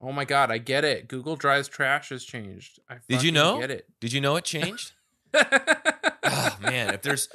Oh 0.00 0.12
my 0.12 0.24
god, 0.24 0.50
I 0.50 0.58
get 0.58 0.84
it. 0.84 1.08
Google 1.08 1.36
Drive's 1.36 1.68
trash 1.68 2.08
has 2.08 2.24
changed. 2.24 2.78
I 2.88 2.96
Did 3.08 3.22
you 3.22 3.32
know? 3.32 3.60
Get 3.60 3.70
it. 3.70 3.86
Did 4.00 4.12
you 4.12 4.20
know 4.20 4.36
it 4.36 4.44
changed? 4.44 4.92
oh 5.34 6.56
man, 6.60 6.94
if 6.94 7.02
there's 7.02 7.28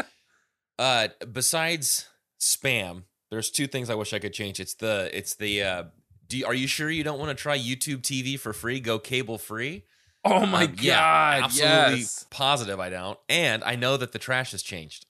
uh 0.80 1.10
besides 1.32 2.10
spam, 2.40 3.04
there's 3.30 3.50
two 3.52 3.68
things 3.68 3.90
I 3.90 3.96
wish 3.96 4.14
I 4.14 4.20
could 4.20 4.34
change. 4.34 4.60
It's 4.60 4.74
the 4.74 5.10
it's 5.14 5.36
the 5.36 5.64
uh 5.64 5.84
do 6.28 6.38
you, 6.40 6.46
are 6.46 6.56
you 6.56 6.66
sure 6.68 6.90
you 6.90 7.04
don't 7.04 7.20
want 7.20 7.30
to 7.30 7.42
try 7.42 7.58
YouTube 7.58 8.02
TV 8.02 8.40
for 8.40 8.52
free? 8.52 8.80
Go 8.80 8.98
cable 9.00 9.38
free? 9.38 9.84
oh 10.26 10.46
my 10.48 10.64
Um, 10.64 10.72
god, 10.72 10.82
yeah, 10.82 11.40
absolutely 11.44 12.00
yes. 12.00 12.26
positive 12.32 12.80
I 12.80 12.90
don't. 12.90 13.20
And 13.30 13.64
I 13.64 13.76
know 13.76 13.96
that 13.96 14.12
the 14.12 14.18
trash 14.18 14.52
has 14.52 14.64
changed. 14.64 15.06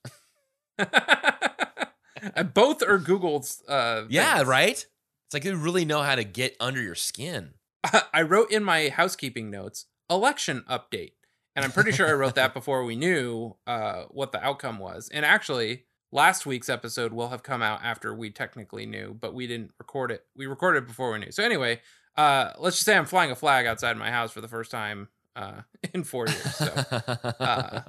Both 2.54 2.84
are 2.84 2.98
Google's. 2.98 3.64
Uh, 3.68 4.04
yeah, 4.10 4.44
right? 4.46 4.86
It's 5.26 5.34
like 5.34 5.44
they 5.44 5.54
really 5.54 5.86
know 5.86 6.02
how 6.02 6.16
to 6.16 6.24
get 6.24 6.56
under 6.60 6.82
your 6.82 6.96
skin. 6.96 7.54
I 8.14 8.22
wrote 8.22 8.52
in 8.52 8.64
my 8.64 8.90
housekeeping 8.90 9.50
notes 9.50 9.86
election 10.10 10.64
update, 10.70 11.14
and 11.56 11.66
I'm 11.66 11.72
pretty 11.72 11.92
sure 11.92 12.08
I 12.08 12.14
wrote 12.14 12.36
that 12.36 12.54
before 12.54 12.84
we 12.84 12.96
knew 12.96 13.56
uh, 13.66 14.04
what 14.10 14.32
the 14.32 14.44
outcome 14.44 14.80
was. 14.80 15.10
And 15.10 15.26
actually, 15.26 15.86
last 16.12 16.46
week's 16.46 16.70
episode 16.70 17.14
will 17.14 17.30
have 17.30 17.44
come 17.44 17.62
out 17.62 17.82
after 17.84 18.14
we 18.14 18.30
technically 18.30 18.86
knew, 18.86 19.16
but 19.20 19.34
we 19.34 19.48
didn't 19.48 19.72
record 19.80 20.12
it. 20.12 20.26
We 20.36 20.46
recorded 20.46 20.84
it 20.84 20.88
before 20.88 21.12
we 21.12 21.20
knew. 21.20 21.32
So 21.32 21.44
anyway, 21.44 21.82
uh, 22.16 22.52
let's 22.60 22.78
just 22.78 22.86
say 22.86 22.96
I'm 22.96 23.06
flying 23.06 23.32
a 23.32 23.36
flag 23.36 23.66
outside 23.66 23.98
my 23.98 24.12
house 24.12 24.32
for 24.32 24.42
the 24.42 24.48
first 24.48 24.72
time 24.72 25.10
uh, 25.36 25.62
in 25.94 26.04
four 26.04 26.28
years. 26.28 26.56
So. 26.56 27.84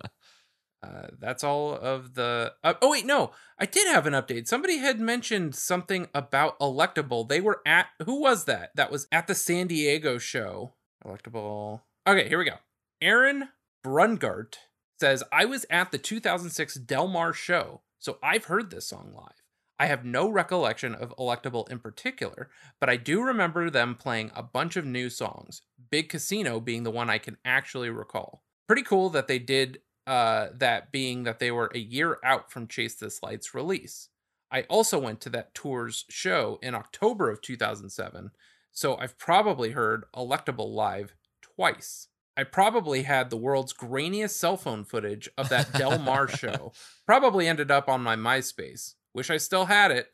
Uh, 0.86 1.08
that's 1.18 1.42
all 1.42 1.74
of 1.74 2.14
the. 2.14 2.52
Uh, 2.62 2.74
oh 2.80 2.90
wait, 2.90 3.06
no, 3.06 3.32
I 3.58 3.66
did 3.66 3.88
have 3.88 4.06
an 4.06 4.12
update. 4.12 4.46
Somebody 4.46 4.78
had 4.78 5.00
mentioned 5.00 5.54
something 5.54 6.08
about 6.14 6.58
Electable. 6.60 7.28
They 7.28 7.40
were 7.40 7.60
at 7.66 7.86
who 8.04 8.20
was 8.20 8.44
that? 8.44 8.70
That 8.74 8.90
was 8.90 9.06
at 9.10 9.26
the 9.26 9.34
San 9.34 9.66
Diego 9.66 10.18
show. 10.18 10.74
Electable. 11.04 11.82
Okay, 12.06 12.28
here 12.28 12.38
we 12.38 12.44
go. 12.44 12.56
Aaron 13.00 13.48
Brungart 13.84 14.56
says 15.00 15.22
I 15.32 15.44
was 15.44 15.66
at 15.70 15.90
the 15.92 15.98
2006 15.98 16.74
Del 16.76 17.08
Mar 17.08 17.32
show, 17.32 17.82
so 17.98 18.18
I've 18.22 18.44
heard 18.44 18.70
this 18.70 18.88
song 18.88 19.12
live. 19.14 19.42
I 19.78 19.86
have 19.86 20.04
no 20.04 20.28
recollection 20.28 20.94
of 20.94 21.14
Electable 21.18 21.68
in 21.70 21.80
particular, 21.80 22.48
but 22.80 22.88
I 22.88 22.96
do 22.96 23.22
remember 23.22 23.68
them 23.68 23.94
playing 23.94 24.30
a 24.34 24.42
bunch 24.42 24.76
of 24.76 24.86
new 24.86 25.10
songs. 25.10 25.62
Big 25.90 26.08
Casino 26.08 26.60
being 26.60 26.82
the 26.82 26.90
one 26.90 27.10
I 27.10 27.18
can 27.18 27.36
actually 27.44 27.90
recall. 27.90 28.42
Pretty 28.66 28.82
cool 28.82 29.10
that 29.10 29.28
they 29.28 29.38
did 29.38 29.80
uh, 30.06 30.48
that 30.54 30.92
being 30.92 31.24
that 31.24 31.38
they 31.38 31.50
were 31.50 31.70
a 31.74 31.78
year 31.78 32.18
out 32.24 32.50
from 32.50 32.66
Chase 32.66 32.94
This 32.94 33.22
Light's 33.22 33.54
release. 33.54 34.08
I 34.50 34.62
also 34.62 34.98
went 34.98 35.20
to 35.22 35.30
that 35.30 35.54
tour's 35.54 36.04
show 36.08 36.58
in 36.62 36.74
October 36.74 37.30
of 37.30 37.40
2007, 37.40 38.30
so 38.70 38.96
I've 38.96 39.18
probably 39.18 39.70
heard 39.70 40.04
Electable 40.14 40.72
live 40.72 41.14
twice. 41.42 42.08
I 42.36 42.44
probably 42.44 43.02
had 43.02 43.30
the 43.30 43.36
world's 43.36 43.72
grainiest 43.72 44.30
cell 44.30 44.56
phone 44.56 44.84
footage 44.84 45.28
of 45.38 45.48
that 45.48 45.72
Del 45.72 45.98
Mar 45.98 46.28
show. 46.28 46.72
Probably 47.06 47.48
ended 47.48 47.70
up 47.70 47.88
on 47.88 48.02
my 48.02 48.14
MySpace. 48.14 48.94
Wish 49.14 49.30
I 49.30 49.38
still 49.38 49.64
had 49.64 49.90
it. 49.90 50.10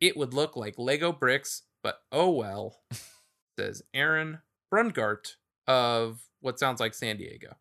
It 0.00 0.16
would 0.16 0.32
look 0.32 0.56
like 0.56 0.78
Lego 0.78 1.12
bricks, 1.12 1.64
but 1.82 2.00
oh 2.10 2.30
well. 2.30 2.80
Says 3.58 3.82
Aaron 3.92 4.40
Brungart 4.72 5.34
of 5.66 6.20
what 6.40 6.58
sounds 6.58 6.80
like 6.80 6.94
San 6.94 7.16
Diego. 7.16 7.56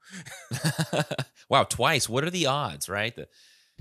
wow, 1.49 1.63
twice. 1.63 2.07
What 2.09 2.23
are 2.23 2.29
the 2.29 2.45
odds, 2.45 2.89
right? 2.89 3.15
The, 3.15 3.27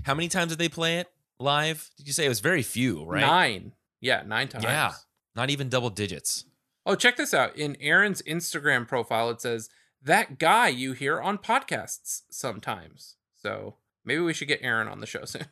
how 0.03 0.13
many 0.13 0.27
times 0.27 0.51
did 0.51 0.59
they 0.59 0.69
play 0.69 0.99
it 0.99 1.07
live? 1.39 1.89
Did 1.97 2.07
you 2.07 2.13
say 2.13 2.25
it 2.25 2.29
was 2.29 2.39
very 2.39 2.63
few, 2.63 3.03
right? 3.05 3.21
Nine. 3.21 3.73
Yeah, 4.01 4.23
nine 4.25 4.47
times. 4.47 4.63
Yeah. 4.63 4.93
Not 5.35 5.49
even 5.49 5.69
double 5.69 5.89
digits. 5.89 6.45
Oh, 6.85 6.95
check 6.95 7.17
this 7.17 7.33
out. 7.33 7.55
In 7.57 7.75
Aaron's 7.81 8.21
Instagram 8.21 8.87
profile, 8.87 9.29
it 9.29 9.41
says, 9.41 9.69
that 10.05 10.37
guy 10.37 10.67
you 10.67 10.93
hear 10.93 11.19
on 11.19 11.39
podcasts 11.39 12.21
sometimes. 12.29 13.15
So 13.41 13.75
maybe 14.05 14.21
we 14.21 14.33
should 14.33 14.47
get 14.47 14.59
Aaron 14.61 14.87
on 14.87 14.99
the 15.01 15.07
show 15.07 15.25
soon. 15.25 15.47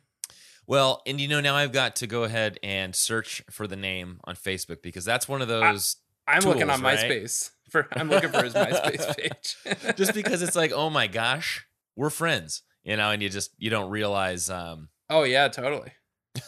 Well, 0.66 1.02
and 1.06 1.20
you 1.20 1.28
know, 1.28 1.40
now 1.40 1.56
I've 1.56 1.72
got 1.72 1.96
to 1.96 2.06
go 2.06 2.22
ahead 2.22 2.58
and 2.62 2.94
search 2.94 3.42
for 3.50 3.66
the 3.66 3.76
name 3.76 4.20
on 4.24 4.34
Facebook 4.34 4.80
because 4.80 5.04
that's 5.04 5.28
one 5.28 5.42
of 5.42 5.48
those. 5.48 5.96
I'm 6.26 6.40
looking 6.42 6.62
Tools, 6.66 6.78
on 6.78 6.82
right? 6.82 6.98
MySpace 6.98 7.50
for 7.70 7.86
I'm 7.92 8.08
looking 8.08 8.30
for 8.30 8.42
his 8.42 8.54
MySpace 8.54 9.16
page. 9.66 9.96
just 9.96 10.14
because 10.14 10.42
it's 10.42 10.56
like, 10.56 10.72
oh 10.72 10.90
my 10.90 11.06
gosh, 11.06 11.66
we're 11.96 12.10
friends, 12.10 12.62
you 12.82 12.96
know, 12.96 13.10
and 13.10 13.22
you 13.22 13.28
just 13.28 13.50
you 13.58 13.70
don't 13.70 13.90
realize. 13.90 14.48
Um, 14.50 14.88
Oh 15.10 15.24
yeah, 15.24 15.48
totally. 15.48 15.92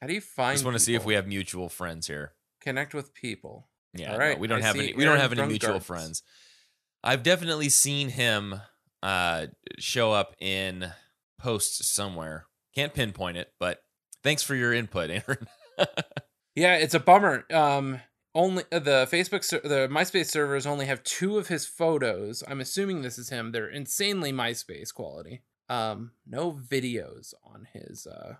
How 0.00 0.06
do 0.08 0.14
you 0.14 0.20
find? 0.20 0.50
I 0.50 0.54
just 0.54 0.64
want 0.64 0.74
to 0.76 0.82
see 0.82 0.94
if 0.94 1.04
we 1.04 1.14
have 1.14 1.26
mutual 1.26 1.68
friends 1.68 2.06
here. 2.06 2.32
connect 2.60 2.94
with 2.94 3.14
people. 3.14 3.68
Yeah, 3.94 4.12
All 4.12 4.18
no, 4.18 4.24
right, 4.24 4.38
we 4.38 4.46
don't 4.48 4.62
I 4.62 4.66
have 4.66 4.76
any. 4.76 4.94
We 4.94 5.04
don't 5.04 5.18
have 5.18 5.32
any 5.32 5.46
mutual 5.46 5.72
Brungart's. 5.74 5.86
friends. 5.86 6.22
I've 7.04 7.22
definitely 7.22 7.68
seen 7.68 8.08
him 8.08 8.54
uh, 9.02 9.48
show 9.78 10.12
up 10.12 10.34
in 10.40 10.92
posts 11.38 11.86
somewhere. 11.88 12.46
Can't 12.74 12.94
pinpoint 12.94 13.36
it, 13.36 13.52
but 13.60 13.82
thanks 14.22 14.42
for 14.42 14.54
your 14.54 14.72
input, 14.72 15.10
Aaron. 15.28 15.46
Yeah, 16.54 16.76
it's 16.76 16.94
a 16.94 17.00
bummer. 17.00 17.44
Um, 17.52 18.00
only 18.34 18.64
uh, 18.72 18.78
the 18.78 19.06
Facebook, 19.10 19.44
ser- 19.44 19.60
the 19.62 19.88
MySpace 19.88 20.26
servers 20.26 20.66
only 20.66 20.86
have 20.86 21.02
two 21.04 21.38
of 21.38 21.48
his 21.48 21.66
photos. 21.66 22.42
I'm 22.48 22.60
assuming 22.60 23.02
this 23.02 23.18
is 23.18 23.28
him. 23.30 23.52
They're 23.52 23.68
insanely 23.68 24.32
MySpace 24.32 24.92
quality. 24.92 25.42
Um, 25.68 26.12
no 26.26 26.52
videos 26.52 27.34
on 27.44 27.68
his 27.72 28.06
uh, 28.06 28.34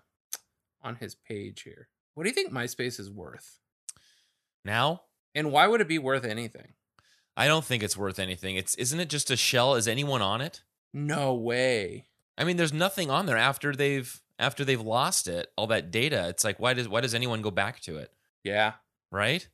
on 0.81 0.95
his 0.95 1.15
page 1.15 1.61
here. 1.63 1.87
What 2.13 2.23
do 2.23 2.29
you 2.29 2.35
think 2.35 2.51
MySpace 2.51 2.99
is 2.99 3.09
worth? 3.09 3.59
now, 4.65 5.01
And 5.35 5.51
why 5.51 5.67
would 5.67 5.81
it 5.81 5.87
be 5.87 5.99
worth 5.99 6.25
anything? 6.25 6.73
I 7.35 7.47
don't 7.47 7.65
think 7.65 7.81
it's 7.81 7.97
worth 7.97 8.19
anything. 8.19 8.55
It's 8.55 8.75
isn't 8.75 8.99
it 8.99 9.09
just 9.09 9.31
a 9.31 9.35
shell? 9.37 9.75
Is 9.75 9.87
anyone 9.87 10.21
on 10.21 10.41
it? 10.41 10.61
No 10.93 11.33
way. 11.33 12.05
I 12.37 12.43
mean, 12.43 12.57
there's 12.57 12.73
nothing 12.73 13.09
on 13.09 13.25
there 13.25 13.37
after 13.37 13.73
they've 13.75 14.21
after 14.39 14.63
they've 14.65 14.81
lost 14.81 15.27
it, 15.27 15.47
all 15.57 15.67
that 15.67 15.89
data. 15.91 16.27
It's 16.29 16.43
like 16.43 16.59
why 16.59 16.73
does 16.73 16.87
why 16.87 17.01
does 17.01 17.15
anyone 17.15 17.41
go 17.41 17.51
back 17.51 17.79
to 17.81 17.97
it? 17.97 18.11
Yeah, 18.43 18.73
Right? 19.11 19.47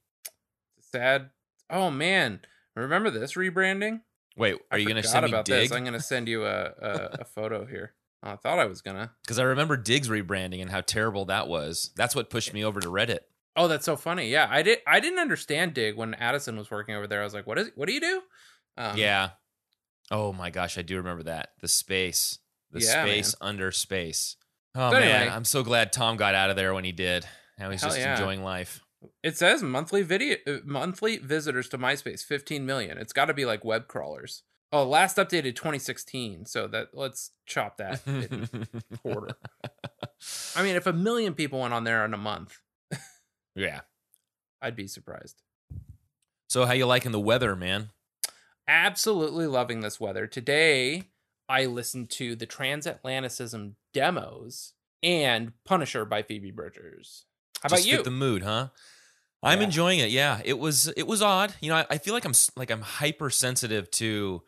Sad. 0.91 1.29
Oh 1.69 1.91
man, 1.91 2.41
remember 2.75 3.09
this 3.09 3.33
rebranding? 3.33 4.01
Wait, 4.37 4.55
are 4.71 4.77
I 4.77 4.77
you 4.77 4.87
gonna 4.87 5.03
send 5.03 5.25
me 5.25 5.31
about 5.31 5.45
this. 5.45 5.71
I'm 5.71 5.83
gonna 5.83 5.99
send 5.99 6.27
you 6.27 6.45
a 6.45 6.71
a, 6.81 7.09
a 7.21 7.25
photo 7.35 7.65
here. 7.65 7.93
Oh, 8.23 8.31
I 8.31 8.35
thought 8.35 8.59
I 8.59 8.65
was 8.65 8.81
gonna. 8.81 9.11
Because 9.23 9.39
I 9.39 9.43
remember 9.43 9.77
Digg's 9.77 10.09
rebranding 10.09 10.61
and 10.61 10.69
how 10.69 10.81
terrible 10.81 11.25
that 11.25 11.47
was. 11.47 11.91
That's 11.95 12.15
what 12.15 12.29
pushed 12.29 12.53
me 12.53 12.63
over 12.65 12.79
to 12.81 12.89
Reddit. 12.89 13.19
Oh, 13.55 13.67
that's 13.67 13.85
so 13.85 13.95
funny. 13.95 14.29
Yeah, 14.29 14.47
I 14.49 14.61
did. 14.61 14.79
I 14.87 14.99
didn't 14.99 15.19
understand 15.19 15.73
Dig 15.73 15.95
when 15.95 16.13
Addison 16.15 16.57
was 16.57 16.69
working 16.71 16.95
over 16.95 17.07
there. 17.07 17.21
I 17.21 17.23
was 17.23 17.33
like, 17.33 17.47
"What 17.47 17.57
is? 17.59 17.69
What 17.75 17.87
do 17.87 17.93
you 17.93 18.01
do?" 18.01 18.21
Um, 18.77 18.97
yeah. 18.97 19.31
Oh 20.11 20.33
my 20.33 20.49
gosh, 20.49 20.77
I 20.77 20.81
do 20.81 20.97
remember 20.97 21.23
that. 21.23 21.49
The 21.61 21.67
space. 21.67 22.39
The 22.71 22.79
Yeah, 22.81 23.03
space 23.03 23.35
under 23.41 23.71
space. 23.71 24.35
Oh 24.75 24.91
So 24.91 24.99
man, 24.99 25.03
anyway. 25.21 25.35
I'm 25.35 25.45
so 25.45 25.63
glad 25.63 25.91
Tom 25.91 26.17
got 26.17 26.35
out 26.35 26.49
of 26.49 26.55
there 26.55 26.73
when 26.73 26.83
he 26.83 26.91
did. 26.91 27.25
Now 27.57 27.69
he's 27.69 27.81
Hell 27.81 27.89
just 27.89 27.99
yeah. 27.99 28.13
enjoying 28.13 28.43
life. 28.43 28.81
It 29.23 29.37
says 29.37 29.63
monthly 29.63 30.01
video, 30.01 30.37
uh, 30.45 30.57
monthly 30.65 31.17
visitors 31.17 31.69
to 31.69 31.77
MySpace, 31.77 32.23
15 32.23 32.65
million. 32.65 32.97
It's 32.97 33.13
got 33.13 33.25
to 33.25 33.33
be 33.33 33.45
like 33.45 33.63
web 33.63 33.87
crawlers. 33.87 34.43
Oh, 34.71 34.83
last 34.83 35.17
updated 35.17 35.55
2016. 35.55 36.45
So 36.45 36.67
that 36.67 36.89
let's 36.93 37.31
chop 37.45 37.77
that 37.77 38.05
in 38.05 38.47
quarter. 39.01 39.35
I 40.55 40.63
mean, 40.63 40.75
if 40.75 40.85
a 40.85 40.93
million 40.93 41.33
people 41.33 41.61
went 41.61 41.73
on 41.73 41.85
there 41.85 42.05
in 42.05 42.13
a 42.13 42.17
month, 42.17 42.59
yeah. 43.55 43.81
I'd 44.61 44.75
be 44.75 44.87
surprised. 44.87 45.41
So 46.49 46.65
how 46.65 46.73
you 46.73 46.85
liking 46.85 47.11
the 47.11 47.19
weather, 47.19 47.55
man? 47.55 47.89
Absolutely 48.67 49.47
loving 49.47 49.79
this 49.79 49.99
weather. 49.99 50.27
Today, 50.27 51.05
I 51.47 51.65
listened 51.65 52.09
to 52.11 52.35
the 52.35 52.47
Transatlanticism 52.47 53.73
demos 53.93 54.73
and 55.01 55.53
Punisher 55.65 56.05
by 56.05 56.21
Phoebe 56.21 56.51
Bridgers. 56.51 57.25
How 57.61 57.67
about 57.67 57.77
Just 57.77 57.87
you? 57.89 57.95
fit 57.97 58.05
the 58.05 58.11
mood, 58.11 58.43
huh? 58.43 58.69
I'm 59.41 59.59
Yeah. 59.59 59.65
enjoying 59.65 59.99
it. 59.99 60.09
Yeah, 60.09 60.41
it 60.43 60.59
was 60.59 60.87
it 60.97 61.07
was 61.07 61.21
odd. 61.21 61.53
You 61.61 61.69
know, 61.69 61.75
I, 61.77 61.85
I 61.91 61.97
feel 61.97 62.13
like 62.13 62.25
I'm 62.25 62.33
like 62.55 62.71
I'm 62.71 62.81
hypersensitive 62.81 63.89
to 63.91 64.43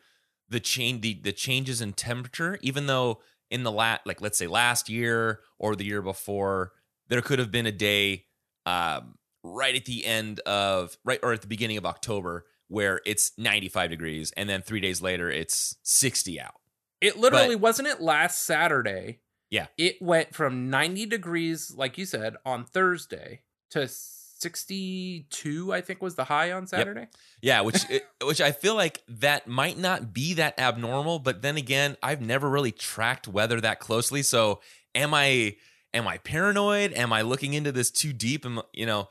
the 0.48 0.60
change 0.60 1.00
the 1.02 1.14
the 1.14 1.32
changes 1.32 1.80
in 1.80 1.92
temperature. 1.94 2.58
Even 2.62 2.86
though 2.86 3.20
in 3.50 3.62
the 3.62 3.72
lat 3.72 4.02
like 4.06 4.20
let's 4.20 4.38
say 4.38 4.46
last 4.46 4.88
year 4.88 5.40
or 5.58 5.76
the 5.76 5.84
year 5.84 6.02
before, 6.02 6.72
there 7.08 7.22
could 7.22 7.38
have 7.38 7.50
been 7.50 7.66
a 7.66 7.72
day 7.72 8.26
um, 8.66 9.16
right 9.42 9.74
at 9.74 9.86
the 9.86 10.04
end 10.04 10.40
of 10.40 10.96
right 11.04 11.20
or 11.22 11.32
at 11.32 11.40
the 11.40 11.46
beginning 11.48 11.78
of 11.78 11.86
October 11.86 12.44
where 12.68 13.00
it's 13.04 13.32
95 13.36 13.90
degrees, 13.90 14.32
and 14.36 14.48
then 14.48 14.62
three 14.62 14.80
days 14.80 15.02
later 15.02 15.30
it's 15.30 15.76
60 15.82 16.40
out. 16.40 16.54
It 17.02 17.18
literally 17.18 17.56
wasn't 17.56 17.88
it 17.88 18.00
last 18.00 18.44
Saturday. 18.46 19.20
Yeah. 19.52 19.66
It 19.78 20.00
went 20.02 20.34
from 20.34 20.70
90 20.70 21.06
degrees, 21.06 21.72
like 21.76 21.98
you 21.98 22.06
said, 22.06 22.36
on 22.44 22.64
Thursday 22.64 23.42
to 23.70 23.86
62, 23.86 25.72
I 25.72 25.80
think 25.80 26.02
was 26.02 26.14
the 26.14 26.24
high 26.24 26.52
on 26.52 26.66
Saturday. 26.66 27.08
Yeah, 27.40 27.60
which 27.60 27.84
it- 27.90 28.06
which 28.24 28.40
I 28.40 28.52
feel 28.52 28.74
like 28.74 29.02
that 29.08 29.46
might 29.46 29.78
not 29.78 30.12
be 30.12 30.34
that 30.34 30.58
abnormal, 30.58 31.18
but 31.18 31.42
then 31.42 31.56
again, 31.56 31.96
I've 32.02 32.20
never 32.20 32.48
really 32.48 32.72
tracked 32.72 33.28
weather 33.28 33.60
that 33.60 33.78
closely. 33.78 34.22
So, 34.22 34.60
am 34.94 35.12
I 35.14 35.56
am 35.92 36.08
I 36.08 36.18
paranoid? 36.18 36.92
Am 36.94 37.12
I 37.12 37.22
looking 37.22 37.54
into 37.54 37.72
this 37.72 37.90
too 37.90 38.12
deep? 38.12 38.46
Am, 38.46 38.62
you 38.72 38.86
know, 38.86 39.08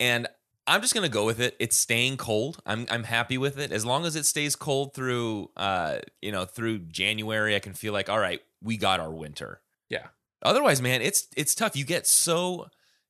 and 0.00 0.26
I'm 0.66 0.80
just 0.80 0.94
gonna 0.94 1.08
go 1.08 1.24
with 1.26 1.40
it. 1.40 1.54
It's 1.60 1.76
staying 1.76 2.16
cold. 2.16 2.60
I'm 2.66 2.86
I'm 2.90 3.04
happy 3.04 3.38
with 3.38 3.58
it. 3.58 3.70
As 3.70 3.84
long 3.86 4.06
as 4.06 4.16
it 4.16 4.26
stays 4.26 4.56
cold 4.56 4.94
through 4.94 5.50
uh 5.56 5.98
you 6.20 6.32
know 6.32 6.44
through 6.46 6.80
January, 6.80 7.54
I 7.54 7.60
can 7.60 7.74
feel 7.74 7.92
like 7.92 8.08
all 8.08 8.18
right, 8.18 8.40
we 8.62 8.76
got 8.76 8.98
our 8.98 9.12
winter. 9.12 9.60
Yeah. 9.94 10.08
Otherwise, 10.42 10.82
man, 10.82 11.00
it's 11.00 11.28
it's 11.36 11.54
tough. 11.54 11.76
You 11.76 11.84
get 11.84 12.06
so 12.06 12.66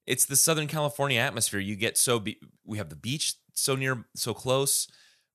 it's 0.06 0.26
the 0.26 0.36
Southern 0.36 0.69
California 0.69 1.19
atmosphere. 1.19 1.60
You 1.60 1.76
get 1.76 1.96
so 1.96 2.20
be, 2.20 2.38
we 2.64 2.78
have 2.78 2.90
the 2.90 2.96
beach 2.96 3.34
so 3.54 3.75
near 3.75 4.04
so 4.14 4.34
close. 4.34 4.86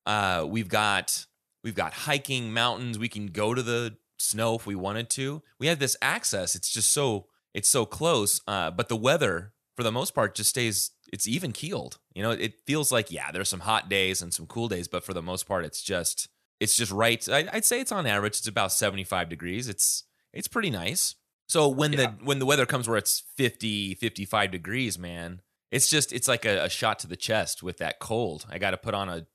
Uh, 0.05 0.45
we've 0.47 0.69
got 0.69 1.25
we've 1.63 1.75
got 1.75 1.93
hiking 1.93 2.53
mountains. 2.53 2.99
We 2.99 3.09
can 3.09 3.27
go 3.27 3.53
to 3.53 3.61
the 3.61 3.97
snow 4.17 4.55
if 4.55 4.65
we 4.65 4.75
wanted 4.75 5.09
to. 5.11 5.41
We 5.59 5.67
have 5.67 5.79
this 5.79 5.97
access. 6.01 6.55
It's 6.55 6.69
just 6.69 6.93
so 6.93 7.27
it's 7.53 7.69
so 7.69 7.85
close. 7.85 8.39
Uh, 8.47 8.71
but 8.71 8.87
the 8.87 8.95
weather 8.95 9.53
for 9.75 9.83
the 9.83 9.91
most 9.91 10.13
part 10.13 10.35
just 10.35 10.51
stays 10.51 10.91
it's 11.11 11.27
even 11.27 11.51
keeled. 11.51 11.97
You 12.13 12.21
know, 12.21 12.31
it 12.31 12.61
feels 12.65 12.91
like 12.91 13.11
yeah, 13.11 13.31
there's 13.31 13.49
some 13.49 13.61
hot 13.61 13.89
days 13.89 14.21
and 14.21 14.33
some 14.33 14.45
cool 14.45 14.67
days, 14.67 14.87
but 14.87 15.03
for 15.03 15.13
the 15.13 15.23
most 15.23 15.47
part, 15.47 15.65
it's 15.65 15.81
just 15.81 16.29
it's 16.59 16.75
just 16.75 16.91
right. 16.91 17.27
I, 17.27 17.47
I'd 17.51 17.65
say 17.65 17.79
it's 17.79 17.91
on 17.91 18.05
average. 18.05 18.37
It's 18.37 18.47
about 18.47 18.71
75 18.71 19.29
degrees. 19.29 19.67
It's 19.67 20.03
it's 20.31 20.47
pretty 20.47 20.69
nice. 20.69 21.15
So 21.49 21.67
when 21.67 21.93
Yeah. 21.93 21.97
the 21.97 22.07
when 22.25 22.37
the 22.39 22.45
weather 22.45 22.65
comes 22.67 22.87
where 22.87 22.97
it's 22.97 23.23
50, 23.35 23.95
55 23.95 24.51
degrees, 24.51 24.99
man, 24.99 25.41
it's 25.71 25.89
just 25.89 26.13
it's 26.13 26.27
like 26.27 26.45
a, 26.45 26.65
a 26.65 26.69
shot 26.69 26.99
to 26.99 27.07
the 27.07 27.15
chest 27.17 27.63
with 27.63 27.79
that 27.79 27.99
cold. 27.99 28.45
I 28.49 28.59
got 28.59 28.71
to 28.71 28.77
put 28.77 28.93
on 28.93 29.09
a, 29.09 29.25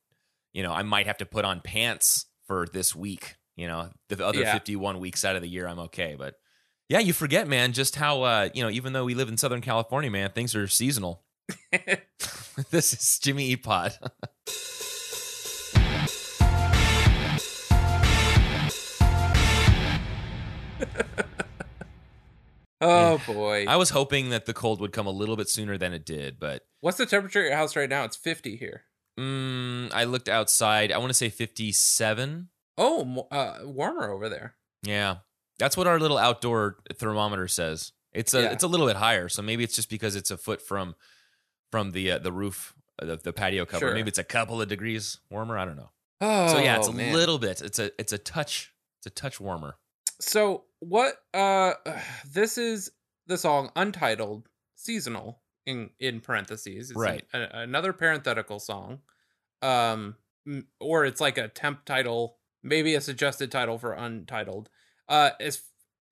you 0.52 0.62
know, 0.62 0.72
I 0.72 0.82
might 0.84 1.06
have 1.08 1.18
to 1.18 1.26
put 1.26 1.44
on 1.44 1.60
pants 1.60 2.26
for 2.46 2.66
this 2.72 2.94
week. 2.94 3.34
You 3.56 3.66
know, 3.66 3.90
the 4.08 4.24
other 4.24 4.40
Yeah. 4.40 4.52
51 4.52 5.00
weeks 5.00 5.24
out 5.24 5.34
of 5.36 5.42
the 5.42 5.48
year, 5.48 5.66
I'm 5.66 5.80
okay. 5.80 6.14
But 6.16 6.36
yeah, 6.88 7.00
you 7.00 7.12
forget, 7.12 7.48
man, 7.48 7.72
just 7.72 7.96
how 7.96 8.22
uh, 8.22 8.48
you 8.54 8.62
know, 8.62 8.70
even 8.70 8.92
though 8.92 9.04
we 9.04 9.14
live 9.14 9.28
in 9.28 9.36
Southern 9.36 9.60
California, 9.60 10.10
man, 10.10 10.30
things 10.30 10.54
are 10.54 10.68
seasonal. 10.68 11.24
this 12.70 12.92
is 12.92 13.18
Jimmy 13.18 13.50
E 13.50 13.56
Oh 22.84 23.20
boy. 23.26 23.64
I 23.68 23.76
was 23.76 23.90
hoping 23.90 24.30
that 24.30 24.46
the 24.46 24.54
cold 24.54 24.80
would 24.80 24.92
come 24.92 25.06
a 25.06 25.10
little 25.10 25.36
bit 25.36 25.48
sooner 25.48 25.76
than 25.78 25.92
it 25.92 26.04
did, 26.04 26.38
but 26.38 26.62
What's 26.80 26.98
the 26.98 27.06
temperature 27.06 27.42
at 27.42 27.48
your 27.48 27.56
house 27.56 27.76
right 27.76 27.88
now? 27.88 28.04
It's 28.04 28.16
50 28.16 28.56
here. 28.56 28.82
mm, 29.18 29.90
I 29.94 30.04
looked 30.04 30.28
outside. 30.28 30.92
I 30.92 30.98
want 30.98 31.10
to 31.10 31.14
say 31.14 31.28
57. 31.30 32.48
Oh, 32.76 33.26
uh, 33.30 33.58
warmer 33.64 34.10
over 34.10 34.28
there. 34.28 34.56
Yeah, 34.82 35.18
that's 35.58 35.76
what 35.76 35.86
our 35.86 35.98
little 36.00 36.18
outdoor 36.18 36.78
thermometer 36.94 37.48
says. 37.48 37.92
It's 38.12 38.34
a 38.34 38.42
Yeah. 38.42 38.50
it's 38.52 38.62
a 38.64 38.68
little 38.68 38.86
bit 38.86 38.96
higher, 38.96 39.28
so 39.28 39.42
maybe 39.42 39.64
it's 39.64 39.74
just 39.76 39.88
because 39.90 40.14
it's 40.16 40.30
a 40.30 40.36
foot 40.36 40.60
from 40.60 40.94
from 41.70 41.92
the 41.92 42.12
uh, 42.12 42.18
the 42.18 42.32
roof, 42.32 42.74
uh, 43.00 43.06
the, 43.06 43.16
the 43.16 43.32
patio 43.32 43.64
cover. 43.64 43.86
Sure. 43.86 43.94
Maybe 43.94 44.08
it's 44.08 44.18
a 44.18 44.24
couple 44.24 44.60
of 44.60 44.68
degrees 44.68 45.18
warmer. 45.30 45.56
I 45.58 45.64
don't 45.64 45.76
know. 45.76 45.90
Oh, 46.20 46.48
so 46.48 46.58
yeah, 46.58 46.76
it's 46.76 46.88
a 46.88 46.92
man. 46.92 47.12
little 47.14 47.38
bit. 47.38 47.60
It's 47.62 47.78
a 47.78 47.90
it's 47.98 48.12
a 48.12 48.18
touch. 48.18 48.72
It's 48.98 49.06
a 49.06 49.10
touch 49.10 49.40
warmer. 49.40 49.76
So 50.20 50.64
what? 50.88 51.16
Uh, 51.32 51.74
this 52.30 52.58
is 52.58 52.90
the 53.26 53.38
song 53.38 53.70
"Untitled," 53.76 54.48
seasonal 54.74 55.40
in 55.66 55.90
in 55.98 56.20
parentheses. 56.20 56.90
It's 56.90 56.98
Right. 56.98 57.24
an- 57.32 57.42
a- 57.52 57.58
another 57.60 57.92
parenthetical 57.92 58.58
song, 58.60 59.00
um, 59.62 60.16
or 60.80 61.04
it's 61.04 61.20
like 61.20 61.38
a 61.38 61.48
temp 61.48 61.84
title, 61.84 62.38
maybe 62.62 62.94
a 62.94 63.00
suggested 63.00 63.50
title 63.50 63.78
for 63.78 63.92
"Untitled." 63.92 64.68
Uh, 65.08 65.30
as 65.40 65.62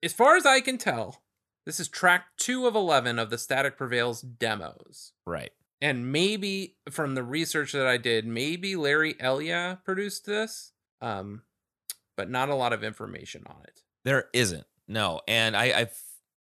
as 0.02 0.12
far 0.12 0.36
as 0.36 0.44
I 0.46 0.60
can 0.60 0.78
tell, 0.78 1.22
this 1.66 1.78
is 1.80 1.88
track 1.88 2.26
two 2.36 2.66
of 2.66 2.74
eleven 2.74 3.18
of 3.18 3.30
the 3.30 3.38
Static 3.38 3.76
Prevails 3.76 4.20
demos. 4.22 5.12
Right. 5.26 5.52
and 5.80 6.12
maybe 6.12 6.76
from 6.90 7.16
the 7.16 7.24
research 7.24 7.72
that 7.72 7.88
I 7.88 7.96
did, 7.96 8.24
maybe 8.24 8.76
Larry 8.76 9.16
Elia 9.20 9.80
produced 9.84 10.26
this, 10.26 10.70
um, 11.00 11.42
but 12.16 12.30
not 12.30 12.48
a 12.48 12.54
lot 12.54 12.72
of 12.72 12.84
information 12.84 13.42
on 13.48 13.62
it. 13.64 13.82
There 14.04 14.28
isn't. 14.32 14.64
No. 14.88 15.20
And 15.28 15.56
I, 15.56 15.64
I 15.64 15.86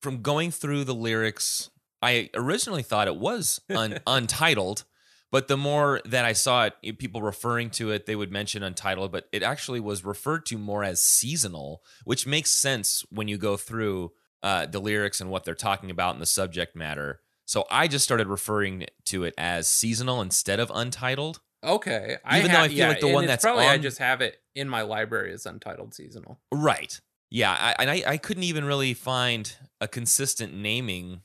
from 0.02 0.22
going 0.22 0.52
through 0.52 0.84
the 0.84 0.96
lyrics, 0.96 1.70
I 2.02 2.30
originally 2.34 2.84
thought 2.84 3.08
it 3.08 3.16
was 3.16 3.62
un, 3.70 4.00
untitled, 4.08 4.84
but 5.32 5.48
the 5.48 5.58
more 5.58 6.02
that 6.06 6.26
I 6.26 6.34
saw 6.34 6.66
it, 6.66 7.00
people 7.00 7.22
referring 7.22 7.70
to 7.72 7.92
it, 7.92 8.06
they 8.06 8.16
would 8.16 8.32
mention 8.32 8.62
untitled, 8.62 9.12
but 9.12 9.28
it 9.32 9.42
actually 9.42 9.80
was 9.80 10.04
referred 10.04 10.46
to 10.48 10.58
more 10.58 10.84
as 10.84 11.02
seasonal, 11.02 11.82
which 12.04 12.28
makes 12.28 12.52
sense 12.52 13.06
when 13.10 13.28
you 13.28 13.38
go 13.38 13.58
through 13.58 14.12
uh, 14.44 14.66
the 14.66 14.80
lyrics 14.80 15.22
and 15.22 15.30
what 15.30 15.46
they're 15.46 15.56
talking 15.56 15.90
about 15.90 16.14
and 16.14 16.22
the 16.22 16.28
subject 16.28 16.76
matter. 16.76 17.22
So 17.46 17.66
I 17.72 17.88
just 17.88 18.04
started 18.04 18.28
referring 18.28 18.86
to 19.06 19.24
it 19.24 19.34
as 19.38 19.68
seasonal 19.68 20.22
instead 20.22 20.60
of 20.60 20.72
untitled. 20.74 21.40
Okay, 21.64 22.18
I 22.26 22.40
Even 22.40 22.52
though 22.52 22.58
ha- 22.58 22.64
I 22.64 22.68
feel 22.68 22.78
yeah, 22.78 22.88
like 22.90 23.00
the 23.00 23.08
one 23.08 23.26
that's 23.26 23.44
probably 23.44 23.66
I 23.66 23.78
just 23.78 24.00
have 24.00 24.20
it 24.20 24.38
in 24.54 24.68
my 24.68 24.82
library 24.82 25.32
as 25.32 25.46
untitled 25.46 25.94
seasonal. 25.94 26.42
Right. 26.52 27.00
Yeah, 27.36 27.52
I, 27.52 27.76
and 27.82 27.90
I, 27.90 28.04
I 28.06 28.18
couldn't 28.18 28.44
even 28.44 28.64
really 28.64 28.94
find 28.94 29.52
a 29.82 29.88
consistent 29.88 30.54
naming. 30.54 31.22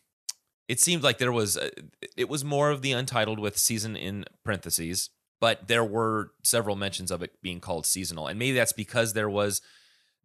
It 0.66 0.80
seemed 0.80 1.02
like 1.02 1.18
there 1.18 1.30
was 1.32 1.58
a, 1.58 1.70
it 2.16 2.30
was 2.30 2.42
more 2.44 2.70
of 2.70 2.80
the 2.80 2.92
untitled 2.92 3.38
with 3.38 3.58
season 3.58 3.94
in 3.94 4.24
parentheses, 4.42 5.10
but 5.38 5.68
there 5.68 5.84
were 5.84 6.30
several 6.42 6.76
mentions 6.76 7.10
of 7.10 7.22
it 7.22 7.32
being 7.42 7.60
called 7.60 7.84
seasonal, 7.84 8.26
and 8.26 8.38
maybe 8.38 8.56
that's 8.56 8.72
because 8.72 9.12
there 9.12 9.28
was 9.28 9.60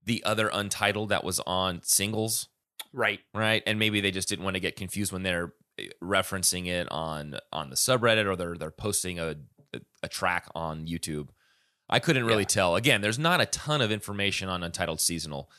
the 0.05 0.23
other 0.23 0.49
untitled 0.53 1.09
that 1.09 1.25
was 1.25 1.41
on 1.41 1.81
singles, 1.83 2.47
Right. 2.93 3.19
right? 3.33 3.61
And 3.67 3.77
maybe 3.77 3.99
they 3.99 4.11
just 4.11 4.29
didn't 4.29 4.45
want 4.45 4.55
to 4.55 4.59
get 4.61 4.77
confused 4.77 5.11
when 5.11 5.23
they're 5.23 5.53
eh, 5.77 5.87
referencing 6.01 6.67
it 6.67 6.89
on 6.91 7.37
on 7.51 7.69
the 7.69 7.75
subreddit 7.75 8.25
or 8.25 8.37
they're 8.37 8.55
they're 8.55 8.71
posting 8.71 9.19
a 9.19 9.35
a 10.01 10.07
track 10.07 10.47
on 10.55 10.85
YouTube. 10.87 11.27
I 11.89 11.99
couldn't 11.99 12.25
really 12.25 12.43
Yeah. 12.43 12.47
tell. 12.59 12.75
Again, 12.77 13.01
there's 13.01 13.19
not 13.19 13.41
a 13.41 13.45
ton 13.47 13.81
of 13.81 13.91
information 13.91 14.47
on 14.49 14.63
Untitled 14.63 15.01
Seasonal, 15.01 15.49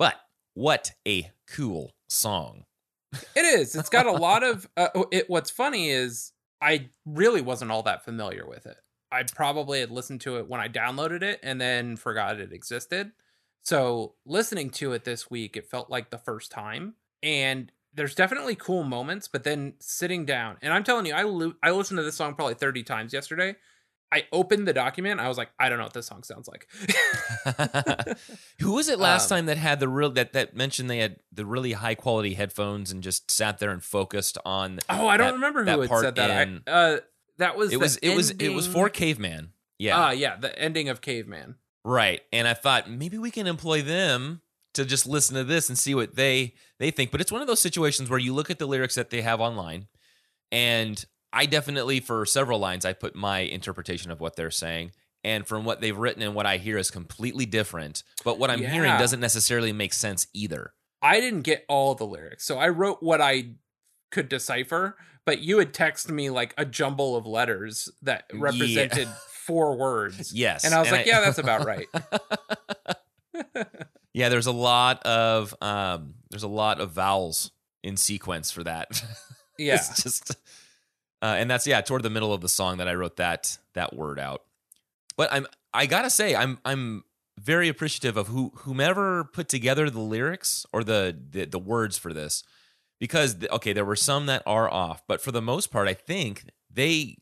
but 0.00 0.16
what 0.54 0.92
a 1.06 1.30
cool 1.46 1.92
song. 2.08 2.64
It 3.36 3.44
is. 3.44 3.76
It's 3.76 3.90
got 3.90 4.06
a 4.06 4.12
lot 4.20 4.42
of. 4.42 4.66
Uh, 4.76 4.88
it. 5.12 5.28
What's 5.28 5.50
funny 5.50 5.90
is 5.90 6.32
I 6.60 6.88
really 7.04 7.42
wasn't 7.42 7.70
all 7.70 7.82
that 7.82 8.04
familiar 8.04 8.46
with 8.46 8.64
it. 8.66 8.78
I 9.12 9.24
probably 9.24 9.80
had 9.80 9.90
listened 9.90 10.22
to 10.22 10.38
it 10.38 10.48
when 10.48 10.60
I 10.60 10.68
downloaded 10.68 11.22
it 11.22 11.40
and 11.42 11.60
then 11.60 11.96
forgot 11.96 12.40
it 12.40 12.52
existed. 12.52 13.12
So 13.62 14.14
listening 14.24 14.70
to 14.70 14.92
it 14.92 15.04
this 15.04 15.30
week, 15.30 15.56
it 15.56 15.68
felt 15.68 15.90
like 15.90 16.10
the 16.10 16.18
first 16.18 16.50
time. 16.50 16.94
And 17.22 17.70
there's 17.92 18.14
definitely 18.14 18.54
cool 18.54 18.84
moments, 18.84 19.28
but 19.28 19.44
then 19.44 19.74
sitting 19.80 20.24
down, 20.24 20.56
and 20.62 20.72
I'm 20.72 20.84
telling 20.84 21.04
you, 21.04 21.12
I 21.12 21.24
lo- 21.24 21.56
I 21.62 21.72
listened 21.72 21.98
to 21.98 22.04
this 22.04 22.14
song 22.14 22.34
probably 22.34 22.54
30 22.54 22.84
times 22.84 23.12
yesterday. 23.12 23.56
I 24.12 24.24
opened 24.32 24.66
the 24.66 24.72
document. 24.72 25.20
I 25.20 25.28
was 25.28 25.38
like, 25.38 25.50
I 25.58 25.68
don't 25.68 25.78
know 25.78 25.84
what 25.84 25.92
this 25.92 26.06
song 26.06 26.22
sounds 26.24 26.48
like. 26.48 26.66
Who 28.60 28.72
was 28.72 28.88
it 28.88 28.98
last 28.98 29.30
Um, 29.30 29.36
time 29.38 29.46
that 29.46 29.56
had 29.56 29.80
the 29.80 29.88
real 29.88 30.10
that 30.10 30.32
that 30.32 30.54
mentioned 30.56 30.90
they 30.90 30.98
had 30.98 31.16
the 31.32 31.46
really 31.46 31.72
high 31.72 31.94
quality 31.94 32.34
headphones 32.34 32.90
and 32.90 33.02
just 33.02 33.30
sat 33.30 33.58
there 33.58 33.70
and 33.70 33.82
focused 33.82 34.36
on 34.44 34.80
oh, 34.88 35.06
I 35.06 35.16
don't 35.16 35.34
remember 35.34 35.64
that 35.64 35.74
who 35.74 35.80
had 35.82 35.90
part 35.90 36.04
said 36.04 36.14
that. 36.16 36.48
in- 36.48 36.62
I, 36.66 36.70
uh, 36.70 37.00
that 37.38 37.56
was 37.56 37.72
it 37.72 37.78
was 37.78 37.96
it 37.98 38.14
was 38.14 38.30
it 38.32 38.50
was 38.50 38.66
for 38.66 38.88
Caveman. 38.88 39.52
Yeah. 39.78 39.96
Ah, 39.96 40.10
yeah, 40.10 40.36
the 40.36 40.56
ending 40.58 40.88
of 40.88 41.00
Caveman. 41.00 41.54
Right. 41.84 42.20
And 42.32 42.46
I 42.46 42.52
thought 42.54 42.90
maybe 42.90 43.16
we 43.16 43.30
can 43.30 43.46
employ 43.46 43.80
them 43.80 44.42
to 44.74 44.84
just 44.84 45.06
listen 45.06 45.34
to 45.36 45.44
this 45.44 45.68
and 45.70 45.78
see 45.78 45.94
what 45.94 46.16
they 46.16 46.54
they 46.78 46.90
think. 46.90 47.10
But 47.10 47.20
it's 47.22 47.32
one 47.32 47.40
of 47.40 47.46
those 47.46 47.60
situations 47.62 48.10
where 48.10 48.18
you 48.18 48.34
look 48.34 48.50
at 48.50 48.58
the 48.58 48.66
lyrics 48.66 48.96
that 48.96 49.08
they 49.10 49.22
have 49.22 49.40
online 49.40 49.86
and 50.52 51.02
I 51.32 51.46
definitely 51.46 52.00
for 52.00 52.24
several 52.26 52.58
lines 52.58 52.84
I 52.84 52.92
put 52.92 53.14
my 53.14 53.40
interpretation 53.40 54.10
of 54.10 54.20
what 54.20 54.36
they're 54.36 54.50
saying 54.50 54.92
and 55.22 55.46
from 55.46 55.64
what 55.64 55.80
they've 55.80 55.96
written 55.96 56.22
and 56.22 56.34
what 56.34 56.46
I 56.46 56.56
hear 56.56 56.78
is 56.78 56.90
completely 56.90 57.46
different. 57.46 58.02
But 58.24 58.38
what 58.38 58.50
I'm 58.50 58.60
hearing 58.60 58.96
doesn't 58.98 59.20
necessarily 59.20 59.72
make 59.72 59.92
sense 59.92 60.26
either. 60.32 60.72
I 61.02 61.20
didn't 61.20 61.42
get 61.42 61.64
all 61.68 61.94
the 61.94 62.06
lyrics, 62.06 62.44
so 62.44 62.58
I 62.58 62.68
wrote 62.68 63.02
what 63.02 63.20
I 63.20 63.52
could 64.10 64.28
decipher. 64.28 64.96
But 65.24 65.40
you 65.40 65.58
had 65.58 65.72
texted 65.72 66.10
me 66.10 66.30
like 66.30 66.54
a 66.58 66.64
jumble 66.64 67.16
of 67.16 67.26
letters 67.26 67.88
that 68.02 68.24
Yeah. 68.32 68.40
represented 68.40 69.08
four 69.46 69.76
words, 69.76 70.32
Yes. 70.34 70.64
and 70.64 70.74
I 70.74 70.80
was 70.80 70.90
like, 70.90 71.06
"Yeah, 71.06 71.20
that's 71.20 71.38
about 71.38 71.64
right." 71.64 71.86
yeah, 74.12 74.28
there's 74.28 74.46
a 74.46 74.52
lot 74.52 75.02
of 75.04 75.54
um 75.60 76.14
there's 76.30 76.42
a 76.42 76.48
lot 76.48 76.80
of 76.80 76.90
vowels 76.92 77.50
in 77.82 77.96
sequence 77.96 78.50
for 78.50 78.64
that. 78.64 79.02
Yeah, 79.58 79.74
it's 79.74 80.02
just 80.02 80.36
uh, 81.22 81.36
and 81.38 81.50
that's 81.50 81.66
yeah 81.66 81.80
toward 81.80 82.02
the 82.02 82.10
middle 82.10 82.32
of 82.32 82.40
the 82.40 82.48
song 82.48 82.78
that 82.78 82.88
i 82.88 82.94
wrote 82.94 83.16
that 83.16 83.58
that 83.74 83.94
word 83.94 84.18
out 84.18 84.42
but 85.16 85.32
i'm 85.32 85.46
i 85.72 85.86
gotta 85.86 86.10
say 86.10 86.34
i'm 86.34 86.58
i'm 86.64 87.04
very 87.38 87.68
appreciative 87.68 88.16
of 88.16 88.28
who 88.28 88.52
whomever 88.56 89.24
put 89.24 89.48
together 89.48 89.88
the 89.88 90.00
lyrics 90.00 90.66
or 90.72 90.84
the 90.84 91.16
the, 91.30 91.46
the 91.46 91.58
words 91.58 91.96
for 91.96 92.12
this 92.12 92.44
because 92.98 93.36
okay 93.50 93.72
there 93.72 93.84
were 93.84 93.96
some 93.96 94.26
that 94.26 94.42
are 94.46 94.70
off 94.70 95.02
but 95.06 95.20
for 95.20 95.32
the 95.32 95.42
most 95.42 95.70
part 95.70 95.88
i 95.88 95.94
think 95.94 96.44
they 96.72 97.16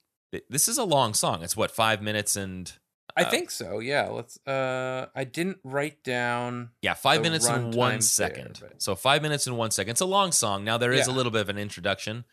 this 0.51 0.69
is 0.69 0.77
a 0.77 0.85
long 0.85 1.15
song 1.15 1.43
it's 1.43 1.57
what 1.57 1.71
five 1.71 2.03
minutes 2.03 2.37
and 2.37 2.73
I 3.17 3.23
uh, 3.23 3.31
think 3.31 3.51
so. 3.51 3.81
Yeah, 3.81 4.09
let's. 4.09 4.39
Uh, 4.47 5.07
I 5.13 5.25
didn't 5.25 5.59
write 5.65 6.05
down. 6.05 6.71
yeah 6.83 6.95
five 6.95 7.21
minutes 7.21 7.49
and 7.49 7.75
one 7.75 8.01
second 8.01 8.61
there, 8.61 8.69
but- 8.71 8.83
so 8.83 8.95
five 8.95 9.23
minutes 9.23 9.47
and 9.49 9.57
one 9.57 9.73
second 9.73 9.91
it's 9.93 10.01
a 10.01 10.07
long 10.07 10.31
song 10.31 10.63
now 10.63 10.79
there 10.79 10.93
is 10.93 11.09
a 11.09 11.13
little 11.13 11.33
bit 11.33 11.41
of 11.41 11.49
an 11.49 11.59
introduction 11.59 12.25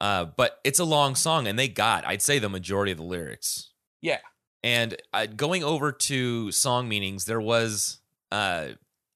Uh, 0.00 0.26
but 0.36 0.60
it's 0.64 0.78
a 0.78 0.84
long 0.84 1.14
song, 1.14 1.46
and 1.46 1.58
they 1.58 1.68
got, 1.68 2.06
I'd 2.06 2.22
say, 2.22 2.38
the 2.38 2.48
majority 2.48 2.92
of 2.92 2.98
the 2.98 3.04
lyrics. 3.04 3.72
Yeah. 4.00 4.18
And 4.62 4.96
uh, 5.12 5.26
going 5.26 5.64
over 5.64 5.92
to 5.92 6.52
song 6.52 6.88
meanings, 6.88 7.24
there 7.24 7.40
was 7.40 7.98
uh, 8.30 8.68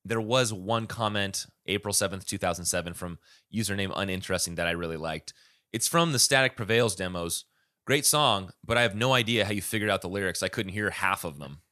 there 0.05 0.21
was 0.21 0.53
one 0.53 0.87
comment, 0.87 1.47
April 1.67 1.93
seventh, 1.93 2.27
two 2.27 2.39
thousand 2.39 2.65
seven, 2.65 2.95
from 2.95 3.19
username 3.55 3.93
uninteresting 3.95 4.57
that 4.57 4.67
I 4.67 4.73
really 4.73 4.97
liked. 4.97 5.33
It's 5.73 5.89
from 5.89 6.12
the 6.12 6.19
Static 6.19 6.57
Prevails 6.57 6.95
demos. 6.95 7.45
Great 7.85 8.07
song, 8.07 8.53
but 8.65 8.79
I 8.79 8.83
have 8.83 8.95
no 8.95 9.12
idea 9.12 9.45
how 9.45 9.51
you 9.51 9.62
figured 9.62 9.91
out 9.91 10.03
the 10.03 10.09
lyrics. 10.09 10.43
I 10.43 10.49
couldn't 10.49 10.73
hear 10.73 10.91
half 10.91 11.25
of 11.25 11.39
them. 11.39 11.62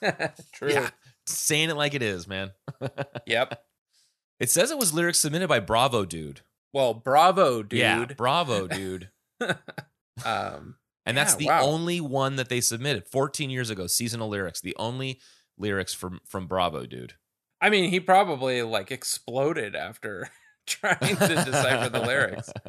True. 0.54 0.70
Yeah, 0.72 0.90
saying 1.26 1.68
it 1.68 1.76
like 1.76 1.94
it 1.94 2.02
is, 2.02 2.26
man. 2.26 2.52
Yep. 3.26 3.62
It 4.40 4.50
says 4.50 4.70
it 4.70 4.78
was 4.78 4.94
lyrics 4.94 5.18
submitted 5.18 5.48
by 5.48 5.60
Bravo 5.60 6.04
Dude. 6.04 6.40
Well, 6.72 6.94
bravo, 6.94 7.62
dude. 7.62 7.78
Yeah, 7.78 8.04
Bravo 8.16 8.66
Dude. 8.68 9.10
um, 10.24 10.76
And 11.06 11.16
that's 11.16 11.32
Yeah, 11.34 11.38
the 11.38 11.46
wow. 11.46 11.62
only 11.62 12.00
one 12.00 12.36
that 12.36 12.48
they 12.48 12.60
submitted 12.60 13.06
14 13.06 13.50
years 13.50 13.70
ago, 13.70 13.86
seasonal 13.86 14.28
lyrics. 14.28 14.60
The 14.60 14.76
only 14.78 15.20
lyrics 15.56 15.94
from 15.94 16.20
from 16.26 16.46
Bravo 16.46 16.86
Dude. 16.86 17.14
I 17.60 17.70
mean, 17.70 17.90
he 17.90 17.98
probably 18.00 18.62
like 18.62 18.90
exploded 18.92 19.74
after 19.74 20.28
trying 20.66 20.98
to 21.16 21.42
decipher 21.44 21.88
the 21.88 22.00
lyrics. 22.00 22.50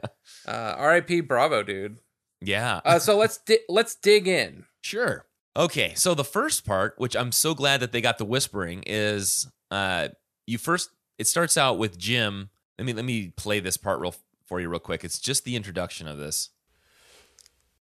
Uh, 0.47 0.73
R.I.P. 0.77 1.21
Bravo, 1.21 1.63
dude. 1.63 1.97
Yeah. 2.41 2.81
Uh, 2.85 2.97
so 2.99 3.17
let's 3.17 3.37
di- 3.39 3.59
let's 3.67 3.95
dig 3.95 4.27
in. 4.27 4.65
Sure. 4.81 5.25
Okay, 5.57 5.93
so 5.95 6.13
the 6.13 6.23
first 6.23 6.65
part, 6.65 6.93
which 6.97 7.15
I'm 7.15 7.31
so 7.31 7.53
glad 7.53 7.81
that 7.81 7.91
they 7.91 7.99
got 8.01 8.17
the 8.19 8.25
whispering, 8.25 8.83
is 8.87 9.47
uh 9.71 10.09
you 10.47 10.57
first 10.57 10.89
it 11.17 11.27
starts 11.27 11.57
out 11.57 11.77
with 11.77 11.97
Jim. 11.97 12.49
Let 12.79 12.85
me 12.85 12.93
let 12.93 13.05
me 13.05 13.33
play 13.35 13.59
this 13.59 13.75
part 13.77 13.99
real 13.99 14.15
for 14.47 14.61
you 14.61 14.69
real 14.69 14.79
quick. 14.79 15.03
It's 15.03 15.19
just 15.19 15.43
the 15.43 15.55
introduction 15.57 16.07
of 16.07 16.17
this. 16.17 16.49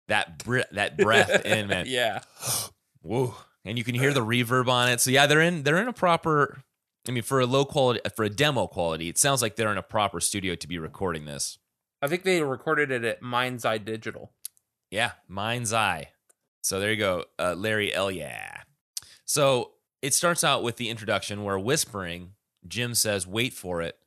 That 0.07 0.43
br- 0.45 0.61
that 0.71 0.97
breath 0.97 1.45
in, 1.45 1.67
man. 1.67 1.87
Yeah. 1.89 2.21
Whoa. 3.03 3.35
And 3.65 3.77
you 3.77 3.83
can 3.83 3.97
hear 3.97 4.13
the 4.13 4.25
reverb 4.25 4.69
on 4.69 4.89
it. 4.89 5.01
So 5.01 5.11
yeah, 5.11 5.27
they're 5.27 5.41
in 5.41 5.65
they're 5.65 5.83
in 5.83 5.89
a 5.89 5.93
proper 5.93 6.63
I 7.09 7.11
mean 7.11 7.25
for 7.25 7.41
a 7.41 7.47
low 7.47 7.65
quality 7.65 8.01
for 8.15 8.25
a 8.25 8.31
demo 8.31 8.69
quality, 8.69 9.09
it 9.09 9.19
sounds 9.19 9.43
like 9.43 9.57
they're 9.57 9.73
in 9.73 9.79
a 9.79 9.83
proper 9.83 10.21
studio 10.21 10.55
to 10.55 10.69
be 10.69 10.79
recording 10.79 11.25
this. 11.25 11.59
I 12.01 12.07
think 12.07 12.23
they 12.23 12.43
recorded 12.43 12.93
it 12.93 13.05
at 13.05 13.21
Mind's 13.21 13.65
Eye 13.65 13.79
Digital. 13.79 14.33
Yeah, 14.91 15.13
mind's 15.27 15.73
eye. 15.73 16.11
So 16.61 16.79
there 16.79 16.93
you 16.93 16.99
go, 16.99 17.25
uh, 17.39 17.55
Larry 17.57 17.93
L. 17.93 18.13
Yeah. 18.13 18.61
So 19.25 19.73
it 20.03 20.15
starts 20.15 20.45
out 20.45 20.63
with 20.63 20.77
the 20.77 20.89
introduction 20.89 21.43
where 21.45 21.59
whispering, 21.59 22.35
Jim 22.69 22.95
says, 22.95 23.27
Wait 23.27 23.55
for 23.55 23.83
it. 23.83 23.99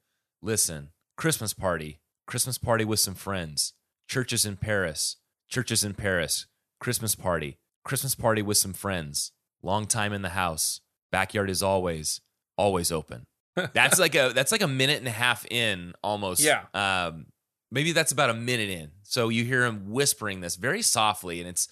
Listen, 0.48 0.92
Christmas 1.18 1.54
party, 1.54 2.00
Christmas 2.26 2.58
party 2.58 2.86
with 2.86 3.02
some 3.02 3.16
friends, 3.16 3.74
churches 4.08 4.46
in 4.46 4.56
Paris, 4.56 5.18
churches 5.50 5.84
in 5.84 5.94
Paris, 5.94 6.46
Christmas 6.80 7.16
party, 7.16 7.58
Christmas 7.84 8.16
party 8.16 8.42
with 8.42 8.56
some 8.56 8.72
friends, 8.72 9.34
long 9.62 9.88
time 9.88 10.14
in 10.14 10.22
the 10.22 10.30
house, 10.30 10.80
backyard 11.12 11.50
is 11.50 11.62
always, 11.62 12.22
always 12.56 12.94
open. 12.94 13.26
That's 13.74 14.00
like 14.00 14.16
a 14.16 14.32
that's 14.34 14.54
like 14.54 14.62
a 14.62 14.70
minute 14.70 15.00
and 15.00 15.08
a 15.10 15.12
half 15.12 15.46
in 15.48 15.94
almost. 16.02 16.42
Yeah. 16.42 16.62
Um, 16.74 17.26
maybe 17.70 17.92
that's 17.92 18.14
about 18.14 18.30
a 18.30 18.34
minute 18.34 18.70
in. 18.70 18.92
So 19.04 19.28
you 19.28 19.44
hear 19.44 19.66
him 19.66 19.92
whispering 19.92 20.40
this 20.40 20.56
very 20.56 20.82
softly, 20.82 21.42
and 21.42 21.50
it's 21.50 21.68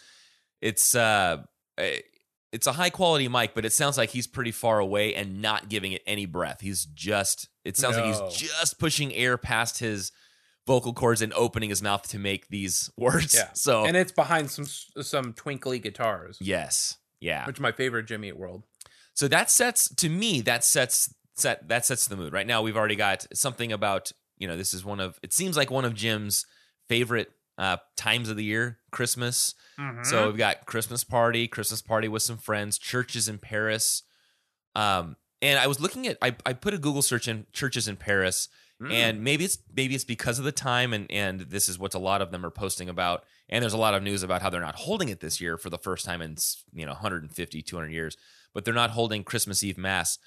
it's 0.61 0.95
uh 0.95 1.43
eh, 1.77 1.99
it's 2.55 2.67
a 2.67 2.71
high 2.71 2.89
quality 2.89 3.27
mic, 3.27 3.53
but 3.53 3.65
it 3.65 3.73
sounds 3.73 3.97
like 3.97 4.11
he's 4.11 4.27
pretty 4.27 4.51
far 4.51 4.79
away 4.79 5.13
and 5.13 5.41
not 5.41 5.67
giving 5.67 5.91
it 5.91 6.01
any 6.07 6.25
breath. 6.25 6.61
He's 6.61 6.85
just 6.85 7.49
it 7.65 7.75
sounds 7.75 7.97
like 7.97 8.05
he's 8.05 8.37
just 8.37 8.79
pushing 8.79 9.13
air 9.13 9.37
past 9.37 9.79
his 9.79 10.13
vocal 10.65 10.93
cords 10.93 11.21
and 11.21 11.33
opening 11.33 11.69
his 11.69 11.81
mouth 11.81 12.07
to 12.09 12.17
make 12.17 12.47
these 12.47 12.89
words. 12.97 13.35
Yeah. 13.35 13.49
So 13.55 13.85
And 13.85 13.97
it's 13.97 14.13
behind 14.13 14.49
some 14.51 14.65
some 15.03 15.33
twinkly 15.33 15.79
guitars, 15.79 16.37
yes, 16.39 16.97
yeah. 17.19 17.45
which 17.45 17.57
is 17.57 17.61
my 17.61 17.73
favorite 17.73 18.05
Jimmy 18.05 18.29
Eat 18.29 18.37
World. 18.37 18.63
So 19.15 19.27
that 19.27 19.51
sets 19.51 19.93
to 19.95 20.07
me 20.07 20.39
that 20.41 20.63
sets 20.63 21.13
set 21.35 21.67
that 21.67 21.85
sets 21.85 22.07
the 22.07 22.15
mood. 22.15 22.31
Right 22.31 22.47
now 22.47 22.61
we've 22.61 22.77
already 22.77 22.95
got 22.95 23.27
something 23.33 23.73
about, 23.73 24.13
you 24.37 24.47
know, 24.47 24.55
this 24.55 24.73
is 24.73 24.85
one 24.85 25.01
of 25.01 25.19
it 25.21 25.33
seems 25.33 25.57
like 25.57 25.69
one 25.69 25.83
of 25.83 25.93
Jim's 25.93 26.45
favorite 26.87 27.31
uh 27.57 27.77
times 27.95 28.29
of 28.29 28.37
the 28.37 28.43
year, 28.43 28.79
Christmas. 28.91 29.55
Mm-hmm. 29.79 30.03
So 30.03 30.27
we've 30.27 30.37
got 30.37 30.65
Christmas 30.65 31.03
party, 31.03 31.47
Christmas 31.47 31.81
party 31.81 32.07
with 32.07 32.21
some 32.23 32.37
friends, 32.37 32.77
churches 32.77 33.27
in 33.29 33.37
Paris. 33.37 34.03
Um 34.75 35.15
and 35.41 35.59
I 35.59 35.67
was 35.67 35.79
looking 35.79 36.07
at 36.07 36.17
I, 36.21 36.35
I 36.45 36.53
put 36.53 36.73
a 36.73 36.77
Google 36.77 37.01
search 37.01 37.27
in 37.27 37.45
churches 37.53 37.87
in 37.87 37.95
Paris 37.97 38.49
Mm. 38.81 38.91
and 38.91 39.23
maybe 39.23 39.45
it's 39.45 39.57
maybe 39.73 39.95
it's 39.95 40.03
because 40.03 40.37
of 40.37 40.43
the 40.43 40.51
time 40.51 40.91
and 40.91 41.09
and 41.09 41.39
this 41.39 41.69
is 41.69 41.79
what 41.79 41.93
a 41.93 41.97
lot 41.97 42.21
of 42.21 42.31
them 42.31 42.45
are 42.45 42.49
posting 42.49 42.89
about 42.89 43.23
and 43.47 43.61
there's 43.63 43.71
a 43.71 43.77
lot 43.77 43.93
of 43.93 44.03
news 44.03 44.21
about 44.21 44.41
how 44.41 44.49
they're 44.49 44.59
not 44.59 44.75
holding 44.75 45.07
it 45.07 45.21
this 45.21 45.39
year 45.39 45.57
for 45.57 45.69
the 45.69 45.77
first 45.77 46.03
time 46.03 46.21
in 46.21 46.35
you 46.73 46.85
know 46.85 46.91
150 46.91 47.61
200 47.61 47.89
years 47.89 48.17
but 48.53 48.65
they're 48.65 48.73
not 48.73 48.89
holding 48.89 49.23
christmas 49.23 49.63
eve 49.63 49.77
mass 49.77 50.19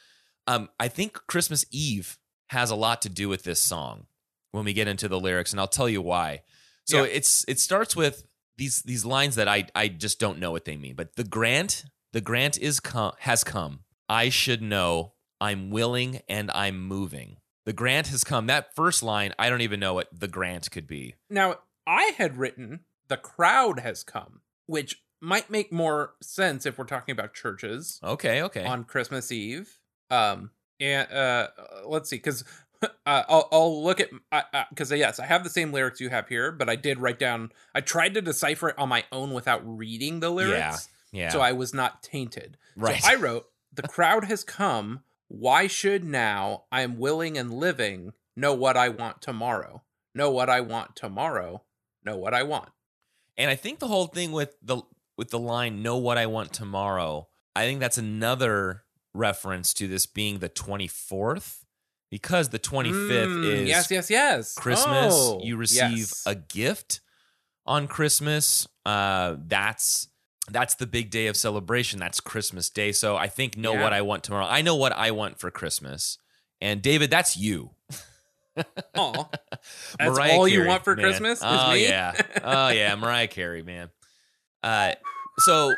um 0.46 0.70
i 0.80 0.88
think 0.88 1.12
christmas 1.26 1.66
eve 1.70 2.16
has 2.46 2.70
a 2.70 2.74
lot 2.74 3.02
to 3.02 3.10
do 3.10 3.28
with 3.28 3.42
this 3.42 3.60
song 3.60 4.06
when 4.52 4.64
we 4.64 4.72
get 4.72 4.88
into 4.88 5.08
the 5.08 5.20
lyrics 5.20 5.50
and 5.52 5.60
i'll 5.60 5.68
tell 5.68 5.86
you 5.86 6.00
why 6.00 6.40
so 6.88 7.04
Yeah. 7.04 7.10
it's 7.12 7.44
it 7.48 7.58
starts 7.60 7.94
with 7.96 8.24
these 8.56 8.82
these 8.82 9.04
lines 9.04 9.34
that 9.36 9.46
i 9.48 9.66
i 9.74 9.88
just 9.88 10.18
don't 10.18 10.38
know 10.38 10.50
what 10.50 10.64
they 10.64 10.76
mean 10.76 10.94
but 10.94 11.14
the 11.16 11.24
grant 11.24 11.84
the 12.12 12.20
grant 12.20 12.58
is 12.58 12.80
come 12.80 13.12
has 13.20 13.44
come 13.44 13.80
i 14.08 14.28
should 14.28 14.62
know 14.62 15.12
i'm 15.40 15.70
willing 15.70 16.20
and 16.28 16.50
i'm 16.52 16.80
moving 16.80 17.36
the 17.66 17.72
grant 17.74 18.06
has 18.06 18.24
come. 18.24 18.46
That 18.46 18.74
first 18.74 19.02
line, 19.02 19.34
I 19.38 19.50
don't 19.50 19.60
even 19.60 19.78
know 19.78 19.92
what 19.92 20.08
the 20.10 20.26
grant 20.26 20.70
could 20.70 20.86
be. 20.86 21.16
Now, 21.28 21.56
I 21.86 22.12
had 22.16 22.38
written 22.38 22.80
the 23.08 23.18
crowd 23.18 23.80
has 23.80 24.02
come, 24.02 24.40
which 24.64 25.02
might 25.20 25.50
make 25.50 25.70
more 25.70 26.14
sense 26.22 26.64
if 26.64 26.78
we're 26.78 26.86
talking 26.86 27.12
about 27.12 27.34
churches 27.34 28.00
Okay, 28.02 28.40
okay. 28.40 28.64
on 28.64 28.84
Christmas 28.84 29.30
Eve. 29.30 29.80
Um, 30.08 30.52
and 30.80 31.12
uh, 31.12 31.48
let's 31.84 32.08
see, 32.08 32.16
because 32.16 32.42
uh, 32.82 33.22
I'll, 33.28 33.48
I'll 33.50 33.82
look 33.82 34.00
at 34.00 34.10
because 34.70 34.92
yes, 34.92 35.18
I 35.18 35.26
have 35.26 35.44
the 35.44 35.50
same 35.50 35.72
lyrics 35.72 36.00
you 36.00 36.10
have 36.10 36.28
here, 36.28 36.52
but 36.52 36.68
I 36.68 36.76
did 36.76 36.98
write 36.98 37.18
down. 37.18 37.52
I 37.74 37.80
tried 37.80 38.14
to 38.14 38.22
decipher 38.22 38.70
it 38.70 38.78
on 38.78 38.88
my 38.88 39.04
own 39.12 39.32
without 39.32 39.62
reading 39.64 40.20
the 40.20 40.30
lyrics, 40.30 40.88
yeah. 41.12 41.30
so 41.30 41.40
I 41.40 41.52
was 41.52 41.74
not 41.74 42.02
tainted. 42.02 42.56
right. 42.76 43.02
So 43.02 43.10
I 43.10 43.14
wrote, 43.16 43.46
"The 43.72 43.82
crowd 43.82 44.24
has 44.24 44.44
come. 44.44 45.00
Why 45.28 45.66
should 45.66 46.04
now 46.04 46.64
I 46.72 46.82
am 46.82 46.98
willing 46.98 47.36
and 47.36 47.52
living 47.52 48.12
know 48.34 48.54
what 48.54 48.76
I 48.76 48.88
want 48.88 49.20
tomorrow? 49.20 49.82
Know 50.14 50.30
what 50.30 50.48
I 50.48 50.60
want 50.60 50.96
tomorrow. 50.96 51.64
Know 52.04 52.16
what 52.16 52.34
I 52.34 52.42
want." 52.42 52.70
and 53.38 53.48
I 53.48 53.54
think 53.54 53.78
the 53.78 53.86
whole 53.86 54.08
thing 54.08 54.32
with 54.32 54.56
the 54.60 54.82
with 55.16 55.30
the 55.30 55.38
line 55.38 55.82
"Know 55.82 55.96
what 55.96 56.18
I 56.18 56.26
want 56.26 56.52
tomorrow," 56.52 57.28
I 57.56 57.64
think 57.64 57.80
that's 57.80 57.96
another 57.96 58.82
reference 59.14 59.72
to 59.74 59.88
this 59.88 60.04
being 60.04 60.40
the 60.40 60.48
twenty 60.48 60.88
fourth, 60.88 61.64
because 62.10 62.48
the 62.50 62.58
twenty 62.58 62.92
fifth 62.92 63.28
Mm, 63.28 63.44
is 63.44 63.68
yes, 63.68 63.90
yes, 63.90 64.10
yes. 64.10 64.54
Christmas. 64.54 65.12
Oh, 65.16 65.40
you 65.42 65.56
receive 65.56 65.98
yes. 65.98 66.22
a 66.26 66.34
gift 66.34 67.00
on 67.66 67.86
Christmas. 67.88 68.66
Uh, 68.86 69.36
that's 69.46 70.08
that's 70.50 70.74
the 70.76 70.86
big 70.86 71.10
day 71.10 71.26
of 71.26 71.36
celebration. 71.36 71.98
That's 72.00 72.20
Christmas 72.20 72.70
Day. 72.70 72.92
So 72.92 73.16
I 73.16 73.28
think 73.28 73.56
know 73.56 73.74
Yeah. 73.74 73.82
what 73.82 73.92
I 73.92 74.00
want 74.02 74.24
tomorrow. 74.24 74.46
I 74.46 74.62
know 74.62 74.76
what 74.76 74.92
I 74.92 75.10
want 75.10 75.38
for 75.38 75.50
Christmas. 75.50 76.16
And 76.60 76.80
David, 76.82 77.10
that's 77.10 77.36
you. 77.36 77.70
Aw. 78.96 79.28
That's 79.98 80.16
Mariah 80.18 80.32
all 80.36 80.48
you 80.48 80.66
want 80.66 80.82
for 80.82 80.96
man. 80.96 81.04
Christmas? 81.04 81.38
Is 81.38 81.44
oh 81.46 81.72
me? 81.72 81.84
yeah, 81.86 82.12
oh 82.42 82.68
yeah, 82.70 82.94
Mariah 82.96 83.28
Carey, 83.28 83.62
man. 83.62 83.90
Uh, 84.64 84.94
so 85.38 85.72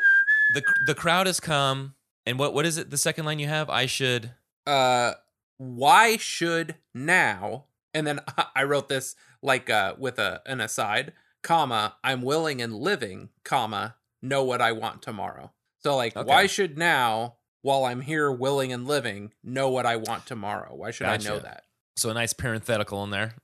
the 0.55 0.63
the 0.87 0.95
crowd 0.95 1.27
has 1.27 1.39
come, 1.39 1.93
and 2.25 2.39
what 2.39 2.55
what 2.55 2.65
is 2.65 2.77
it? 2.77 2.89
The 2.89 2.97
second 2.97 3.25
line 3.25 3.37
you 3.37 3.47
have, 3.47 3.69
I 3.69 3.85
should. 3.85 4.31
uh 4.65 5.13
why 5.63 6.17
should 6.17 6.73
now 6.93 7.65
and 7.93 8.07
then 8.07 8.19
i 8.55 8.63
wrote 8.63 8.89
this 8.89 9.15
like 9.43 9.69
uh 9.69 9.93
with 9.99 10.17
a 10.17 10.41
an 10.47 10.59
aside 10.59 11.13
comma 11.43 11.95
i'm 12.03 12.23
willing 12.23 12.61
and 12.61 12.73
living 12.75 13.29
comma 13.43 13.95
know 14.23 14.43
what 14.43 14.59
i 14.59 14.71
want 14.71 15.01
tomorrow 15.03 15.51
so 15.77 15.95
like 15.95 16.15
Okay. 16.17 16.27
why 16.27 16.47
should 16.47 16.77
now 16.79 17.35
while 17.61 17.85
i'm 17.85 18.01
here 18.01 18.31
willing 18.31 18.73
and 18.73 18.87
living 18.87 19.31
know 19.43 19.69
what 19.69 19.85
i 19.85 19.95
want 19.95 20.25
tomorrow 20.25 20.73
why 20.75 20.89
should 20.89 21.05
i 21.07 21.17
know 21.17 21.37
that 21.37 21.63
So 21.95 22.09
a 22.09 22.13
nice 22.15 22.33
parenthetical 22.33 23.03
in 23.03 23.11
there. 23.11 23.35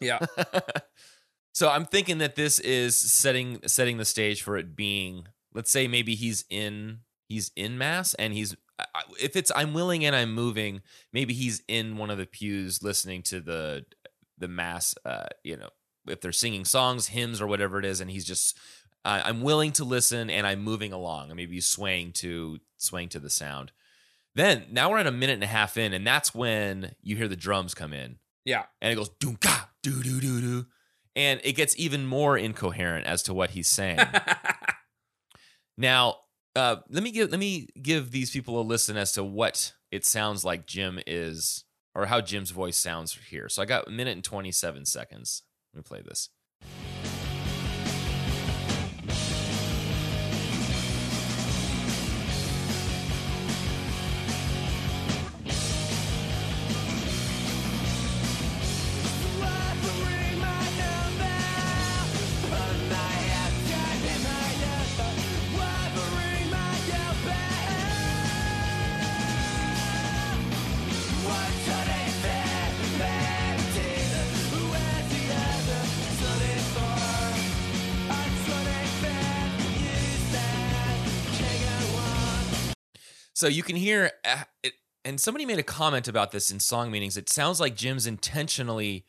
yeah 0.00 0.18
so 1.54 1.68
I'm 1.70 1.84
thinking 1.86 2.18
that 2.18 2.34
this 2.36 2.58
is 2.60 2.96
setting 2.96 3.60
setting 3.66 3.96
the 3.98 4.04
stage 4.04 4.42
for 4.42 4.56
it 4.56 4.74
being. 4.76 5.26
Let's 5.54 5.70
say 5.70 5.86
maybe 5.88 6.14
he's 6.14 6.44
in 6.50 7.00
he's 7.28 7.50
in 7.56 7.78
mass 7.78 8.14
and 8.14 8.32
he's 8.34 8.56
if 9.20 9.36
it's 9.36 9.52
I'm 9.54 9.74
willing 9.74 10.04
and 10.04 10.14
I'm 10.14 10.34
moving. 10.34 10.82
Maybe 11.12 11.34
he's 11.34 11.62
in 11.68 11.96
one 11.96 12.10
of 12.10 12.18
the 12.18 12.26
pews 12.26 12.82
listening 12.82 13.22
to 13.24 13.40
the 13.40 13.84
the 14.38 14.48
mass. 14.48 14.94
Uh, 15.04 15.26
you 15.44 15.56
know, 15.56 15.68
if 16.06 16.20
they're 16.20 16.32
singing 16.32 16.64
songs, 16.64 17.08
hymns, 17.08 17.40
or 17.40 17.46
whatever 17.46 17.78
it 17.78 17.84
is, 17.84 18.00
and 18.00 18.10
he's 18.10 18.24
just 18.24 18.56
uh, 19.04 19.22
I'm 19.24 19.42
willing 19.42 19.72
to 19.72 19.84
listen 19.84 20.30
and 20.30 20.46
I'm 20.46 20.62
moving 20.62 20.92
along. 20.92 21.30
And 21.30 21.36
maybe 21.36 21.54
he's 21.54 21.66
swaying 21.66 22.12
to 22.14 22.58
swaying 22.76 23.10
to 23.10 23.20
the 23.20 23.30
sound. 23.30 23.72
Then 24.34 24.66
now 24.70 24.90
we're 24.90 24.98
at 24.98 25.06
a 25.06 25.12
minute 25.12 25.34
and 25.34 25.44
a 25.44 25.48
half 25.48 25.76
in, 25.76 25.92
and 25.92 26.06
that's 26.06 26.34
when 26.34 26.94
you 27.02 27.16
hear 27.16 27.28
the 27.28 27.36
drums 27.36 27.74
come 27.74 27.92
in 27.92 28.18
yeah 28.44 28.64
and 28.80 28.92
it 28.92 28.96
goes 28.96 29.10
doo 29.20 29.36
doo 29.82 30.02
doo 30.02 30.20
doo, 30.20 30.66
and 31.16 31.40
it 31.44 31.54
gets 31.54 31.76
even 31.78 32.06
more 32.06 32.38
incoherent 32.38 33.06
as 33.06 33.22
to 33.24 33.34
what 33.34 33.50
he's 33.50 33.68
saying. 33.68 33.98
now, 35.76 36.16
uh, 36.54 36.76
let 36.88 37.02
me 37.02 37.10
give 37.10 37.30
let 37.30 37.40
me 37.40 37.68
give 37.80 38.10
these 38.10 38.30
people 38.30 38.60
a 38.60 38.62
listen 38.62 38.96
as 38.96 39.12
to 39.12 39.24
what 39.24 39.72
it 39.90 40.04
sounds 40.04 40.44
like 40.44 40.66
Jim 40.66 41.00
is 41.06 41.64
or 41.94 42.06
how 42.06 42.20
Jim's 42.20 42.50
voice 42.50 42.76
sounds 42.76 43.18
here. 43.30 43.48
So 43.48 43.62
I 43.62 43.66
got 43.66 43.88
a 43.88 43.90
minute 43.90 44.12
and 44.12 44.24
27 44.24 44.86
seconds. 44.86 45.42
Let 45.72 45.78
me 45.78 45.82
play 45.82 46.02
this. 46.02 46.30
So 83.42 83.48
you 83.48 83.64
can 83.64 83.74
hear, 83.74 84.12
uh, 84.24 84.44
it, 84.62 84.74
and 85.04 85.20
somebody 85.20 85.44
made 85.46 85.58
a 85.58 85.64
comment 85.64 86.06
about 86.06 86.30
this 86.30 86.52
in 86.52 86.60
song 86.60 86.92
meanings. 86.92 87.16
It 87.16 87.28
sounds 87.28 87.58
like 87.58 87.74
Jim's 87.74 88.06
intentionally. 88.06 89.04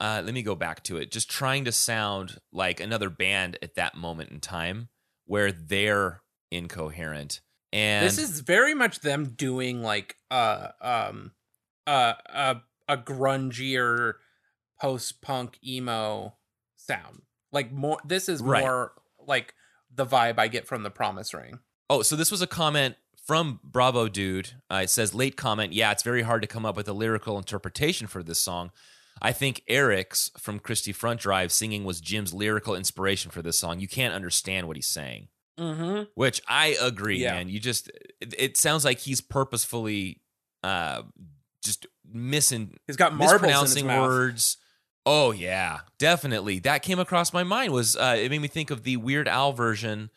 Uh, 0.00 0.22
let 0.24 0.34
me 0.34 0.42
go 0.42 0.56
back 0.56 0.82
to 0.82 0.96
it. 0.96 1.12
Just 1.12 1.30
trying 1.30 1.64
to 1.66 1.70
sound 1.70 2.40
like 2.52 2.80
another 2.80 3.08
band 3.08 3.58
at 3.62 3.76
that 3.76 3.94
moment 3.94 4.30
in 4.32 4.40
time 4.40 4.88
where 5.26 5.52
they're 5.52 6.22
incoherent. 6.50 7.42
And 7.72 8.04
this 8.04 8.18
is 8.18 8.40
very 8.40 8.74
much 8.74 9.02
them 9.02 9.34
doing 9.36 9.82
like 9.82 10.16
uh 10.32 10.70
um 10.80 11.30
uh 11.86 12.14
a 12.26 12.56
a 12.88 12.96
grungier 12.96 14.14
post 14.80 15.22
punk 15.22 15.60
emo 15.64 16.34
sound. 16.74 17.22
Like 17.52 17.70
more 17.70 17.98
this 18.04 18.28
is 18.28 18.42
Right. 18.42 18.62
more 18.62 18.94
like 19.24 19.54
the 19.94 20.06
vibe 20.06 20.40
I 20.40 20.48
get 20.48 20.66
from 20.66 20.82
the 20.82 20.90
promise 20.90 21.32
ring. 21.32 21.60
Oh, 21.88 22.02
so 22.02 22.16
this 22.16 22.32
was 22.32 22.42
a 22.42 22.48
comment 22.48 22.96
from 23.30 23.60
Bravo 23.62 24.08
Dude. 24.08 24.54
Uh, 24.68 24.80
it 24.82 24.90
says, 24.90 25.14
late 25.14 25.36
comment. 25.36 25.72
Yeah, 25.72 25.92
it's 25.92 26.02
very 26.02 26.22
hard 26.22 26.42
to 26.42 26.48
come 26.48 26.66
up 26.66 26.74
with 26.74 26.88
a 26.88 26.92
lyrical 26.92 27.38
interpretation 27.38 28.08
for 28.08 28.24
this 28.24 28.40
song. 28.40 28.72
I 29.22 29.30
think 29.30 29.62
Eric's 29.68 30.32
from 30.36 30.58
Christie 30.58 30.90
Front 30.90 31.20
Drive 31.20 31.52
singing 31.52 31.84
was 31.84 32.00
Jim's 32.00 32.34
lyrical 32.34 32.74
inspiration 32.74 33.30
for 33.30 33.40
this 33.40 33.56
song. 33.56 33.78
You 33.78 33.86
can't 33.86 34.12
understand 34.14 34.66
what 34.66 34.76
he's 34.76 34.88
saying, 34.88 35.28
Mm-hmm. 35.60 36.06
which 36.16 36.42
I 36.48 36.76
agree, 36.80 37.18
Yeah. 37.22 37.34
man. 37.34 37.48
You 37.48 37.60
just, 37.60 37.86
it, 38.20 38.34
it 38.36 38.56
sounds 38.56 38.84
like 38.84 38.98
he's 38.98 39.20
purposefully 39.20 40.22
uh, 40.64 41.02
just 41.62 41.86
missing, 42.12 42.78
He's 42.88 42.96
got 42.96 43.14
marbles 43.14 43.44
in 43.44 43.48
his 43.48 43.74
mispronouncing 43.76 43.86
words. 44.10 44.56
Oh 45.06 45.30
yeah, 45.30 45.82
definitely. 46.00 46.58
That 46.58 46.82
came 46.82 46.98
across 46.98 47.32
my 47.32 47.44
mind. 47.44 47.72
Was 47.72 47.94
uh, 47.94 48.16
it 48.18 48.28
made 48.28 48.40
me 48.40 48.48
think 48.48 48.72
of 48.72 48.82
the 48.82 48.96
Weird 48.96 49.28
Al 49.28 49.52
version 49.52 50.10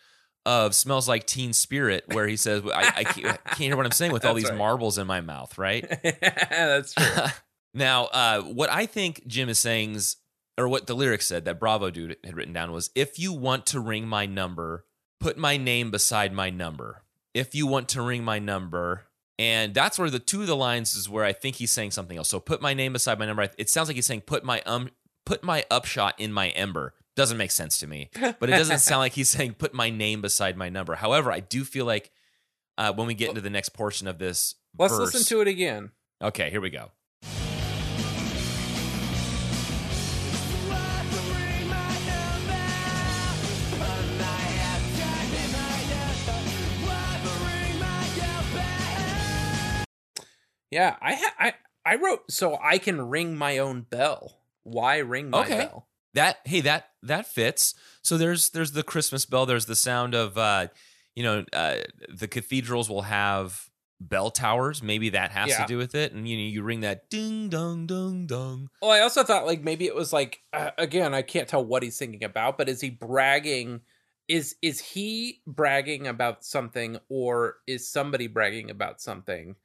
of 0.45 0.75
"Smells 0.75 1.07
Like 1.07 1.25
Teen 1.25 1.53
Spirit," 1.53 2.05
where 2.07 2.27
he 2.27 2.35
says, 2.35 2.63
"I, 2.65 2.93
I, 2.97 3.03
can't, 3.03 3.27
I 3.27 3.49
can't 3.49 3.59
hear 3.59 3.77
what 3.77 3.85
I'm 3.85 3.91
saying 3.91 4.11
with 4.11 4.25
all 4.25 4.33
these 4.33 4.49
right. 4.49 4.57
marbles 4.57 4.97
in 4.97 5.07
my 5.07 5.21
mouth." 5.21 5.57
Right 5.57 5.87
That's 6.49 6.93
true. 6.93 7.25
now, 7.73 8.05
uh, 8.05 8.41
what 8.41 8.69
I 8.69 8.85
think 8.85 9.25
Jim 9.27 9.49
is 9.49 9.59
saying 9.59 9.95
is, 9.95 10.17
or 10.57 10.67
what 10.67 10.87
the 10.87 10.95
lyrics 10.95 11.27
said 11.27 11.45
that 11.45 11.59
Bravo 11.59 11.89
dude 11.89 12.17
had 12.23 12.35
written 12.35 12.53
down 12.53 12.71
was, 12.71 12.89
"If 12.95 13.19
you 13.19 13.33
want 13.33 13.65
to 13.67 13.79
ring 13.79 14.07
my 14.07 14.25
number, 14.25 14.85
put 15.19 15.37
my 15.37 15.57
name 15.57 15.91
beside 15.91 16.33
my 16.33 16.49
number. 16.49 17.03
If 17.33 17.55
you 17.55 17.67
want 17.67 17.89
to 17.89 18.01
ring 18.01 18.23
my 18.23 18.39
number." 18.39 19.05
And 19.39 19.73
that's 19.73 19.97
where 19.97 20.11
the 20.11 20.19
two 20.19 20.41
of 20.41 20.47
the 20.47 20.55
lines 20.55 20.93
is 20.93 21.09
where 21.09 21.25
I 21.25 21.33
think 21.33 21.55
he's 21.55 21.71
saying 21.71 21.91
something 21.91 22.15
else. 22.17 22.29
So 22.29 22.39
put 22.39 22.61
my 22.61 22.75
name 22.75 22.93
beside 22.93 23.17
my 23.17 23.25
number. 23.25 23.49
It 23.57 23.67
sounds 23.67 23.89
like 23.89 23.95
he's 23.95 24.05
saying 24.05 24.21
put 24.21 24.43
my 24.43 24.61
um 24.61 24.91
put 25.25 25.43
my 25.43 25.65
upshot 25.71 26.19
in 26.19 26.31
my 26.31 26.49
ember. 26.49 26.93
Doesn't 27.15 27.37
make 27.37 27.51
sense 27.51 27.77
to 27.79 27.87
me. 27.87 28.09
But 28.39 28.49
it 28.49 28.53
doesn't 28.57 28.79
sound 28.79 28.99
like 28.99 29.13
he's 29.13 29.29
saying 29.29 29.53
put 29.53 29.73
my 29.73 29.89
name 29.89 30.21
beside 30.21 30.57
my 30.57 30.69
number. 30.69 30.95
However, 30.95 31.31
I 31.31 31.39
do 31.41 31.63
feel 31.63 31.85
like 31.85 32.11
uh, 32.77 32.91
when 32.93 33.05
we 33.07 33.13
get 33.13 33.29
into 33.29 33.41
the 33.41 33.49
next 33.51 33.69
portion 33.69 34.07
of 34.07 34.17
this, 34.17 34.55
Let's 34.77 34.93
verse- 34.95 35.13
listen 35.13 35.27
to 35.37 35.41
it 35.41 35.47
again. 35.47 35.91
Okay, 36.21 36.49
here 36.49 36.61
we 36.61 36.69
go. 36.69 36.91
Yeah, 50.71 50.95
I 51.01 51.13
ha- 51.15 51.35
I 51.39 51.53
I 51.85 51.95
wrote 51.95 52.31
so 52.31 52.57
I 52.61 52.77
can 52.79 53.09
ring 53.09 53.35
my 53.37 53.57
own 53.59 53.81
bell. 53.81 54.39
Why 54.63 54.97
ring 54.97 55.29
my 55.29 55.41
Okay. 55.41 55.57
bell? 55.57 55.87
That 56.15 56.39
hey 56.45 56.61
that 56.61 56.89
that 57.03 57.27
fits. 57.27 57.75
So 58.01 58.17
there's 58.17 58.49
there's 58.51 58.71
the 58.71 58.83
Christmas 58.83 59.25
bell. 59.25 59.45
There's 59.45 59.65
the 59.65 59.75
sound 59.75 60.15
of 60.15 60.37
uh, 60.37 60.67
you 61.15 61.23
know 61.23 61.45
uh, 61.53 61.77
the 62.09 62.27
cathedrals 62.27 62.89
will 62.89 63.03
have 63.03 63.69
bell 63.99 64.31
towers. 64.31 64.81
Maybe 64.83 65.09
that 65.09 65.31
has 65.31 65.49
Yeah. 65.49 65.61
to 65.61 65.67
do 65.67 65.77
with 65.77 65.95
it. 65.95 66.13
And 66.13 66.27
you 66.27 66.37
know 66.37 66.43
you 66.43 66.63
ring 66.63 66.81
that 66.81 67.09
ding 67.09 67.49
dong 67.49 67.87
dong 67.87 68.25
dong. 68.27 68.69
Well, 68.81 68.91
I 68.91 68.99
also 68.99 69.23
thought 69.23 69.45
like 69.45 69.61
maybe 69.61 69.85
it 69.85 69.95
was 69.95 70.11
like 70.11 70.41
uh, 70.51 70.71
again, 70.77 71.13
I 71.13 71.21
can't 71.21 71.47
tell 71.47 71.63
what 71.63 71.83
he's 71.83 71.97
thinking 71.97 72.23
about, 72.23 72.57
but 72.57 72.69
is 72.69 72.81
he 72.81 72.89
bragging? 72.89 73.81
Is 74.27 74.55
is 74.61 74.79
he 74.79 75.41
bragging 75.47 76.07
about 76.07 76.43
something, 76.45 76.97
or 77.09 77.57
is 77.67 77.89
somebody 77.89 78.27
bragging 78.27 78.69
about 78.69 79.01
something? 79.01 79.55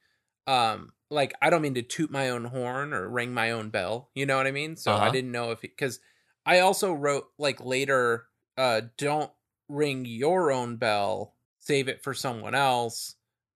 Um, 0.46 0.92
like 1.10 1.34
I 1.42 1.50
don't 1.50 1.62
mean 1.62 1.74
to 1.74 1.82
toot 1.82 2.10
my 2.10 2.30
own 2.30 2.44
horn 2.44 2.92
or 2.94 3.08
ring 3.08 3.34
my 3.34 3.52
own 3.52 3.70
bell. 3.70 4.10
You 4.14 4.26
know 4.26 4.36
what 4.36 4.46
I 4.46 4.52
mean? 4.52 4.76
So 4.76 4.98
I 4.98 5.08
Uh-huh. 5.08 5.10
didn't 5.10 5.32
know 5.32 5.50
if 5.52 5.60
because 5.62 6.00
I 6.48 6.60
also 6.60 6.92
wrote 6.92 7.26
like 7.38 7.64
later, 7.64 8.26
uh, 8.56 8.80
don't 8.96 9.30
ring 9.68 10.04
your 10.06 10.50
own 10.50 10.76
bell, 10.76 11.34
save 11.58 11.88
it 11.88 12.02
for 12.02 12.14
someone 12.14 12.54
else. 12.54 13.14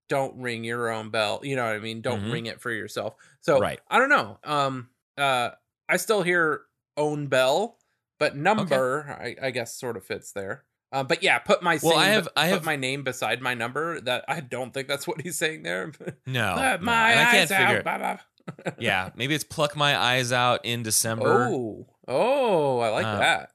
Don't 0.09 0.37
ring 0.37 0.63
your 0.63 0.91
own 0.91 1.09
bell. 1.11 1.41
You 1.43 1.57
know 1.57 1.65
what 1.65 1.75
I 1.75 1.79
mean? 1.79 2.03
Don't 2.03 2.25
Mhm. 2.25 2.33
ring 2.33 2.47
it 2.47 2.61
for 2.61 2.71
yourself. 2.71 3.15
So 3.41 3.59
Right. 3.59 3.81
I 3.91 3.99
don't 3.99 4.11
know. 4.11 4.39
Um, 4.45 4.91
uh, 5.17 5.51
I 5.89 5.97
still 5.97 6.23
hear 6.23 6.63
own 6.99 7.29
bell, 7.29 7.79
but 8.19 8.37
number 8.37 9.17
I, 9.19 9.37
I 9.47 9.51
guess 9.53 9.75
sort 9.75 9.97
of 9.97 10.05
fits 10.05 10.33
there. 10.33 10.65
Uh, 10.93 11.03
but 11.03 11.23
yeah, 11.23 11.39
put 11.39 11.63
my 11.63 11.79
Well, 11.83 11.97
I 11.97 12.09
have- 12.09 12.29
I 12.37 12.49
put 12.49 12.55
have- 12.57 12.65
my 12.67 12.77
name 12.77 13.03
beside 13.05 13.41
my 13.41 13.55
number. 13.55 13.99
That 14.03 14.27
I 14.29 14.41
don't 14.41 14.75
think 14.75 14.87
that's 14.89 15.07
what 15.09 15.23
he's 15.23 15.39
saying 15.39 15.63
there. 15.63 15.91
No, 16.27 16.57
no. 16.57 16.79
my 16.83 17.15
can't 17.15 17.35
eyes 17.35 17.51
out, 17.53 17.67
figure. 17.69 17.83
blah, 17.83 17.97
blah. 18.67 18.73
yeah, 18.79 19.11
maybe 19.17 19.35
it's 19.35 19.45
pluck 19.45 19.75
my 19.77 19.97
eyes 19.97 20.31
out 20.33 20.63
in 20.67 20.83
December. 20.83 21.49
Oh, 21.51 21.87
oh, 22.09 22.79
I 22.81 22.89
like 22.91 23.07
Uh, 23.07 23.19
that. 23.19 23.51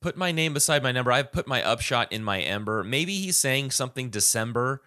put 0.00 0.16
my 0.16 0.32
name 0.32 0.54
beside 0.54 0.82
my 0.82 0.92
number. 0.92 1.10
I've 1.12 1.32
put 1.32 1.46
my 1.46 1.62
upshot 1.62 2.12
in 2.12 2.22
my 2.22 2.40
ember. 2.40 2.84
Maybe 2.84 3.18
he's 3.18 3.36
saying 3.36 3.70
something 3.72 4.10
December, 4.10 4.82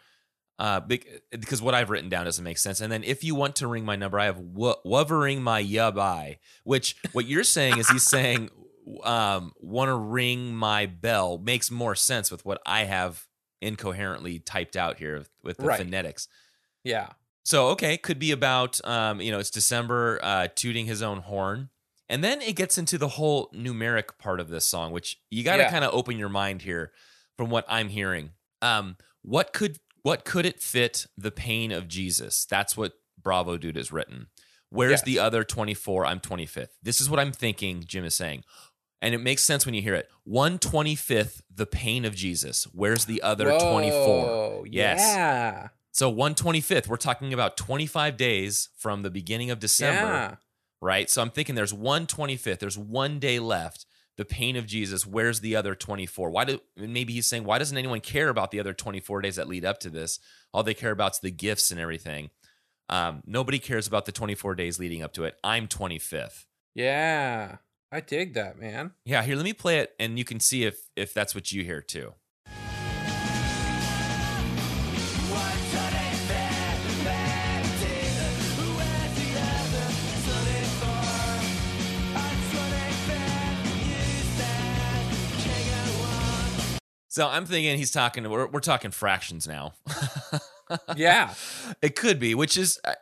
uh, 0.60 0.80
bec- 0.80 1.06
because 1.32 1.62
what 1.62 1.74
I've 1.76 1.90
written 1.90 2.10
down 2.10 2.26
doesn't 2.26 2.44
make 2.44 2.58
sense. 2.58 2.80
And 2.82 2.92
then 2.92 3.04
if 3.04 3.24
you 3.24 3.36
want 3.36 3.56
to 3.58 3.68
ring 3.68 3.84
my 3.84 3.96
number, 3.96 4.20
I 4.20 4.26
have 4.26 4.38
w- 4.54 4.76
wovering 4.86 5.42
my 5.42 5.62
yubai, 5.64 6.38
which 6.64 6.96
what 7.14 7.26
you're 7.26 7.44
saying 7.44 7.78
is 7.78 7.90
he's 7.90 8.04
saying, 8.08 8.50
um, 9.04 9.54
want 9.60 9.90
to 9.90 9.96
ring 9.96 10.54
my 10.56 10.86
bell 10.86 11.38
makes 11.38 11.70
more 11.72 11.96
sense 11.96 12.32
with 12.32 12.46
what 12.46 12.62
I 12.66 12.84
have 12.86 13.28
incoherently 13.62 14.40
typed 14.40 14.76
out 14.76 14.98
here 14.98 15.24
with 15.44 15.58
the 15.58 15.66
Right. 15.66 15.78
phonetics. 15.80 16.28
Yeah. 16.84 17.10
So 17.44 17.68
okay, 17.70 17.98
could 17.98 18.18
be 18.20 18.32
about 18.32 18.80
um, 18.88 19.20
you 19.22 19.32
know, 19.32 19.40
it's 19.40 19.50
December 19.52 20.20
uh 20.24 20.48
tooting 20.56 20.86
his 20.88 21.02
own 21.02 21.20
horn. 21.20 21.70
And 22.12 22.24
then 22.24 22.42
it 22.42 22.56
gets 22.56 22.78
into 22.78 22.98
the 23.00 23.08
whole 23.08 23.50
numeric 23.56 24.18
part 24.20 24.40
of 24.40 24.50
this 24.50 24.66
song, 24.66 24.92
which 24.92 25.18
you 25.32 25.44
got 25.44 25.56
to 25.58 25.64
Yeah. 25.64 25.72
kind 25.72 25.84
of 25.86 25.94
open 25.94 26.18
your 26.18 26.30
mind 26.30 26.62
here 26.62 26.92
from 27.38 27.50
what 27.50 27.66
I'm 27.68 27.90
hearing. 27.90 28.32
Um 28.62 28.98
what 29.24 29.54
could 29.54 29.80
what 30.04 30.26
could 30.26 30.46
it 30.46 30.60
fit 30.62 31.06
the 31.18 31.32
pain 31.32 31.72
of 31.72 31.88
Jesus? 31.88 32.46
That's 32.46 32.76
what 32.76 32.94
Bravo 33.22 33.58
Dude 33.58 33.76
has 33.78 33.92
written. 33.92 34.28
Where's 34.70 34.92
Yes. 34.92 35.04
the 35.04 35.20
other 35.20 35.44
24? 35.44 36.06
I'm 36.06 36.20
25th. 36.20 36.76
This 36.84 37.00
is 37.02 37.10
what 37.10 37.20
I'm 37.20 37.32
thinking 37.32 37.84
Jim 37.86 38.04
is 38.06 38.16
saying. 38.16 38.44
And 39.02 39.14
it 39.16 39.20
makes 39.20 39.44
sense 39.44 39.66
when 39.66 39.74
you 39.76 39.82
hear 39.82 39.96
it. 39.96 40.10
125th, 40.28 41.42
the 41.54 41.66
pain 41.66 42.06
of 42.06 42.16
Jesus. 42.16 42.66
Where's 42.74 43.06
the 43.06 43.22
other 43.22 43.46
24? 43.46 44.26
Whoa, 44.26 44.66
Yes. 44.68 45.00
Yeah. 45.00 45.70
So 45.92 46.10
125th, 46.10 46.88
we're 46.88 46.98
talking 46.98 47.34
about 47.34 47.58
25 47.58 48.16
days 48.18 48.70
from 48.78 49.02
the 49.02 49.10
beginning 49.12 49.50
of 49.52 49.60
December, 49.60 50.12
Yeah. 50.12 50.36
Right? 50.82 51.10
So 51.10 51.22
I'm 51.22 51.30
thinking 51.30 51.56
there's 51.56 51.74
125th, 51.74 52.60
there's 52.60 52.78
one 52.78 53.20
day 53.20 53.40
left. 53.40 53.86
The 54.18 54.26
pain 54.26 54.58
of 54.58 54.68
Jesus, 54.68 55.08
where's 55.08 55.40
the 55.40 55.56
other 55.56 55.74
24? 55.74 56.30
Why 56.30 56.44
do 56.44 56.60
maybe 56.76 57.14
he's 57.14 57.28
saying 57.28 57.46
why 57.46 57.58
doesn't 57.58 57.78
anyone 57.78 58.02
care 58.02 58.30
about 58.30 58.52
the 58.52 58.60
other 58.60 58.74
24 58.74 59.22
days 59.22 59.38
that 59.38 59.48
lead 59.48 59.66
up 59.66 59.80
to 59.80 59.90
this? 59.90 60.20
All 60.54 60.64
they 60.64 60.74
care 60.74 60.92
about 60.92 61.14
is 61.14 61.20
the 61.20 61.32
gifts 61.32 61.72
and 61.72 61.80
everything. 61.80 62.30
Um, 62.90 63.24
nobody 63.26 63.58
cares 63.58 63.88
about 63.88 64.06
the 64.06 64.12
24 64.12 64.56
days 64.56 64.80
leading 64.80 65.02
up 65.02 65.14
to 65.14 65.24
it. 65.24 65.38
I'm 65.44 65.68
25th. 65.68 66.46
Yeah. 66.76 67.58
I 67.92 68.02
dig 68.02 68.34
that, 68.34 68.60
man. 68.60 68.92
Yeah, 69.06 69.24
here, 69.24 69.36
let 69.36 69.46
me 69.46 69.54
play 69.54 69.80
it 69.80 69.94
and 69.98 70.18
you 70.20 70.26
can 70.26 70.40
see 70.40 70.66
if 70.66 70.90
if 70.96 71.14
that's 71.14 71.34
what 71.34 71.52
you 71.52 71.64
hear 71.64 71.82
too. 71.82 72.14
So 87.12 87.28
I'm 87.28 87.46
thinking 87.46 87.78
he's 87.78 87.92
talking. 87.92 88.30
We're, 88.30 88.48
we're 88.48 88.62
talking 88.62 88.92
fractions 88.92 89.46
now. 89.48 89.74
Yeah. 90.96 91.34
it 91.82 91.98
could 91.98 92.18
be, 92.18 92.34
which 92.34 92.56
is 92.56 92.80
uh, 92.86 92.94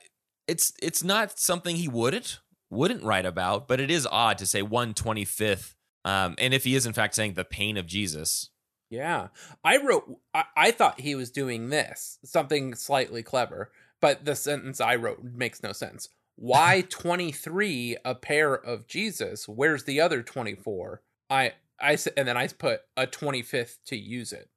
it's 0.48 0.74
it's 0.82 1.04
not 1.04 1.38
something 1.39 1.76
he 1.76 1.88
wouldn't 1.88 2.39
wouldn't 2.72 3.04
write 3.04 3.28
about, 3.28 3.67
but 3.67 3.80
it 3.80 3.91
is 3.91 4.08
odd 4.12 4.39
to 4.39 4.48
say 4.48 4.63
one 4.63 4.95
twenty 4.95 5.24
fifth. 5.24 5.76
Um, 6.04 6.34
and 6.39 6.52
if 6.52 6.63
he 6.63 6.74
is 6.74 6.88
in 6.88 6.93
fact 6.93 7.13
saying 7.13 7.34
the 7.36 7.45
pain 7.45 7.78
of 7.78 7.86
Jesus, 7.86 8.50
Yeah. 8.89 9.28
I 9.63 9.78
wrote, 9.78 10.17
I, 10.34 10.45
I 10.58 10.72
thought 10.72 11.02
he 11.02 11.13
was 11.13 11.30
doing 11.30 11.69
this, 11.69 12.17
something 12.26 12.74
slightly 12.74 13.22
clever, 13.22 13.69
but 14.02 14.26
the 14.26 14.36
sentence 14.36 14.82
I 14.82 14.95
wrote 14.95 15.24
makes 15.24 15.62
no 15.62 15.72
sense. 15.72 16.10
Why 16.38 16.82
23 16.89 17.98
a 18.04 18.15
pair 18.15 18.56
of 18.56 18.88
Jesus? 18.88 19.48
Where's 19.48 19.84
the 19.84 20.02
other 20.02 20.24
24? 20.24 21.04
I, 21.30 21.54
I, 21.82 21.94
s- 21.94 22.08
and 22.08 22.28
then 22.28 22.38
I 22.38 22.48
put 22.48 22.82
a 22.98 23.06
25th 23.08 23.78
to 23.88 23.96
use 23.98 24.32
it. 24.34 24.50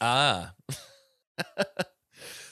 ah. 0.00 0.54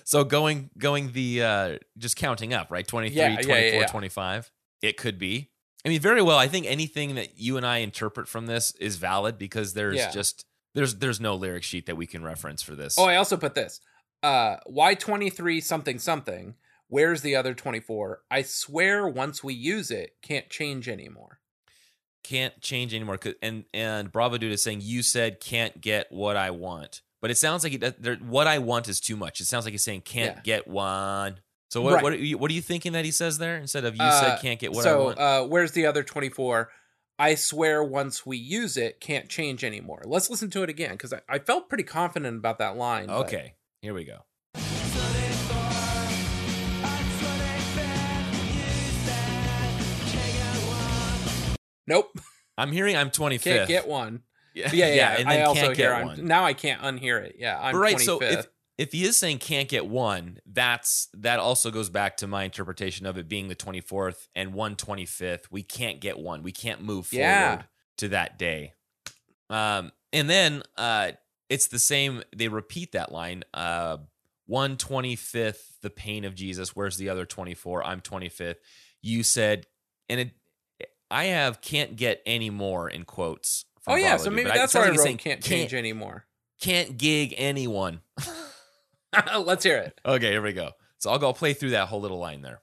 so 0.05 0.25
going 0.25 0.71
going 0.79 1.13
the 1.13 1.43
uh 1.43 1.79
just 1.99 2.17
counting 2.17 2.55
up, 2.55 2.71
right? 2.71 2.87
23, 2.87 3.17
Yeah, 3.17 3.29
yeah, 3.29 3.35
24, 3.43 3.59
yeah, 3.59 3.81
yeah. 3.81 3.87
25. 3.87 4.51
It 4.83 4.97
could 4.97 5.19
be. 5.19 5.51
I 5.85 5.91
mean, 5.91 6.01
very 6.01 6.23
well. 6.23 6.39
I 6.39 6.49
think 6.49 6.67
anything 6.67 7.15
that 7.15 7.39
you 7.39 7.57
and 7.57 7.67
I 7.67 7.79
interpret 7.79 8.29
from 8.29 8.47
this 8.47 8.73
is 8.81 8.97
valid 8.97 9.39
because 9.39 9.75
there's 9.75 9.97
just 10.13 10.45
there's 10.75 10.97
there's 10.97 11.21
no 11.21 11.35
lyric 11.35 11.63
sheet 11.63 11.87
that 11.87 11.97
we 11.97 12.07
can 12.07 12.23
reference 12.23 12.63
for 12.63 12.75
this. 12.75 12.97
Oh, 12.99 13.05
I 13.05 13.17
also 13.17 13.37
put 13.37 13.55
this. 13.55 13.81
Uh, 14.23 14.57
why 14.67 14.95
23 14.95 15.61
something 15.61 15.99
something? 15.99 16.55
Where's 16.89 17.21
the 17.23 17.37
other 17.37 17.55
24? 17.55 18.23
I 18.31 18.43
swear 18.43 19.07
once 19.07 19.45
we 19.45 19.53
use 19.55 19.91
it, 19.91 20.17
can't 20.23 20.49
change 20.49 20.89
anymore. 20.89 21.39
Can't 22.25 22.59
change 22.61 22.95
anymore. 22.95 23.19
And 23.43 23.65
and 23.73 24.11
Bravo 24.13 24.39
Dude 24.39 24.53
is 24.53 24.63
saying 24.63 24.81
you 24.83 25.03
said 25.03 25.41
can't 25.41 25.81
get 25.81 26.11
what 26.11 26.37
I 26.37 26.51
want, 26.51 27.03
but 27.21 27.31
it 27.31 27.39
sounds 27.39 27.65
like 27.65 27.73
he, 27.73 28.11
what 28.25 28.47
I 28.47 28.59
want 28.59 28.89
is 28.89 29.01
too 29.01 29.17
much. 29.17 29.41
It 29.41 29.47
sounds 29.47 29.65
like 29.65 29.73
he's 29.73 29.83
saying 29.85 30.03
can't 30.03 30.37
Yeah. 30.37 30.43
get 30.43 30.69
one. 30.69 31.41
So 31.71 31.83
what 31.83 31.95
Right. 31.95 32.03
what 32.03 32.13
are 32.15 32.17
you, 32.17 32.39
what 32.39 32.51
are 32.51 32.55
you 32.55 32.63
thinking 32.63 32.93
that 32.93 33.05
he 33.05 33.11
says 33.11 33.39
there 33.39 33.57
instead 33.57 33.85
of 33.85 33.95
you 33.95 34.03
Uh, 34.03 34.21
said 34.21 34.41
can't 34.41 34.59
get 34.61 34.73
what 34.73 34.81
I 34.87 34.91
so, 34.91 35.09
uh, 35.09 35.47
where's 35.47 35.73
the 35.73 35.87
other 35.87 36.03
24? 36.03 36.71
I 37.19 37.35
swear 37.35 37.83
once 37.83 38.25
we 38.25 38.37
use 38.39 38.77
it, 38.77 39.01
can't 39.01 39.29
change 39.29 39.65
anymore. 39.65 40.03
Let's 40.05 40.31
listen 40.31 40.51
to 40.51 40.63
it 40.63 40.71
again 40.71 40.93
because 40.93 41.13
I, 41.13 41.21
I 41.29 41.39
felt 41.41 41.69
pretty 41.69 41.85
confident 41.85 42.37
about 42.39 42.59
that 42.59 42.77
line. 42.77 43.07
but- 43.09 43.27
okay, 43.27 43.55
here 43.83 43.93
we 43.93 44.05
go. 44.05 44.19
Nope. 51.89 52.19
I'm 52.57 52.71
hearing 52.73 52.97
I'm 52.97 53.11
25th. 53.11 53.43
Can't 53.45 53.69
get 53.69 53.89
one. 53.89 54.23
yeah, 54.55 54.71
yeah, 54.73 54.95
yeah. 54.95 55.17
and 55.19 55.29
I 55.29 55.43
also 55.43 55.61
can't 55.63 55.77
hear 55.77 55.91
get 55.91 55.97
I'm, 56.01 56.07
one. 56.07 56.27
now 56.27 56.45
I 56.45 56.53
can't 56.53 56.81
unhear 56.83 57.23
it. 57.23 57.37
Yeah, 57.39 57.59
I'm 57.61 57.73
But 57.75 57.79
right, 57.79 57.97
25th. 57.97 58.01
so 58.05 58.23
if 58.23 58.47
if 58.77 58.93
he 58.93 59.05
is 59.05 59.17
saying 59.17 59.39
can't 59.39 59.69
get 59.69 59.87
one, 59.87 60.39
that's 60.47 61.09
that 61.15 61.39
also 61.41 61.71
goes 61.71 61.91
back 61.91 62.17
to 62.19 62.27
my 62.29 62.45
interpretation 62.45 63.07
of 63.07 63.17
it 63.19 63.29
being 63.29 63.49
the 63.49 63.57
24th 63.57 64.29
and 64.37 64.53
125th. 64.55 65.45
We 65.51 65.63
can't 65.65 66.01
get 66.01 66.19
one. 66.19 66.43
We 66.45 66.53
can't 66.53 66.83
move 66.83 67.07
forward 67.09 67.23
Yeah. 67.25 67.63
to 67.99 68.09
that 68.11 68.39
day. 68.39 68.75
Um, 69.51 69.91
and 70.13 70.29
then 70.31 70.63
uh, 70.77 71.13
it's 71.49 71.67
the 71.69 71.79
same. 71.81 72.23
They 72.37 72.49
repeat 72.49 72.93
that 72.93 73.11
line. 73.13 73.43
Uh, 73.55 73.99
125th, 74.51 75.81
the 75.83 75.91
pain 75.91 76.25
of 76.25 76.35
Jesus. 76.35 76.75
Where's 76.75 76.97
the 76.97 77.09
other 77.09 77.27
24? 77.27 77.85
I'm 77.85 78.01
25th. 78.01 78.57
You 79.03 79.23
said, 79.23 79.67
and 80.09 80.21
it, 80.21 80.31
I 81.11 81.25
have 81.27 81.61
can't 81.61 81.97
get 81.97 82.23
any 82.27 82.51
more 82.51 82.89
in 82.89 83.05
quotes. 83.05 83.65
from 83.81 83.95
oh 83.95 83.97
yeah, 83.97 84.11
Bravo 84.11 84.25
so 84.25 84.31
maybe 84.31 84.51
but 84.51 84.55
that's 84.55 84.73
sounds 84.73 84.83
why 84.83 84.87
I 84.87 84.91
like 84.91 84.93
he's 84.93 84.99
wrote 84.99 85.05
saying 85.05 85.17
can't 85.19 85.43
change 85.43 85.75
anymore. 85.75 86.27
Can't 86.61 86.99
gig 86.99 87.35
anyone. 87.37 88.01
Let's 89.39 89.65
hear 89.65 89.79
it. 89.79 90.01
Okay, 90.05 90.31
here 90.31 90.43
we 90.43 90.53
go. 90.53 90.73
So 90.99 91.11
I'll 91.11 91.19
go 91.19 91.33
play 91.33 91.55
through 91.55 91.71
that 91.71 91.89
whole 91.89 92.01
little 92.01 92.19
line 92.19 92.43
there. 92.43 92.61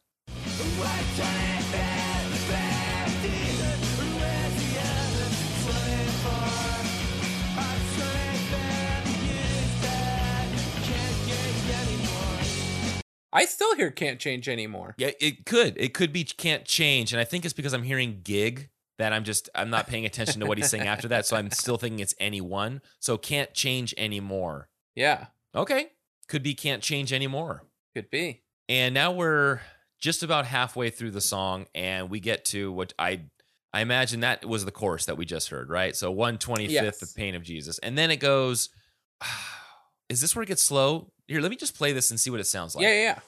I 13.35 13.45
still 13.45 13.75
hear 13.75 13.91
can't 13.91 14.19
change 14.19 14.47
anymore. 14.49 14.95
Yeah, 14.97 15.11
it 15.19 15.45
could. 15.45 15.75
It 15.77 15.93
could 15.93 16.11
be 16.13 16.23
can't 16.23 16.65
change. 16.65 17.11
And 17.13 17.19
I 17.19 17.25
think 17.25 17.45
it's 17.45 17.53
because 17.53 17.73
I'm 17.73 17.83
hearing 17.83 18.21
gig 18.23 18.69
that 18.97 19.11
I'm 19.13 19.23
just 19.25 19.49
I'm 19.53 19.69
not 19.69 19.87
paying 19.87 20.05
attention 20.05 20.39
to 20.39 20.45
what 20.47 20.57
he's 20.57 20.69
saying 20.69 20.87
after 20.87 21.07
that. 21.09 21.25
So 21.25 21.35
I'm 21.35 21.51
still 21.51 21.77
thinking 21.77 21.99
it's 21.99 22.15
anyone. 22.19 22.81
So 22.99 23.17
can't 23.17 23.53
change 23.53 23.93
anymore. 23.97 24.69
Yeah, 24.95 25.25
Okay. 25.53 25.87
Could 26.29 26.41
be 26.43 26.53
can't 26.55 26.81
change 26.81 27.11
anymore. 27.13 27.63
could 27.93 28.09
be. 28.09 28.41
And 28.69 28.93
now 28.93 29.11
we're 29.11 29.59
just 29.99 30.23
about 30.23 30.45
halfway 30.45 30.89
through 30.89 31.11
the 31.11 31.21
song 31.21 31.65
and 31.75 32.09
we 32.09 32.19
get 32.19 32.45
to 32.45 32.71
what 32.71 32.93
I 32.97 33.21
I 33.73 33.81
imagine 33.81 34.21
that 34.21 34.45
was 34.45 34.63
the 34.63 34.71
chorus 34.71 35.05
that 35.07 35.17
we 35.17 35.25
just 35.25 35.49
heard, 35.49 35.69
right? 35.69 35.93
So 35.95 36.13
125th 36.13 36.69
Yes. 36.71 36.99
the 36.99 37.11
pain 37.13 37.35
of 37.35 37.43
Jesus. 37.43 37.77
And 37.79 37.97
then 37.97 38.09
it 38.11 38.17
goes 38.21 38.69
Is 40.09 40.21
this 40.21 40.35
where 40.35 40.43
it 40.43 40.47
gets 40.47 40.63
slow? 40.63 41.11
Here, 41.27 41.41
let 41.41 41.49
me 41.49 41.57
just 41.57 41.75
play 41.75 41.91
this 41.91 42.11
and 42.11 42.19
see 42.19 42.29
what 42.29 42.39
it 42.39 42.45
sounds 42.45 42.75
like. 42.75 42.83
yeah, 42.83 42.93
yeah, 42.93 43.19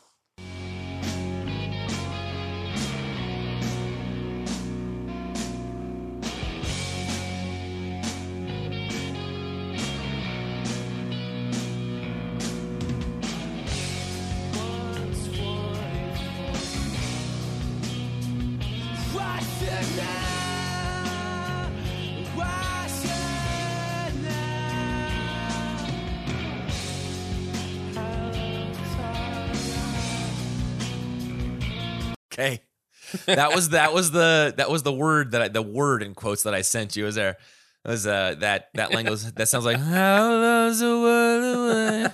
that 33.27 33.53
was 33.53 33.69
that 33.69 33.93
was 33.93 34.11
the 34.11 34.53
that 34.57 34.69
was 34.69 34.83
the 34.83 34.91
word 34.93 35.31
that 35.31 35.41
I, 35.41 35.47
the 35.49 35.61
word 35.61 36.01
in 36.01 36.15
quotes 36.15 36.43
that 36.43 36.53
I 36.53 36.61
sent 36.61 36.95
you. 36.95 37.05
Was 37.05 37.15
there 37.15 37.37
was 37.85 38.07
uh 38.07 38.35
that 38.39 38.69
that 38.73 38.93
language 38.93 39.21
that 39.35 39.47
sounds 39.47 39.65
like 39.65 39.77
how 39.77 40.31
loves 40.31 40.79
the 40.79 40.87
world 40.87 42.09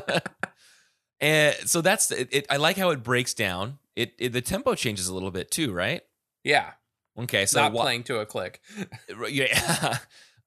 away. 0.00 0.20
and 1.20 1.54
so 1.68 1.80
that's 1.80 2.10
it, 2.10 2.28
it. 2.32 2.46
I 2.50 2.56
like 2.56 2.76
how 2.76 2.90
it 2.90 3.02
breaks 3.02 3.34
down. 3.34 3.78
It, 3.96 4.14
it 4.18 4.32
the 4.32 4.40
tempo 4.40 4.74
changes 4.74 5.08
a 5.08 5.14
little 5.14 5.30
bit 5.30 5.50
too, 5.50 5.72
right? 5.72 6.02
yeah. 6.44 6.72
Okay, 7.18 7.44
so 7.44 7.60
Not 7.60 7.72
wha- 7.74 7.82
playing 7.82 8.04
to 8.04 8.20
a 8.20 8.26
click. 8.26 8.62
yeah. 9.28 9.98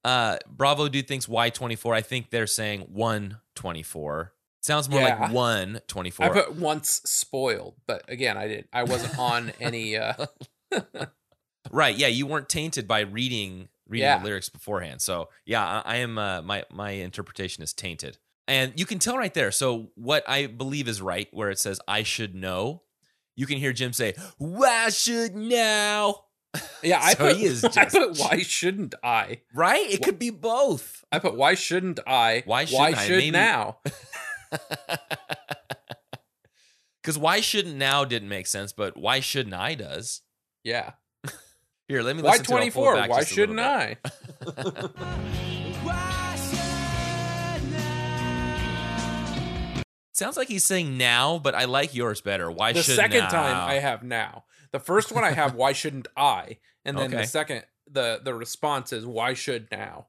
Uh, 0.04 0.36
Bravo 0.50 0.88
dude 0.88 1.06
thinks 1.06 1.28
Y 1.28 1.48
twenty 1.50 1.76
four. 1.76 1.94
I 1.94 2.00
think 2.00 2.30
they're 2.30 2.48
saying 2.48 2.80
one 2.92 3.38
twenty 3.54 3.84
four. 3.84 4.32
Sounds 4.66 4.88
more 4.88 5.00
Yeah. 5.00 5.20
like 5.20 5.32
one 5.32 5.80
twenty 5.86 6.12
I 6.18 6.28
put 6.28 6.56
once 6.56 7.00
spoiled, 7.04 7.76
but 7.86 8.02
again, 8.08 8.36
I 8.36 8.48
didn't. 8.48 8.66
I 8.72 8.82
wasn't 8.82 9.16
on 9.16 9.52
any. 9.60 9.96
uh 9.96 10.14
Right. 11.70 11.96
Yeah, 11.96 12.08
you 12.08 12.26
weren't 12.26 12.48
tainted 12.48 12.86
by 12.88 13.00
reading 13.00 13.68
reading 13.88 14.06
Yeah. 14.06 14.18
the 14.18 14.24
lyrics 14.24 14.48
beforehand. 14.48 15.00
So 15.02 15.28
yeah, 15.44 15.64
I, 15.84 15.94
I 15.94 15.96
am. 15.98 16.18
Uh, 16.18 16.42
my 16.42 16.64
my 16.72 16.90
interpretation 16.90 17.62
is 17.62 17.72
tainted, 17.72 18.18
and 18.48 18.72
you 18.78 18.86
can 18.86 18.98
tell 18.98 19.16
right 19.16 19.32
there. 19.34 19.52
So 19.52 19.90
what 19.94 20.28
I 20.28 20.46
believe 20.48 20.88
is 20.88 21.00
right, 21.00 21.28
where 21.32 21.50
it 21.50 21.58
says 21.60 21.80
"I 21.86 22.02
should 22.02 22.34
know," 22.34 22.82
you 23.36 23.46
can 23.46 23.58
hear 23.58 23.72
Jim 23.72 23.92
say, 23.92 24.14
"Why 24.38 24.88
should 24.90 25.36
now?" 25.36 26.24
Yeah, 26.82 27.00
I 27.02 27.14
So 27.14 27.18
put. 27.28 27.36
is 27.36 27.64
I 27.64 27.68
just- 27.84 27.94
put. 27.96 28.18
Why 28.18 28.38
shouldn't 28.42 28.94
I? 29.02 29.42
Right? 29.54 29.88
It 29.92 30.02
could 30.02 30.18
be 30.18 30.30
both. 30.30 31.04
I 31.12 31.18
put. 31.20 31.36
Why 31.36 31.54
shouldn't 31.54 32.00
I? 32.06 32.42
Why 32.46 32.64
Why 32.66 32.92
shouldn't 32.92 32.96
I? 32.98 33.06
should 33.06 33.16
Maybe- 33.18 33.30
now? 33.32 33.78
Because 37.02 37.18
why 37.20 37.40
shouldn't 37.40 37.76
now 37.76 38.04
didn't 38.04 38.28
make 38.28 38.48
sense, 38.48 38.72
but 38.72 38.96
why 38.96 39.20
shouldn't 39.20 39.54
I 39.54 39.76
does. 39.76 40.22
Yeah. 40.64 40.94
Here, 41.88 42.02
let 42.02 42.16
me 42.16 42.22
Why 42.22 42.30
listen 42.32 42.46
to 42.46 42.50
it. 42.50 42.54
I'll 42.54 42.58
twenty 42.58 42.70
pull 42.72 42.82
it 42.82 42.86
four? 42.86 42.94
back 42.96 43.10
Why 43.10 43.20
just 43.20 43.30
a 43.30 43.34
little 43.36 43.54
shouldn't. 43.54 43.60
I? 43.60 43.96
Sounds 50.12 50.36
like 50.38 50.48
he's 50.48 50.64
saying 50.64 50.96
now, 50.96 51.38
but 51.38 51.54
I 51.54 51.66
like 51.66 51.94
yours 51.94 52.22
better. 52.22 52.50
Why 52.50 52.72
The 52.72 52.82
should 52.82 52.96
second 52.96 53.24
now? 53.24 53.28
time 53.28 53.56
I 53.68 53.74
have 53.74 54.02
now. 54.02 54.44
The 54.72 54.80
first 54.80 55.12
one 55.12 55.24
I 55.24 55.32
have. 55.32 55.54
Why 55.54 55.72
shouldn't 55.72 56.08
I? 56.16 56.56
And 56.86 56.96
then 56.96 57.08
Okay. 57.08 57.18
the 57.22 57.26
second 57.26 57.64
the 57.88 58.20
the 58.24 58.34
response 58.34 58.92
is 58.94 59.04
why 59.04 59.34
should 59.34 59.68
now? 59.70 60.06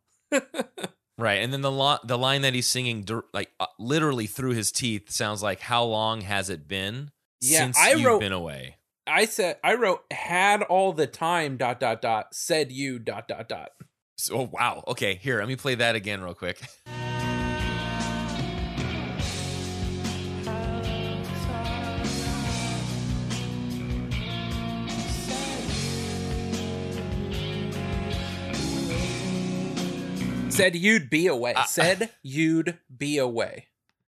Right, 1.20 1.42
and 1.42 1.52
then 1.52 1.62
the 1.62 1.72
lo- 1.72 1.98
the 2.04 2.18
line 2.18 2.44
that 2.44 2.54
he's 2.54 2.68
singing, 2.68 3.08
like 3.34 3.52
uh, 3.60 3.66
literally 3.80 4.28
through 4.28 4.52
his 4.52 4.72
teeth, 4.72 5.10
sounds 5.10 5.42
like 5.42 5.62
"How 5.62 5.84
long 5.84 6.22
has 6.22 6.50
it 6.52 6.68
been 6.68 7.10
Yeah, 7.42 7.60
since 7.60 7.78
I 7.78 7.92
you've 7.94 8.06
wrote- 8.06 8.20
been 8.20 8.32
away?" 8.34 8.78
I 9.08 9.26
said 9.26 9.58
I 9.64 9.74
wrote 9.76 10.02
had 10.12 10.62
all 10.64 10.94
the 10.94 11.08
time 11.08 11.58
dot 11.58 11.80
dot 11.80 12.02
dot 12.02 12.36
said 12.36 12.72
you 12.72 13.00
dot 13.00 13.28
dot 13.28 13.50
dot. 13.50 13.70
So, 14.18 14.36
oh 14.36 14.50
wow, 14.52 14.84
okay, 14.88 15.16
here 15.16 15.40
let 15.40 15.48
me 15.48 15.56
play 15.56 15.76
that 15.76 15.96
again 15.96 16.22
real 16.22 16.34
quick. 16.36 16.62
Said 30.58 30.76
you'd 30.76 31.10
be 31.10 31.28
away. 31.28 31.54
Uh, 31.54 31.64
said 31.66 32.10
you'd 32.24 32.78
be 32.96 33.18
away. 33.18 33.68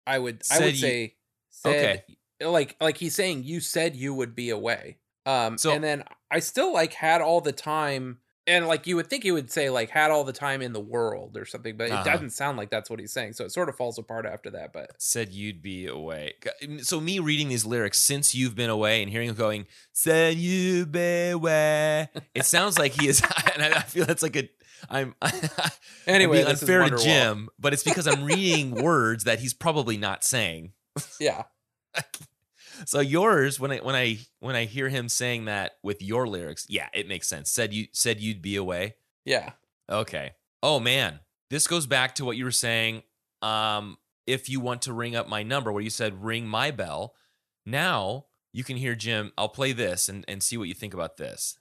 I 0.06 0.18
would 0.18 0.42
I 0.50 0.58
would 0.60 0.74
you- 0.74 0.80
say 0.80 1.14
said 1.50 2.04
like 2.40 2.76
like 2.80 2.96
he's 2.98 3.14
saying 3.14 3.44
you 3.44 3.60
said 3.60 3.94
you 3.96 4.12
would 4.14 4.34
be 4.34 4.50
away. 4.50 4.98
Um 5.26 5.56
So- 5.58 5.72
and 5.72 5.82
then 5.82 6.04
I 6.30 6.40
still 6.40 6.72
like 6.72 6.92
had 6.94 7.20
all 7.20 7.40
the 7.40 7.52
time 7.52 8.18
and 8.48 8.66
like 8.66 8.88
you 8.88 8.96
would 8.96 9.06
think 9.08 9.22
he 9.22 9.30
would 9.30 9.52
say 9.52 9.70
like 9.70 9.90
had 9.90 10.10
all 10.10 10.24
the 10.24 10.32
time 10.32 10.60
in 10.62 10.72
the 10.72 10.80
world 10.80 11.36
or 11.36 11.44
something, 11.44 11.76
but 11.76 11.84
it 11.86 11.92
Uh-huh. 11.92 12.02
doesn't 12.02 12.30
sound 12.30 12.58
like 12.58 12.70
that's 12.70 12.90
what 12.90 12.98
he's 12.98 13.12
saying. 13.12 13.34
So 13.34 13.44
it 13.44 13.52
sort 13.52 13.68
of 13.68 13.76
falls 13.76 13.98
apart 13.98 14.26
after 14.26 14.50
that. 14.50 14.72
But 14.72 14.90
Said 15.00 15.28
you'd 15.32 15.62
be 15.62 15.86
away. 15.86 16.32
So 16.80 17.00
me 17.00 17.20
reading 17.20 17.48
these 17.50 17.64
lyrics 17.64 18.00
since 18.00 18.34
you've 18.34 18.56
been 18.56 18.70
away 18.70 19.00
and 19.00 19.08
hearing 19.12 19.28
him 19.28 19.36
going, 19.36 19.68
"Said 19.92 20.38
you 20.38 20.86
be 20.86 21.28
away," 21.28 22.08
it 22.34 22.44
sounds 22.44 22.76
like 22.80 23.00
he 23.00 23.06
is, 23.06 23.22
and 23.54 23.62
I 23.62 23.82
feel 23.82 24.06
that's 24.06 24.24
like 24.24 24.34
a. 24.34 24.48
I'm 24.88 25.14
anyway, 26.06 26.38
I'm 26.38 26.44
being 26.44 26.46
unfair 26.46 26.88
to 26.88 26.96
Jim, 26.96 27.48
but 27.58 27.72
it's 27.72 27.82
because 27.82 28.06
I'm 28.06 28.24
reading 28.34 28.82
words 28.82 29.24
that 29.24 29.40
he's 29.40 29.54
probably 29.54 29.96
not 29.96 30.24
saying. 30.24 30.72
Yeah. 31.20 31.44
So 32.86 33.00
yours, 33.00 33.60
when 33.60 33.70
I 33.70 33.78
when 33.78 33.94
I 33.94 34.18
when 34.40 34.56
I 34.56 34.64
hear 34.64 34.88
him 34.88 35.08
saying 35.08 35.44
that 35.44 35.72
with 35.82 36.02
your 36.02 36.26
lyrics, 36.26 36.66
yeah, 36.68 36.88
it 36.92 37.06
makes 37.06 37.28
sense. 37.28 37.50
Said 37.50 37.72
you 37.72 37.86
said 37.92 38.20
you'd 38.20 38.42
be 38.42 38.56
away. 38.56 38.96
Yeah. 39.24 39.50
Okay. 39.88 40.32
Oh 40.62 40.80
man, 40.80 41.20
this 41.50 41.66
goes 41.66 41.86
back 41.86 42.14
to 42.16 42.24
what 42.24 42.36
you 42.36 42.44
were 42.44 42.50
saying. 42.50 43.02
Um, 43.40 43.98
if 44.26 44.48
you 44.48 44.60
want 44.60 44.82
to 44.82 44.92
ring 44.92 45.14
up 45.14 45.28
my 45.28 45.42
number, 45.42 45.70
where 45.70 45.82
you 45.82 45.90
said 45.90 46.24
ring 46.24 46.46
my 46.46 46.70
bell, 46.70 47.14
now 47.66 48.26
you 48.52 48.64
can 48.64 48.76
hear 48.76 48.94
Jim. 48.94 49.32
I'll 49.36 49.48
play 49.48 49.72
this 49.72 50.08
and 50.08 50.24
and 50.26 50.42
see 50.42 50.56
what 50.56 50.68
you 50.68 50.74
think 50.74 50.94
about 50.94 51.16
this. 51.18 51.58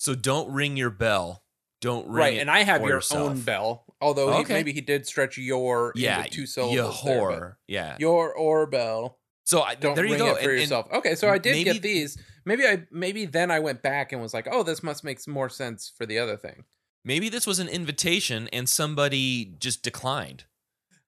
So 0.00 0.14
don't 0.14 0.50
ring 0.52 0.76
your 0.76 0.90
bell. 0.90 1.42
Don't 1.80 2.06
ring 2.08 2.14
right. 2.16 2.38
And 2.38 2.50
I 2.50 2.62
have 2.64 2.80
your 2.80 2.90
yourself. 2.96 3.30
own 3.30 3.40
bell. 3.40 3.84
Although 4.00 4.38
he, 4.42 4.44
maybe 4.52 4.72
he 4.72 4.80
did 4.80 5.06
stretch 5.06 5.36
your 5.38 5.92
Yeah, 5.94 6.18
into 6.24 6.30
two 6.30 6.40
you 6.42 6.46
syllables. 6.46 7.02
there, 7.04 7.18
but 7.20 7.38
whore. 7.40 7.54
Yeah. 7.68 7.96
your 8.00 8.34
or 8.34 8.66
bell. 8.66 9.18
So 9.44 9.60
I, 9.62 9.74
Don't 9.74 9.94
there 9.94 10.04
you 10.06 10.12
ring 10.12 10.18
go. 10.20 10.26
it 10.34 10.38
for 10.38 10.40
And- 10.40 10.50
and 10.52 10.60
yourself. 10.60 10.86
okay, 10.92 11.14
so 11.14 11.28
I 11.28 11.38
did 11.38 11.52
maybe- 11.52 11.72
get 11.72 11.82
these. 11.82 12.16
Maybe 12.46 12.66
I 12.66 12.84
maybe 12.90 13.26
then 13.26 13.50
I 13.50 13.60
went 13.60 13.82
back 13.82 14.12
and 14.12 14.20
was 14.22 14.32
like, 14.32 14.48
oh, 14.50 14.62
this 14.62 14.82
must 14.82 15.04
make 15.04 15.26
more 15.28 15.48
sense 15.50 15.92
for 15.96 16.06
the 16.06 16.18
other 16.18 16.36
thing. 16.36 16.64
maybe 17.04 17.28
this 17.28 17.46
was 17.46 17.58
an 17.58 17.68
invitation 17.68 18.48
and 18.52 18.68
somebody 18.68 19.54
just 19.58 19.82
declined 19.82 20.44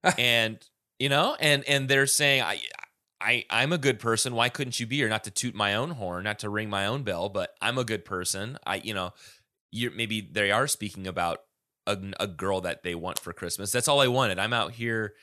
and 0.18 0.58
you 0.98 1.08
know 1.08 1.36
and 1.40 1.62
and 1.68 1.86
they're 1.88 2.06
saying 2.06 2.42
i 2.42 2.58
i 3.22 3.44
i'm 3.50 3.72
a 3.72 3.78
good 3.78 3.98
person 3.98 4.34
why 4.34 4.48
couldn't 4.48 4.78
you 4.80 4.86
be 4.86 4.96
here 4.96 5.08
not 5.08 5.24
to 5.24 5.30
toot 5.30 5.54
my 5.54 5.74
own 5.74 5.90
horn 5.90 6.24
not 6.24 6.38
to 6.40 6.50
ring 6.50 6.68
my 6.68 6.86
own 6.86 7.02
bell 7.02 7.28
but 7.28 7.54
i'm 7.62 7.78
a 7.78 7.84
good 7.84 8.04
person 8.04 8.58
i 8.66 8.76
you 8.76 8.92
know 8.92 9.12
you 9.70 9.90
maybe 9.90 10.20
they 10.20 10.50
are 10.50 10.66
speaking 10.66 11.06
about 11.06 11.38
a, 11.86 11.96
a 12.20 12.26
girl 12.26 12.60
that 12.60 12.82
they 12.82 12.94
want 12.94 13.18
for 13.18 13.32
christmas 13.32 13.72
that's 13.72 13.88
all 13.88 14.00
i 14.00 14.06
wanted 14.08 14.38
i'm 14.38 14.52
out 14.52 14.72
here 14.72 15.14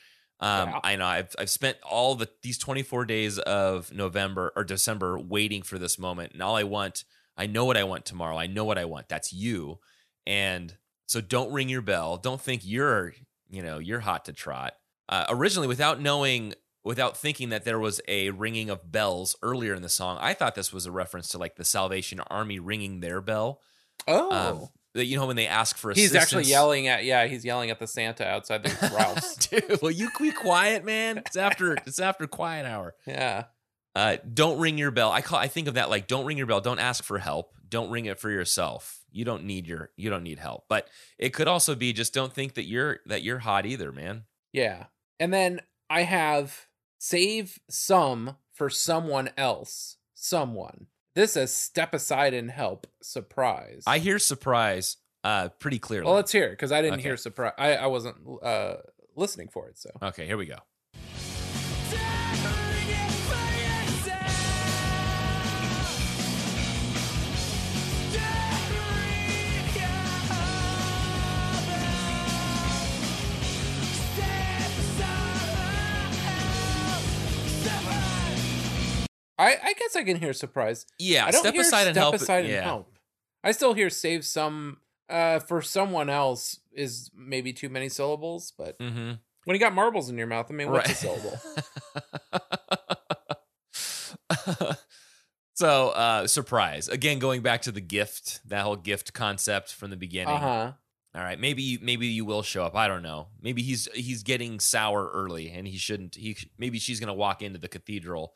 um, 0.42 0.70
Yeah. 0.70 0.80
I 0.82 0.96
know 0.96 1.04
I've 1.04 1.34
I've 1.38 1.50
spent 1.50 1.76
all 1.82 2.14
the 2.14 2.26
these 2.42 2.56
24 2.56 3.04
days 3.04 3.38
of 3.40 3.92
November 3.92 4.52
or 4.56 4.64
December 4.64 5.18
waiting 5.18 5.60
for 5.60 5.78
this 5.78 5.98
moment, 5.98 6.32
and 6.32 6.42
all 6.42 6.56
I 6.56 6.62
want, 6.62 7.04
I 7.36 7.44
know 7.46 7.66
what 7.66 7.76
I 7.76 7.84
want 7.84 8.06
tomorrow. 8.06 8.38
I 8.38 8.46
know 8.46 8.64
what 8.64 8.78
I 8.78 8.86
want. 8.86 9.10
That's 9.10 9.34
you, 9.34 9.80
and 10.26 10.74
so 11.06 11.20
don't 11.20 11.52
ring 11.52 11.68
your 11.68 11.82
bell. 11.82 12.16
Don't 12.16 12.40
think 12.40 12.62
you're, 12.64 13.12
you 13.50 13.62
know, 13.62 13.78
you're 13.80 14.00
hot 14.00 14.24
to 14.24 14.32
trot. 14.32 14.72
Uh, 15.10 15.26
originally, 15.28 15.68
without 15.68 16.00
knowing, 16.00 16.54
without 16.84 17.16
thinking 17.16 17.50
that 17.50 17.64
there 17.64 17.78
was 17.78 18.00
a 18.08 18.30
ringing 18.30 18.70
of 18.70 18.90
bells 18.90 19.36
earlier 19.42 19.74
in 19.74 19.82
the 19.82 19.88
song, 19.88 20.18
I 20.20 20.34
thought 20.34 20.54
this 20.54 20.72
was 20.72 20.86
a 20.86 20.92
reference 20.92 21.28
to 21.30 21.38
like 21.38 21.56
the 21.56 21.64
Salvation 21.64 22.20
Army 22.28 22.58
ringing 22.58 23.00
their 23.00 23.20
bell. 23.20 23.60
Oh, 24.08 24.30
Um, 24.62 24.68
that 24.94 25.04
you 25.04 25.16
know 25.18 25.26
when 25.26 25.36
they 25.36 25.46
ask 25.46 25.76
for 25.76 25.92
he's 25.92 26.14
actually 26.16 26.44
yelling 26.44 26.88
at 26.88 27.04
yeah, 27.04 27.26
he's 27.26 27.44
yelling 27.44 27.70
at 27.70 27.78
the 27.78 27.86
Santa 27.86 28.26
outside 28.26 28.64
the 28.64 28.90
Ralph's. 28.96 29.36
Dude, 29.48 29.80
will 29.82 29.90
you 29.92 30.08
be 30.18 30.32
quiet, 30.32 30.84
man? 30.84 31.18
It's 31.18 31.36
after 31.36 31.74
it's 31.86 32.00
after 32.00 32.26
quiet 32.26 32.66
hour. 32.66 32.94
yeah, 33.06 33.44
Uh, 33.94 34.16
don't 34.34 34.58
ring 34.58 34.78
your 34.78 34.90
bell. 34.90 35.12
I 35.12 35.20
call. 35.20 35.38
I 35.38 35.46
think 35.48 35.68
of 35.68 35.74
that 35.74 35.90
like 35.90 36.06
don't 36.08 36.24
ring 36.24 36.38
your 36.38 36.46
bell. 36.48 36.60
Don't 36.60 36.80
ask 36.80 37.04
for 37.04 37.18
help. 37.18 37.52
Don't 37.68 37.90
ring 37.90 38.06
it 38.06 38.18
for 38.18 38.30
yourself. 38.30 38.98
You 39.12 39.24
don't 39.24 39.44
need 39.44 39.66
your. 39.68 39.90
You 39.96 40.10
don't 40.10 40.24
need 40.24 40.40
help. 40.40 40.64
But 40.68 40.88
it 41.18 41.30
could 41.34 41.46
also 41.46 41.76
be 41.76 41.92
just 41.92 42.12
don't 42.12 42.32
think 42.32 42.54
that 42.54 42.64
you're 42.64 42.98
that 43.06 43.22
you're 43.22 43.38
hot 43.38 43.66
either, 43.66 43.92
man. 43.92 44.24
yeah. 44.52 44.86
And 45.20 45.32
then 45.32 45.60
I 45.88 46.02
have 46.02 46.66
save 47.00 47.58
some 47.68 48.36
for 48.52 48.68
someone 48.70 49.30
else. 49.36 49.96
Someone. 50.14 50.86
This 51.14 51.34
is 51.34 51.50
step 51.52 51.94
aside 51.94 52.34
and 52.34 52.50
help. 52.50 52.86
Surprise. 53.02 53.82
I 53.86 53.98
hear 53.98 54.18
surprise 54.18 54.98
uh 55.24 55.48
pretty 55.58 55.78
clearly. 55.78 56.06
well, 56.06 56.14
let's 56.14 56.30
hear 56.32 56.46
it 56.46 56.50
because 56.52 56.72
I 56.72 56.80
didn't 56.82 56.94
Okay. 57.00 57.02
hear 57.08 57.16
surprise. 57.16 57.54
I 57.58 57.74
I 57.76 57.86
wasn't 57.86 58.16
uh 58.42 58.76
listening 59.16 59.48
for 59.48 59.68
it. 59.68 59.78
So 59.78 59.90
okay, 60.02 60.26
here 60.26 60.36
we 60.36 60.46
go. 60.46 60.56
I 79.40 79.56
I 79.62 79.72
guess 79.74 79.96
I 79.96 80.04
can 80.04 80.16
hear 80.16 80.32
surprise. 80.32 80.86
Yeah, 80.98 81.26
I 81.26 81.30
don't 81.30 81.40
step 81.40 81.54
hear 81.54 81.62
aside 81.62 81.86
and 81.86 81.94
step 81.94 82.02
help. 82.02 82.14
aside 82.14 82.44
and 82.44 82.54
yeah. 82.54 82.62
help. 82.62 82.98
I 83.42 83.52
still 83.52 83.74
hear 83.74 83.90
save 83.90 84.24
some 84.24 84.78
uh 85.08 85.40
for 85.40 85.62
someone 85.62 86.10
else 86.10 86.60
is 86.72 87.10
maybe 87.16 87.52
too 87.52 87.68
many 87.68 87.88
syllables, 87.88 88.52
but 88.56 88.78
Mm-hmm. 88.78 89.12
when 89.44 89.54
you 89.54 89.58
got 89.58 89.74
marbles 89.74 90.08
in 90.08 90.18
your 90.18 90.26
mouth, 90.26 90.46
I 90.50 90.54
mean, 90.54 90.70
what's 90.70 90.90
a 90.90 90.94
syllable? 90.94 91.38
so, 95.54 95.90
uh, 95.90 96.26
surprise. 96.26 96.88
Again, 96.88 97.18
going 97.18 97.42
back 97.42 97.62
to 97.62 97.72
the 97.72 97.80
gift, 97.80 98.40
that 98.48 98.62
whole 98.62 98.76
gift 98.76 99.12
concept 99.12 99.72
from 99.72 99.90
the 99.90 99.96
beginning. 99.96 100.34
Uh 100.34 100.38
huh. 100.38 100.72
All 101.12 101.22
right, 101.22 101.40
maybe 101.40 101.62
you, 101.62 101.78
maybe 101.82 102.06
you 102.06 102.24
will 102.24 102.42
show 102.42 102.64
up. 102.64 102.76
I 102.76 102.86
don't 102.86 103.02
know. 103.02 103.28
Maybe 103.42 103.62
he's 103.62 103.88
he's 103.94 104.22
getting 104.22 104.60
sour 104.60 105.10
early, 105.12 105.50
and 105.50 105.66
he 105.66 105.76
shouldn't. 105.76 106.14
He 106.14 106.36
maybe 106.56 106.78
she's 106.78 107.00
gonna 107.00 107.14
walk 107.14 107.42
into 107.42 107.58
the 107.58 107.66
cathedral, 107.66 108.34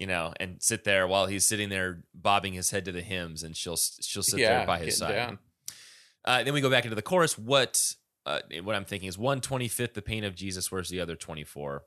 you 0.00 0.06
know, 0.06 0.32
and 0.40 0.56
sit 0.60 0.82
there 0.84 1.06
while 1.06 1.26
he's 1.26 1.44
sitting 1.44 1.68
there 1.68 2.02
bobbing 2.14 2.54
his 2.54 2.70
head 2.70 2.86
to 2.86 2.92
the 2.92 3.02
hymns, 3.02 3.42
and 3.42 3.54
she'll 3.56 3.76
she'll 3.76 4.22
sit 4.22 4.40
yeah, 4.40 4.58
there 4.58 4.66
by 4.66 4.78
his 4.78 4.96
side. 4.96 5.38
Uh, 6.24 6.42
then 6.42 6.54
we 6.54 6.60
go 6.60 6.70
back 6.70 6.84
into 6.84 6.94
the 6.96 7.02
chorus. 7.02 7.38
What 7.38 7.94
uh, 8.26 8.40
what 8.62 8.74
I'm 8.74 8.86
thinking 8.86 9.08
is 9.08 9.18
one 9.18 9.40
twenty 9.40 9.68
fifth 9.68 9.94
the 9.94 10.02
pain 10.02 10.24
of 10.24 10.34
Jesus. 10.34 10.72
Where's 10.72 10.88
the 10.88 11.00
other 11.00 11.16
twenty 11.16 11.44
four? 11.44 11.84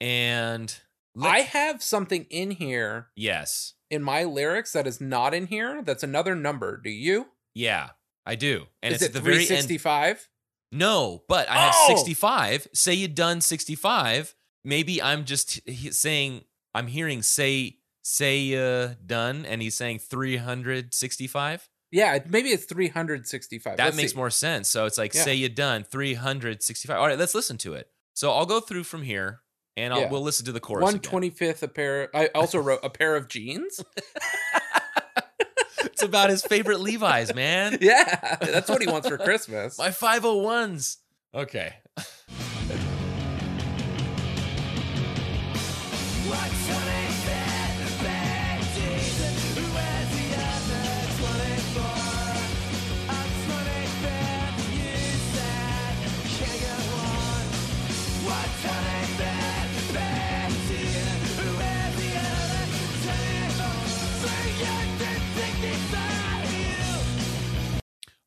And 0.00 0.74
I 1.20 1.40
have 1.40 1.82
something 1.82 2.26
in 2.30 2.50
here 2.50 3.08
yes, 3.14 3.74
in 3.90 4.02
my 4.02 4.24
lyrics 4.24 4.72
that 4.72 4.86
is 4.86 5.00
not 5.00 5.34
in 5.34 5.46
here. 5.46 5.82
That's 5.82 6.02
another 6.02 6.34
number. 6.34 6.80
Do 6.82 6.90
you? 6.90 7.26
yeah, 7.54 7.90
I 8.24 8.36
do. 8.36 8.66
And 8.82 8.94
is 8.94 9.02
it's 9.02 9.10
it 9.10 9.12
the 9.12 9.20
very 9.20 9.44
sixty 9.44 9.76
five? 9.78 10.28
No, 10.72 11.24
but 11.28 11.48
I 11.48 11.56
have 11.56 11.74
Oh! 11.76 11.86
65. 11.88 12.68
Say 12.74 12.92
you 12.92 13.08
done 13.08 13.40
65. 13.40 14.34
Maybe 14.64 15.00
I'm 15.02 15.24
just 15.24 15.60
saying 15.94 16.44
I'm 16.74 16.86
hearing 16.86 17.22
say 17.22 17.76
say 18.02 18.54
uh 18.54 18.94
done 19.06 19.44
and 19.44 19.60
he's 19.62 19.74
saying 19.76 19.98
365. 20.00 21.68
Yeah, 21.90 22.18
maybe 22.28 22.50
it's 22.50 22.64
three 22.64 22.88
hundred 22.88 23.26
sixty 23.26 23.58
five. 23.58 23.78
That 23.78 23.94
makes 23.96 24.14
more 24.14 24.30
sense. 24.30 24.68
So 24.68 24.84
it's 24.86 24.98
like 24.98 25.14
Yeah. 25.14 25.22
say 25.24 25.34
you 25.34 25.48
done 25.48 25.84
365. 25.84 26.96
All 26.98 27.06
right, 27.06 27.18
let's 27.18 27.34
listen 27.34 27.56
to 27.58 27.74
it. 27.74 27.88
So 28.14 28.30
I'll 28.32 28.46
go 28.46 28.60
through 28.60 28.84
from 28.84 29.02
here 29.02 29.40
and 29.76 29.94
I'll 29.94 30.00
Yeah. 30.00 30.10
we'll 30.10 30.22
listen 30.22 30.44
to 30.46 30.52
the 30.52 30.60
chorus. 30.60 30.82
One 30.82 30.98
twenty 31.00 31.30
fifth 31.30 31.62
a 31.62 31.68
pair. 31.68 32.08
I 32.14 32.26
also 32.34 32.58
wrote 32.58 32.80
a 32.82 32.90
pair 32.90 33.16
of 33.16 33.28
jeans. 33.28 33.82
It's 35.84 36.02
about 36.02 36.30
his 36.30 36.44
favorite 36.44 36.78
Levi's, 36.80 37.34
man. 37.34 37.78
yeah, 37.80 38.36
that's 38.40 38.68
what 38.68 38.80
he 38.80 38.86
wants 38.86 39.08
for 39.08 39.18
Christmas. 39.18 39.78
My 39.78 39.88
501s. 39.90 40.98
Okay. 41.34 41.74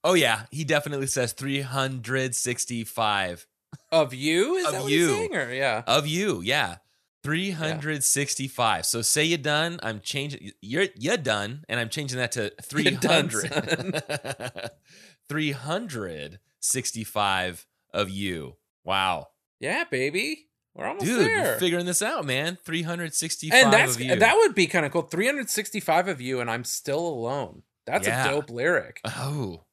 Oh 0.03 0.15
yeah, 0.15 0.43
he 0.49 0.63
definitely 0.63 1.07
says 1.07 1.33
365 1.33 3.47
Of 3.91 4.13
you? 4.13 4.55
Is 4.55 4.65
Of 4.65 4.71
that 4.73 4.81
what 4.81 4.91
you. 4.91 5.07
he's 5.07 5.15
saying? 5.15 5.35
Or 5.35 5.53
yeah. 5.53 5.83
of 5.85 6.07
you. 6.07 6.41
Yeah. 6.41 6.77
365. 7.23 8.85
So 8.85 9.01
say 9.01 9.23
you're 9.25 9.37
done, 9.37 9.79
I'm 9.83 9.99
changing 10.01 10.51
you're 10.61 10.87
you're 10.95 11.17
done 11.17 11.63
and 11.69 11.79
I'm 11.79 11.89
changing 11.89 12.17
that 12.19 12.31
to 12.33 12.51
You 12.75 12.91
done, 12.97 13.29
300. 13.29 14.71
365 15.29 17.65
of 17.93 18.09
you. 18.09 18.55
Wow. 18.83 19.27
Yeah, 19.59 19.83
baby. 19.89 20.47
We're 20.73 20.85
almost 20.87 21.05
Dude, 21.05 21.19
there. 21.25 21.57
figuring 21.59 21.85
this 21.85 22.01
out, 22.01 22.25
man. 22.25 22.57
365 22.63 23.61
and 23.63 23.73
that's 23.73 23.95
of 23.95 24.01
you. 24.01 24.15
that 24.15 24.35
would 24.37 24.55
be 24.55 24.67
kind 24.67 24.85
of 24.85 24.91
cool. 24.93 25.01
365 25.01 26.07
of 26.07 26.21
you, 26.21 26.39
and 26.39 26.49
I'm 26.49 26.63
still 26.63 27.05
alone. 27.05 27.63
That's 27.85 28.07
Yeah. 28.07 28.25
a 28.27 28.31
dope 28.31 28.49
lyric. 28.49 29.01
oh. 29.05 29.65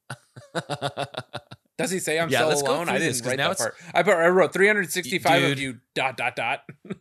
Does 1.79 1.89
he 1.89 1.97
say 1.99 2.19
I'm 2.19 2.29
Yeah, 2.29 2.39
still 2.39 2.49
let's 2.49 2.61
go 2.61 2.73
alone? 2.75 2.85
through 2.85 2.95
I 2.95 2.99
this, 2.99 3.21
didn't 3.21 3.23
'cause 3.23 3.31
write 3.31 3.37
now 3.37 3.49
that 3.53 3.57
part. 3.57 3.75
I, 4.21 4.25
I 4.25 4.29
wrote 4.29 4.53
365 4.53 5.43
of 5.51 5.59
you. 5.59 5.79
Dot 5.95 6.15
dot 6.17 6.35
dot. 6.35 6.63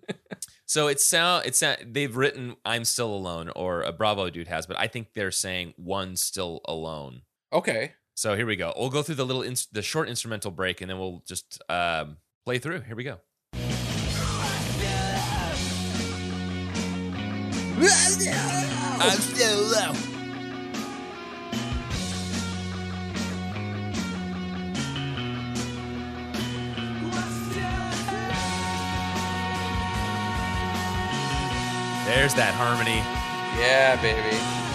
So 0.67 0.87
it 0.89 1.01
sound 1.01 1.47
it's 1.47 1.59
sound, 1.59 1.79
they've 1.95 2.15
written 2.15 2.55
I'm 2.65 2.85
still 2.85 3.13
alone 3.13 3.49
or 3.57 3.81
a 3.83 3.91
Bravo 3.91 4.29
dude 4.29 4.49
has, 4.49 4.67
but 4.67 4.79
I 4.79 4.87
think 4.87 5.15
they're 5.15 5.31
saying 5.33 5.73
one's 5.79 6.21
still 6.21 6.61
alone. 6.67 7.23
okay. 7.53 7.93
So 8.15 8.37
here 8.37 8.47
we 8.47 8.55
go. 8.57 8.75
We'll 8.77 8.91
go 8.91 9.03
through 9.03 9.15
the 9.15 9.25
little 9.25 9.43
ins- 9.43 9.67
the 9.73 9.81
short 9.81 10.09
instrumental 10.09 10.51
break 10.51 10.81
and 10.83 10.91
then 10.91 10.99
we'll 10.99 11.23
just 11.27 11.63
um, 11.71 12.19
play 12.45 12.59
through. 12.59 12.81
Here 12.83 12.97
we 12.97 13.05
go. 13.05 13.19
I'm 19.01 19.19
still 19.21 19.58
There's 32.09 32.33
that 32.37 32.55
harmony. 32.55 33.05
Yeah, 33.61 34.01
baby. 34.01 34.68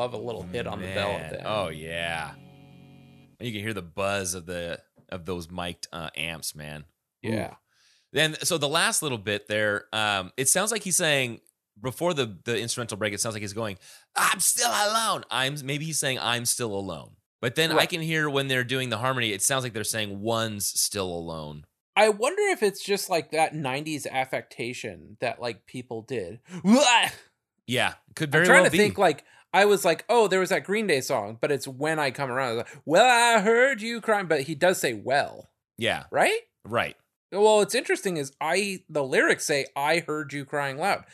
Love 0.00 0.14
a 0.14 0.18
little 0.18 0.42
hit 0.42 0.66
on 0.66 0.80
the 0.80 0.86
bell 0.94 1.10
at 1.10 1.30
the 1.30 1.38
end. 1.38 1.46
Oh 1.46 1.68
yeah. 1.68 2.32
You 3.38 3.52
can 3.52 3.60
hear 3.60 3.74
the 3.74 3.82
buzz 3.82 4.34
of 4.34 4.46
the 4.46 4.80
of 5.10 5.26
those 5.26 5.50
mic'd 5.50 5.88
uh, 5.92 6.08
amps, 6.16 6.54
man. 6.54 6.84
Ooh. 7.24 7.30
yeah. 7.30 7.54
Then 8.12 8.36
so 8.42 8.58
the 8.58 8.68
last 8.68 9.02
little 9.02 9.18
bit 9.18 9.46
there, 9.46 9.84
um, 9.92 10.32
it 10.36 10.48
sounds 10.48 10.72
like 10.72 10.82
he's 10.82 10.96
saying 10.96 11.40
before 11.80 12.14
the 12.14 12.38
the 12.44 12.58
instrumental 12.58 12.96
break, 12.96 13.12
it 13.12 13.20
sounds 13.20 13.34
like 13.34 13.42
he's 13.42 13.52
going, 13.52 13.78
"I'm 14.16 14.40
still 14.40 14.70
alone." 14.70 15.24
I'm 15.30 15.56
maybe 15.64 15.84
he's 15.84 16.00
saying, 16.00 16.18
"I'm 16.18 16.44
still 16.44 16.74
alone." 16.74 17.12
But 17.40 17.54
then 17.54 17.72
I 17.72 17.86
can 17.86 18.00
hear 18.00 18.28
when 18.28 18.48
they're 18.48 18.64
doing 18.64 18.90
the 18.90 18.98
harmony, 18.98 19.32
it 19.32 19.42
sounds 19.42 19.64
like 19.64 19.74
they're 19.74 19.84
saying, 19.84 20.20
"One's 20.20 20.66
still 20.66 21.06
alone." 21.06 21.66
I 21.94 22.08
wonder 22.08 22.42
if 22.44 22.62
it's 22.62 22.82
just 22.82 23.10
like 23.10 23.30
that 23.32 23.52
90s 23.52 24.06
affectation 24.10 25.16
that 25.20 25.40
like 25.40 25.66
people 25.66 26.02
did. 26.02 26.40
Yeah, 27.70 27.94
could 28.16 28.32
be. 28.32 28.38
I'm 28.38 28.44
trying 28.44 28.62
well 28.62 28.64
to 28.64 28.72
be. 28.72 28.78
think 28.78 28.98
like 28.98 29.24
I 29.52 29.64
was 29.64 29.84
like, 29.84 30.04
oh, 30.08 30.28
there 30.28 30.40
was 30.40 30.50
that 30.50 30.64
Green 30.64 30.86
Day 30.86 31.00
song, 31.00 31.38
but 31.40 31.50
it's 31.50 31.66
when 31.66 31.98
I 31.98 32.10
come 32.10 32.30
around. 32.30 32.48
I 32.48 32.52
was 32.52 32.58
like, 32.58 32.82
well, 32.84 33.06
I 33.38 33.40
heard 33.40 33.82
you 33.82 34.00
crying, 34.00 34.26
but 34.26 34.42
he 34.42 34.54
does 34.54 34.78
say 34.78 34.92
well, 34.94 35.50
yeah, 35.76 36.04
right? 36.10 36.40
right. 36.64 36.96
Well, 37.32 37.58
what's 37.58 37.74
interesting 37.76 38.16
is 38.16 38.32
I 38.40 38.82
the 38.88 39.04
lyrics 39.04 39.46
say 39.46 39.66
I 39.76 40.00
heard 40.06 40.32
you 40.32 40.44
crying 40.44 40.78
loud. 40.78 41.04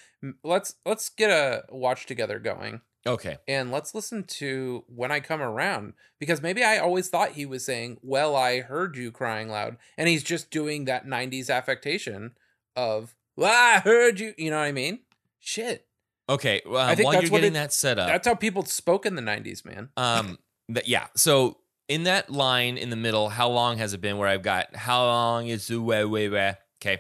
Let's 0.43 0.75
let's 0.87 1.09
get 1.11 1.31
a 1.31 1.65
watch 1.71 2.07
together 2.07 2.39
going 2.39 2.81
Okay. 3.07 3.37
and 3.47 3.71
let's 3.71 3.95
listen 3.95 4.25
to 4.25 4.85
when 4.89 5.13
I 5.13 5.21
come 5.21 5.43
around 5.43 5.93
because 6.19 6.41
maybe 6.43 6.65
I 6.65 6.79
always 6.79 7.09
thought 7.09 7.33
he 7.33 7.45
was 7.47 7.65
saying, 7.67 7.99
"Well, 8.03 8.35
I 8.35 8.61
heard 8.63 8.97
you 8.97 9.13
crying 9.13 9.49
loud," 9.51 9.77
and 9.99 10.09
he's 10.09 10.25
just 10.25 10.51
doing 10.51 10.87
that 10.87 11.07
'90s 11.07 11.51
affectation 11.51 12.33
of 12.75 13.15
"Well, 13.37 13.53
I 13.53 13.81
heard 13.81 14.19
you." 14.19 14.33
You 14.39 14.51
know 14.51 14.57
what 14.59 14.65
I 14.65 14.73
mean? 14.73 15.01
Shit, 15.39 15.86
Okay. 16.29 16.61
Well, 16.67 16.85
I 16.87 16.95
think 16.95 17.07
while 17.07 17.13
that's 17.13 17.23
you're 17.25 17.31
what 17.33 17.39
getting 17.41 17.53
it- 17.57 17.61
that 17.61 17.73
set 17.73 17.99
up, 17.99 18.09
that's 18.09 18.27
how 18.27 18.35
people 18.35 18.65
spoke 18.65 19.07
in 19.07 19.15
the 19.15 19.23
'90s, 19.23 19.65
man. 19.65 19.91
Um, 19.97 20.39
that 20.69 20.89
yeah. 20.89 21.07
So 21.17 21.59
in 21.89 22.03
that 22.05 22.31
line 22.31 22.77
in 22.77 22.91
the 22.91 22.97
middle, 22.97 23.29
how 23.29 23.49
long 23.49 23.79
has 23.79 23.95
it 23.95 24.01
been? 24.01 24.19
Where 24.19 24.29
I've 24.29 24.43
got 24.43 24.75
how 24.75 25.05
long 25.05 25.47
is 25.49 25.69
the 25.69 25.81
way 25.81 26.05
way 26.05 26.29
way? 26.29 26.55
Okay, 26.83 26.99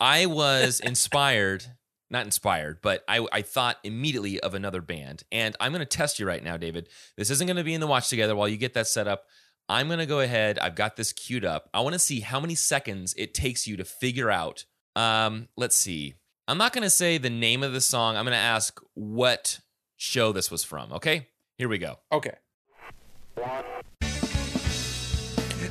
I 0.00 0.26
was 0.26 0.80
inspired, 0.84 1.64
not 2.10 2.24
inspired, 2.24 2.78
but 2.82 3.04
I 3.06 3.26
I 3.32 3.42
thought 3.42 3.76
immediately 3.84 4.40
of 4.40 4.54
another 4.54 4.80
band, 4.80 5.22
and 5.30 5.54
I'm 5.60 5.72
going 5.72 5.80
to 5.80 5.86
test 5.86 6.18
you 6.18 6.26
right 6.26 6.42
now, 6.42 6.56
David. 6.56 6.88
This 7.18 7.28
isn't 7.30 7.46
going 7.46 7.58
to 7.58 7.64
be 7.64 7.74
in 7.74 7.80
the 7.82 7.86
watch 7.86 8.08
together 8.08 8.34
while 8.34 8.48
you 8.48 8.56
get 8.56 8.72
that 8.74 8.86
set 8.86 9.06
up. 9.06 9.24
I'm 9.68 9.86
going 9.86 9.98
to 9.98 10.06
go 10.06 10.20
ahead. 10.20 10.58
I've 10.58 10.74
got 10.74 10.96
this 10.96 11.12
queued 11.12 11.44
up. 11.44 11.70
I 11.72 11.80
want 11.80 11.94
to 11.94 11.98
see 11.98 12.20
how 12.20 12.38
many 12.40 12.54
seconds 12.54 13.14
it 13.16 13.32
takes 13.34 13.66
you 13.66 13.76
to 13.78 13.84
figure 13.84 14.30
out. 14.30 14.64
Um, 14.96 15.48
let's 15.56 15.74
see. 15.76 16.14
I'm 16.46 16.58
not 16.58 16.72
going 16.74 16.82
to 16.82 16.90
say 16.90 17.16
the 17.16 17.30
name 17.30 17.62
of 17.62 17.72
the 17.72 17.80
song. 17.80 18.16
I'm 18.16 18.24
going 18.24 18.32
to 18.32 18.38
ask 18.38 18.78
what 18.92 19.60
show 19.96 20.30
this 20.32 20.50
was 20.50 20.62
from. 20.62 20.92
Okay, 20.92 21.28
here 21.56 21.68
we 21.68 21.78
go. 21.78 21.98
Okay. 22.12 22.34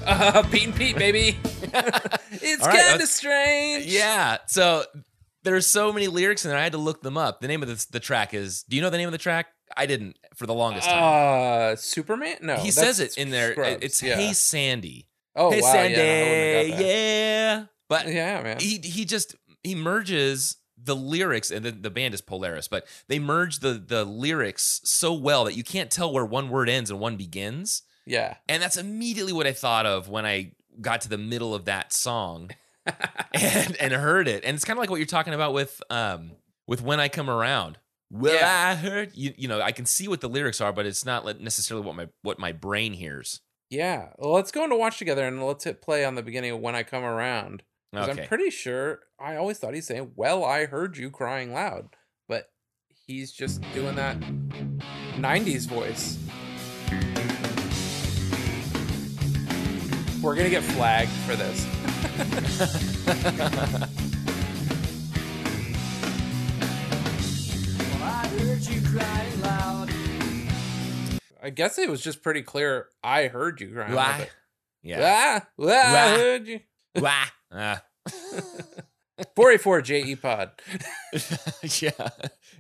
Uh, 0.06 0.44
Pete 0.52 0.66
and 0.66 0.76
Pete, 0.76 0.98
baby. 0.98 1.38
it's 1.44 2.66
right, 2.66 2.80
kind 2.80 3.02
of 3.02 3.08
strange. 3.08 3.86
Yeah. 3.86 4.38
So 4.48 4.84
there's 5.44 5.68
so 5.68 5.94
many 5.94 6.08
lyrics 6.08 6.44
in 6.44 6.50
there. 6.50 6.58
I 6.58 6.64
had 6.64 6.72
to 6.72 6.80
look 6.80 7.04
them 7.04 7.18
up. 7.18 7.40
The 7.42 7.48
name 7.48 7.62
of 7.62 7.70
the, 7.70 7.86
the 7.92 8.00
track 8.00 8.34
is. 8.34 8.64
Do 8.64 8.76
you 8.76 8.82
know 8.82 8.90
the 8.90 8.98
name 8.98 9.08
of 9.08 9.14
the 9.14 9.20
track? 9.20 9.48
I 9.78 9.86
didn't 9.86 10.18
for 10.36 10.48
the 10.48 10.54
longest 10.56 10.88
time. 10.88 11.74
Uh, 11.74 11.76
Superman? 11.76 12.38
No, 12.42 12.56
he 12.56 12.72
says 12.72 13.00
it 13.00 13.18
in 13.18 13.30
there. 13.30 13.52
Scrubs, 13.52 13.78
It's 13.82 14.02
yeah. 14.02 14.16
Hey 14.16 14.34
Sandy. 14.34 15.08
Oh 15.36 15.52
hey 15.52 15.62
wow, 15.62 15.72
Sandy. 15.72 15.98
yeah, 15.98 16.04
no, 16.04 16.04
I 16.04 16.30
wouldn't 16.30 16.66
have 16.66 16.74
got 16.74 16.78
that. 16.78 16.86
yeah. 16.86 17.66
But 17.90 18.08
yeah, 18.08 18.44
man. 18.44 18.60
he 18.60 18.78
he 18.84 19.06
just 19.06 19.36
he 19.64 19.74
merges 19.76 20.58
the 20.84 20.96
lyrics 20.96 21.50
and 21.52 21.64
the, 21.66 21.72
the 21.72 21.90
band 21.90 22.14
is 22.14 22.22
Polaris, 22.22 22.68
but 22.68 22.86
they 23.08 23.20
merge 23.20 23.60
the 23.60 23.74
the 23.74 24.04
lyrics 24.06 24.82
so 24.84 25.14
well 25.14 25.46
that 25.46 25.56
you 25.56 25.64
can't 25.64 25.90
tell 25.92 26.12
where 26.12 26.26
one 26.26 26.50
word 26.50 26.70
ends 26.70 26.90
and 26.90 27.00
one 27.00 27.16
begins. 27.18 27.84
Yeah, 28.06 28.36
And 28.50 28.62
that's 28.62 28.76
immediately 28.76 29.32
what 29.32 29.48
I 29.48 29.54
thought 29.54 29.86
of 29.86 30.10
when 30.10 30.26
I 30.26 30.52
got 30.82 31.00
to 31.02 31.10
the 31.10 31.18
middle 31.18 31.56
of 31.56 31.64
that 31.66 31.94
song 31.94 32.50
and 33.34 33.76
and 33.78 33.94
heard 33.94 34.28
it. 34.28 34.44
And 34.44 34.56
it's 34.56 34.66
kind 34.66 34.78
of 34.78 34.82
like 34.82 34.90
what 34.90 34.98
you're 34.98 35.06
talking 35.06 35.34
about 35.34 35.54
with 35.54 35.82
um 35.90 36.32
with 36.68 36.82
when 36.82 37.00
I 37.00 37.08
come 37.08 37.30
around. 37.30 37.78
Well, 38.12 38.34
Yeah. 38.36 38.70
I 38.72 38.76
heard 38.76 39.12
you. 39.16 39.34
You 39.38 39.48
know, 39.48 39.62
I 39.62 39.72
can 39.72 39.86
see 39.86 40.08
what 40.08 40.22
the 40.22 40.30
lyrics 40.30 40.62
are, 40.62 40.74
but 40.74 40.86
it's 40.86 41.06
not 41.06 41.40
necessarily 41.42 41.86
what 41.86 41.96
my 41.96 42.08
what 42.22 42.40
my 42.40 42.52
brain 42.52 42.94
hears. 42.94 43.40
yeah. 43.70 44.10
Well, 44.18 44.34
let's 44.34 44.52
go 44.52 44.64
into 44.66 44.76
watch 44.76 44.98
together 45.00 45.26
and 45.26 45.42
let's 45.44 45.64
hit 45.64 45.82
play 45.82 46.04
on 46.06 46.16
the 46.16 46.22
beginning 46.22 46.52
of 46.52 46.60
when 46.60 46.76
I 46.76 46.84
come 46.84 47.04
around. 47.04 47.64
'Cause 47.94 48.10
Okay. 48.10 48.24
I'm 48.24 48.28
pretty 48.28 48.50
sure 48.50 49.02
I 49.20 49.36
always 49.36 49.60
thought 49.60 49.76
he's 49.76 49.86
saying, 49.86 50.14
"Well, 50.16 50.44
I 50.44 50.66
heard 50.66 50.98
you 50.98 51.12
crying 51.12 51.54
loud," 51.54 51.96
but 52.28 52.52
he's 53.06 53.32
just 53.32 53.62
doing 53.74 53.96
that 53.96 54.18
'90s 55.18 55.66
voice. 55.68 56.18
We're 60.24 60.36
gonna 60.36 60.50
get 60.50 60.64
flagged 60.64 61.12
for 61.28 61.36
this. 61.36 61.68
I 71.42 71.50
guess 71.50 71.78
it 71.78 71.90
was 71.90 72.02
just 72.02 72.24
pretty 72.24 72.42
clear. 72.42 72.88
I 73.04 73.28
heard 73.28 73.60
you 73.60 73.74
crying. 73.74 73.94
Wah. 73.94 74.18
it. 74.20 74.32
Yeah. 74.82 75.42
Ah, 75.44 75.48
wah, 75.58 75.72
I 75.74 76.18
heard 76.18 76.48
you. 76.48 76.62
Wah. 76.96 77.26
Ah. 77.54 77.84
484 79.36 79.82
JE 79.84 79.94
E 80.12 80.16
Pod. 80.16 80.52
yeah. 81.14 81.92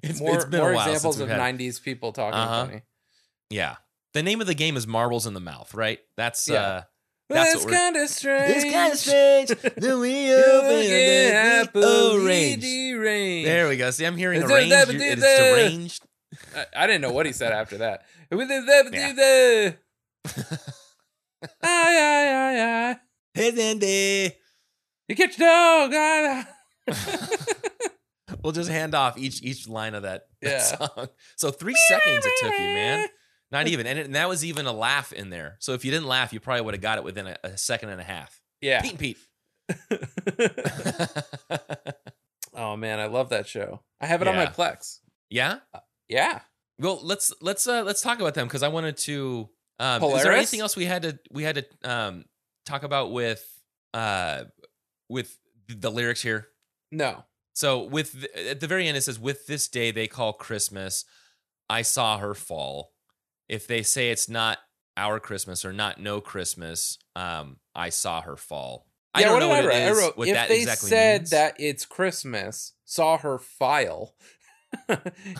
It's, 0.03 0.19
more 0.21 0.35
it's 0.35 0.45
been 0.45 0.59
more 0.59 0.71
a 0.71 0.75
while 0.75 0.87
examples 0.87 1.19
of 1.19 1.29
had- 1.29 1.39
90s 1.57 1.81
people 1.81 2.11
talking 2.11 2.37
Uh-huh. 2.39 2.65
funny. 2.65 2.81
Yeah. 3.49 3.75
The 4.13 4.21
name 4.23 4.39
of 4.41 4.47
the 4.47 4.53
game 4.53 4.77
is 4.77 4.85
Marbles 4.85 5.25
in 5.25 5.33
the 5.33 5.39
Mouth, 5.39 5.73
right? 5.73 5.99
That's 6.17 6.47
Yeah. 6.47 6.61
uh 6.61 6.81
That's 7.29 7.55
It's 7.55 7.63
what 7.65 7.71
we're- 7.71 7.77
kind 7.77 7.95
of 7.97 8.09
strange. 8.09 8.97
strange. 8.99 9.47
the 9.77 9.97
we 9.99 10.31
range. 12.15 13.45
There 13.45 13.67
we 13.67 13.77
go. 13.77 13.89
See, 13.91 14.05
I'm 14.05 14.17
hearing 14.17 14.41
It's 14.41 14.51
arranged. 14.51 14.73
It's 14.73 14.91
it's 14.93 15.21
deranged. 15.21 16.05
I, 16.55 16.65
I 16.83 16.87
didn't 16.87 17.01
know 17.01 17.11
what 17.11 17.25
he 17.25 17.31
said 17.33 17.51
after 17.51 17.77
that. 17.79 18.03
With 18.31 18.47
the- 18.47 18.61
the- 18.61 18.89
the- 18.91 19.77
the- 20.25 20.59
Ay, 21.61 21.97
ay, 21.99 22.29
ay, 22.29 22.59
ay. 22.91 22.99
Hey, 23.33 23.71
Andy. 23.71 24.35
You 25.07 25.15
catch 25.15 25.37
dog. 25.37 25.91
ah, 25.93 26.47
We'll 28.43 28.53
just 28.53 28.69
hand 28.69 28.93
off 28.95 29.17
each 29.17 29.41
each 29.43 29.67
line 29.69 29.93
of 29.95 30.03
that, 30.03 30.27
that 30.41 30.49
Yeah. 30.51 30.59
song. 30.87 31.09
So 31.37 31.51
three 31.51 31.75
seconds 31.87 32.25
it 32.25 32.33
took 32.41 32.51
you, 32.53 32.65
man. 32.65 33.07
Not 33.51 33.67
even, 33.67 33.85
and, 33.85 33.99
it, 33.99 34.05
and 34.07 34.15
that 34.15 34.27
was 34.27 34.43
even 34.43 34.65
a 34.65 34.73
laugh 34.73 35.13
in 35.13 35.29
there. 35.29 35.57
So 35.59 35.73
if 35.73 35.85
you 35.85 35.91
didn't 35.91 36.07
laugh, 36.07 36.33
you 36.33 36.39
probably 36.39 36.61
would 36.61 36.73
have 36.73 36.81
got 36.81 36.97
it 36.97 37.03
within 37.03 37.27
a, 37.27 37.37
a 37.43 37.57
second 37.57 37.89
and 37.89 38.01
a 38.01 38.03
half. 38.03 38.41
Yeah. 38.61 38.81
Pete 38.81 38.91
and 38.91 38.99
Pete. 38.99 39.17
oh 42.53 42.75
man, 42.75 42.99
I 42.99 43.05
love 43.05 43.29
that 43.29 43.47
show. 43.47 43.81
I 44.01 44.07
have 44.07 44.21
it 44.21 44.27
on 44.27 44.35
my 44.35 44.45
Plex. 44.47 44.99
yeah. 45.29 45.59
Yeah. 46.09 46.39
Well, 46.79 46.99
let's 47.03 47.31
let's 47.41 47.67
uh 47.67 47.83
let's 47.83 48.01
talk 48.01 48.19
about 48.19 48.33
them 48.33 48.47
because 48.47 48.63
I 48.63 48.67
wanted 48.67 48.97
to. 48.97 49.49
Um, 49.79 50.03
is 50.03 50.23
there 50.23 50.31
anything 50.33 50.59
else 50.59 50.75
we 50.75 50.85
had 50.85 51.03
to 51.03 51.19
we 51.31 51.43
had 51.43 51.55
to 51.55 51.89
um 51.89 52.25
talk 52.65 52.83
about 52.83 53.11
with 53.11 53.43
uh 53.93 54.45
with 55.09 55.37
the 55.67 55.91
lyrics 55.91 56.21
here? 56.21 56.47
No. 56.91 57.23
So 57.53 57.83
with 57.83 58.21
the, 58.21 58.49
at 58.49 58.59
the 58.59 58.67
very 58.67 58.87
end 58.87 58.97
it 58.97 59.01
says 59.01 59.19
with 59.19 59.45
this 59.47 59.67
day 59.67 59.91
they 59.91 60.07
call 60.07 60.33
Christmas, 60.33 61.05
I 61.69 61.81
saw 61.83 62.17
her 62.17 62.33
fall. 62.33 62.91
If 63.47 63.67
they 63.67 63.83
say 63.83 64.09
it's 64.09 64.27
not 64.29 64.59
our 64.97 65.19
Christmas 65.19 65.65
or 65.65 65.73
not 65.73 65.99
no 65.99 66.21
Christmas, 66.21 66.97
um, 67.15 67.57
I 67.75 67.89
saw 67.89 68.21
her 68.21 68.35
fall. 68.37 68.87
I 69.13 69.21
Yeah, 69.21 69.27
don't 69.29 69.39
know 69.39 69.49
what 69.49 69.65
it 69.65 69.67
write? 69.67 69.77
is. 69.83 69.97
I 69.97 70.01
wrote 70.01 70.17
what 70.17 70.27
if 70.27 70.47
they 70.47 70.59
exactly 70.61 70.89
said 70.89 71.21
means. 71.21 71.29
that 71.31 71.55
it's 71.59 71.85
Christmas, 71.85 72.73
saw 72.85 73.17
her 73.17 73.37
file. 73.37 74.15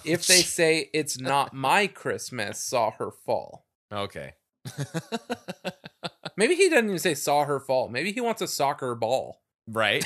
if 0.05 0.28
they 0.28 0.41
say 0.41 0.89
it's 0.93 1.20
not 1.20 1.53
my 1.53 1.88
Christmas, 1.88 2.59
saw 2.59 2.91
her 2.91 3.11
fall. 3.11 3.66
okay. 3.91 4.34
Maybe 6.38 6.55
he 6.55 6.70
doesn't 6.70 6.86
even 6.86 6.99
say 6.99 7.14
saw 7.14 7.45
her 7.45 7.59
fall. 7.59 7.89
Maybe 7.89 8.11
he 8.11 8.22
wants 8.22 8.41
a 8.41 8.47
soccer 8.47 8.95
ball. 8.95 9.41
Right? 9.68 10.03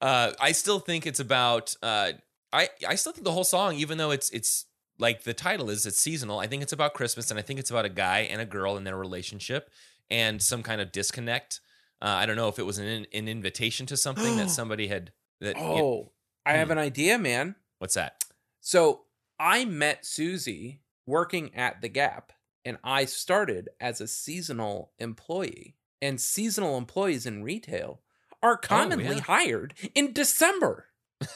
uh, 0.00 0.32
I 0.40 0.52
still 0.52 0.78
think 0.80 1.06
it's 1.06 1.20
about. 1.20 1.76
Uh, 1.82 2.12
I 2.52 2.68
I 2.88 2.94
still 2.94 3.12
think 3.12 3.24
the 3.24 3.32
whole 3.32 3.44
song, 3.44 3.74
even 3.76 3.98
though 3.98 4.10
it's 4.10 4.30
it's 4.30 4.66
like 4.98 5.22
the 5.24 5.34
title 5.34 5.70
is, 5.70 5.86
it's 5.86 6.00
seasonal. 6.00 6.38
I 6.38 6.46
think 6.46 6.62
it's 6.62 6.72
about 6.72 6.94
Christmas, 6.94 7.30
and 7.30 7.38
I 7.38 7.42
think 7.42 7.58
it's 7.60 7.70
about 7.70 7.84
a 7.84 7.88
guy 7.90 8.20
and 8.20 8.40
a 8.40 8.46
girl 8.46 8.76
and 8.76 8.86
their 8.86 8.96
relationship 8.96 9.70
and 10.10 10.42
some 10.42 10.62
kind 10.62 10.80
of 10.80 10.92
disconnect. 10.92 11.60
Uh, 12.02 12.06
I 12.08 12.26
don't 12.26 12.36
know 12.36 12.48
if 12.48 12.58
it 12.58 12.66
was 12.66 12.78
an 12.78 13.06
an 13.12 13.28
invitation 13.28 13.86
to 13.86 13.96
something 13.96 14.36
that 14.36 14.50
somebody 14.58 14.88
had. 14.88 15.12
That 15.40 15.56
you- 15.56 15.62
Oh, 15.62 16.12
I 16.44 16.54
have 16.54 16.68
Hmm. 16.68 16.72
an 16.72 16.78
idea, 16.78 17.18
man. 17.18 17.54
what's 17.78 17.94
that? 17.94 18.24
So 18.60 19.04
I 19.38 19.64
met 19.64 20.04
Susie 20.04 20.80
working 21.06 21.54
at 21.54 21.80
the 21.80 21.88
Gap, 21.88 22.32
and 22.64 22.76
I 22.84 23.04
started 23.06 23.70
as 23.80 24.00
a 24.02 24.06
seasonal 24.08 24.92
employee. 24.98 25.76
And 26.02 26.20
seasonal 26.20 26.78
employees 26.78 27.26
in 27.26 27.42
retail 27.42 28.00
are 28.42 28.56
commonly 28.56 29.06
Oh, 29.06 29.12
yeah. 29.12 29.20
hired 29.22 29.74
in 29.94 30.12
December. 30.12 30.86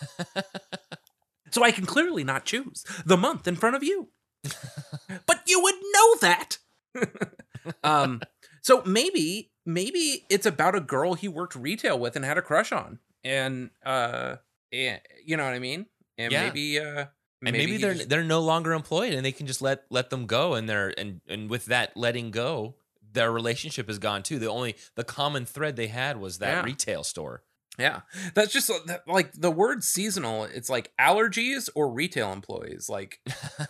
So 1.51 1.63
I 1.63 1.71
can 1.71 1.87
clearly 1.87 2.25
not 2.25 2.45
choose 2.45 2.85
the 3.07 3.17
month 3.17 3.47
in 3.47 3.55
front 3.55 3.77
of 3.77 3.85
you. 3.85 4.09
but 5.27 5.41
you 5.47 5.63
would 5.63 5.75
know 5.93 6.17
that. 6.21 6.59
um 7.85 8.21
so 8.61 8.83
maybe 8.85 9.53
maybe 9.65 10.27
it's 10.29 10.47
about 10.47 10.75
a 10.75 10.81
girl 10.81 11.15
he 11.15 11.29
worked 11.29 11.55
retail 11.55 11.97
with 11.97 12.17
and 12.17 12.25
had 12.25 12.39
a 12.39 12.43
crush 12.43 12.73
on. 12.73 12.99
And 13.23 13.71
uh 13.87 14.37
and, 14.73 15.01
you 15.25 15.37
know 15.37 15.45
what 15.45 15.55
I 15.55 15.61
mean? 15.61 15.87
And 16.19 16.33
Yeah. 16.33 16.45
maybe 16.47 16.81
uh 16.81 17.07
and 17.47 17.53
maybe, 17.57 17.73
he 17.73 17.79
they're 17.79 17.95
just- 17.95 18.09
they're 18.09 18.25
no 18.25 18.41
longer 18.41 18.73
employed 18.73 19.13
and 19.13 19.25
they 19.25 19.31
can 19.33 19.47
just 19.47 19.63
let 19.63 19.85
let 19.91 20.11
them 20.11 20.27
go 20.27 20.55
and 20.55 20.69
they're 20.69 20.93
and 20.99 21.21
and 21.29 21.49
with 21.49 21.67
that 21.67 21.97
letting 21.97 22.33
go 22.33 22.75
their 23.15 23.33
relationship 23.33 23.89
is 23.89 23.99
gone 23.99 24.23
too 24.23 24.39
the 24.39 24.49
only 24.51 24.77
the 24.95 25.05
common 25.05 25.47
thread 25.47 25.77
they 25.77 25.87
had 25.87 26.19
was 26.21 26.39
that 26.39 26.51
Yeah. 26.59 26.63
retail 26.65 27.03
store 27.05 27.43
Yeah. 27.79 28.03
That's 28.35 28.53
just 28.53 28.71
uh, 28.71 28.99
like 29.07 29.33
the 29.33 29.51
word 29.51 29.83
seasonal, 29.83 30.45
it's 30.45 30.71
like 30.71 30.93
allergies 31.01 31.69
or 31.75 31.91
retail 31.91 32.33
employees. 32.33 32.89
Like 32.89 33.19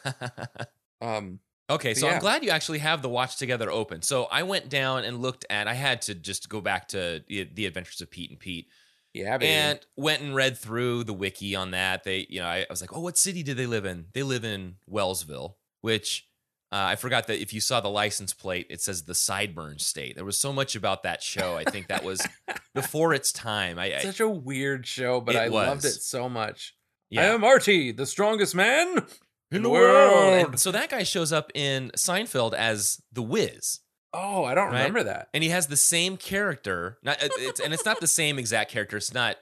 um 1.01 1.40
okay 1.70 1.95
so 1.95 2.07
Yeah. 2.07 2.14
i'm 2.14 2.20
glad 2.20 2.45
you 2.45 2.51
actually 2.51 2.78
have 2.80 3.01
the 3.03 3.09
watch 3.09 3.36
together 3.36 3.70
open 3.70 4.03
so 4.03 4.24
i 4.24 4.42
went 4.42 4.68
down 4.68 5.05
and 5.05 5.20
looked 5.22 5.45
at 5.49 5.66
i 5.66 5.74
had 5.74 6.03
to 6.03 6.14
just 6.14 6.49
go 6.49 6.61
back 6.61 6.88
to 6.88 7.22
the, 7.26 7.49
the 7.53 7.66
adventures 7.66 8.01
of 8.01 8.11
pete 8.11 8.30
and 8.30 8.38
pete 8.38 8.68
yeah, 9.14 9.38
baby. 9.38 9.53
and 9.53 9.78
went 9.97 10.22
and 10.22 10.34
read 10.34 10.59
through 10.59 11.05
the 11.05 11.12
wiki 11.14 11.55
on 11.55 11.70
that. 11.70 12.03
They, 12.03 12.26
you 12.28 12.40
know, 12.40 12.49
I, 12.49 12.62
I 12.62 12.66
was 12.68 12.80
like, 12.80 12.92
oh, 12.97 13.01
what 13.01 13.16
city 13.16 13.45
do 13.45 13.55
they 13.55 13.64
live 13.66 13.84
in? 13.84 14.07
They 14.12 14.24
live 14.24 14.45
in 14.45 14.74
Wellsville, 14.90 15.55
which 15.82 16.26
uh, 16.75 16.87
I 16.89 16.97
forgot 16.97 17.29
that 17.29 17.41
if 17.41 17.53
you 17.55 17.61
saw 17.61 17.81
the 17.81 17.89
license 17.89 18.35
plate, 18.35 18.66
it 18.68 18.81
says 18.81 19.03
the 19.05 19.12
Sideburn 19.12 19.81
State. 19.81 20.16
There 20.16 20.25
was 20.25 20.37
so 20.39 20.53
much 20.53 20.75
about 20.75 21.05
that 21.05 21.22
show. 21.22 21.57
I 21.57 21.62
think 21.64 21.87
that 21.89 22.03
was 22.03 22.27
before 22.75 23.14
its 23.14 23.33
time. 23.33 23.79
I, 23.79 23.99
Such 24.01 24.18
a 24.20 24.29
weird 24.29 24.87
show, 24.87 25.20
but 25.20 25.37
I 25.37 25.47
loved 25.47 25.85
it 25.85 25.93
so 25.93 26.29
much. 26.29 26.75
Yeah. 27.11 27.22
I 27.22 27.25
am 27.27 27.45
Artie, 27.45 27.93
the 27.93 28.07
strongest 28.07 28.55
man 28.57 29.07
in 29.53 29.62
the 29.62 29.70
world. 29.70 30.49
And 30.49 30.59
so 30.61 30.72
that 30.72 30.91
guy 30.91 31.05
shows 31.05 31.33
up 31.33 31.53
in 31.55 31.93
Seinfeld 31.97 32.55
as 32.55 33.01
the 33.12 33.22
Wiz. 33.22 33.81
Oh, 34.12 34.45
I 34.45 34.55
don't 34.55 34.66
Right? 34.72 34.79
remember 34.79 35.05
that. 35.05 35.29
and 35.35 35.45
he 35.45 35.51
has 35.51 35.68
the 35.68 35.77
same 35.77 36.16
character. 36.16 36.99
Not 37.03 37.18
it's 37.20 37.61
and 37.61 37.72
it's 37.72 37.85
not 37.85 38.01
the 38.01 38.07
same 38.07 38.39
exact 38.39 38.70
character. 38.72 38.97
It's 38.97 39.14
not 39.14 39.37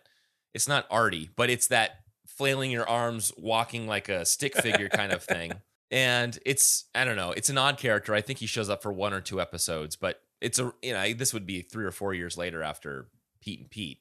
it's 0.55 0.69
not 0.69 0.87
Artie, 0.91 1.31
but 1.37 1.49
it's 1.51 1.69
that 1.69 1.93
flailing 2.27 2.71
your 2.71 2.89
arms, 2.89 3.33
walking 3.39 3.87
like 3.87 4.09
a 4.09 4.25
stick 4.27 4.55
figure 4.57 4.89
kind 4.89 5.13
of 5.13 5.23
thing. 5.23 5.53
And 5.93 6.39
it's 6.47 6.87
I 6.95 7.05
don't 7.05 7.17
know. 7.17 7.33
It's 7.33 7.51
an 7.51 7.59
odd 7.59 7.77
character. 7.79 8.15
I 8.15 8.23
think 8.23 8.39
he 8.39 8.47
shows 8.47 8.71
up 8.71 8.83
for 8.83 8.93
one 8.93 9.13
or 9.13 9.21
two 9.21 9.41
episodes, 9.41 9.95
but 9.95 10.23
it's 10.41 10.59
a 10.59 10.73
you 10.83 10.95
know 10.95 11.13
this 11.13 11.35
would 11.35 11.47
be 11.47 11.61
three 11.61 11.85
or 11.85 11.93
four 11.93 12.15
years 12.15 12.37
later 12.39 12.63
after 12.63 13.09
Pete 13.41 13.61
and 13.61 13.71
Pete. 13.71 13.99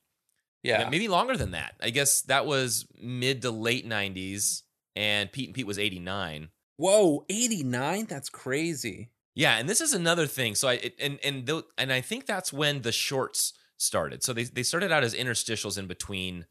Yeah. 0.63 0.87
maybe 0.89 1.07
longer 1.07 1.35
than 1.35 1.51
that. 1.51 1.75
I 1.81 1.89
guess 1.89 2.21
that 2.23 2.45
was 2.45 2.87
mid 3.01 3.41
to 3.41 3.51
late 3.51 3.87
'90s, 3.87 4.61
and 4.95 5.31
Pete 5.31 5.49
and 5.49 5.55
Pete 5.55 5.67
was 5.67 5.77
'89. 5.77 6.49
Whoa, 6.77 7.25
89? 7.29 8.05
That's 8.05 8.29
crazy. 8.29 9.11
Yeah, 9.35 9.57
and 9.57 9.69
this 9.69 9.81
is 9.81 9.93
another 9.93 10.25
thing. 10.25 10.55
So 10.55 10.67
I 10.67 10.73
it, 10.73 10.95
and 10.99 11.19
and 11.23 11.63
and 11.77 11.91
I 11.91 12.01
think 12.01 12.25
that's 12.25 12.51
when 12.51 12.81
the 12.81 12.91
shorts 12.91 13.53
started. 13.77 14.23
So 14.23 14.33
they 14.33 14.43
they 14.43 14.63
started 14.63 14.91
out 14.91 15.03
as 15.03 15.13
interstitials 15.13 15.77
in 15.77 15.87
between 15.87 16.45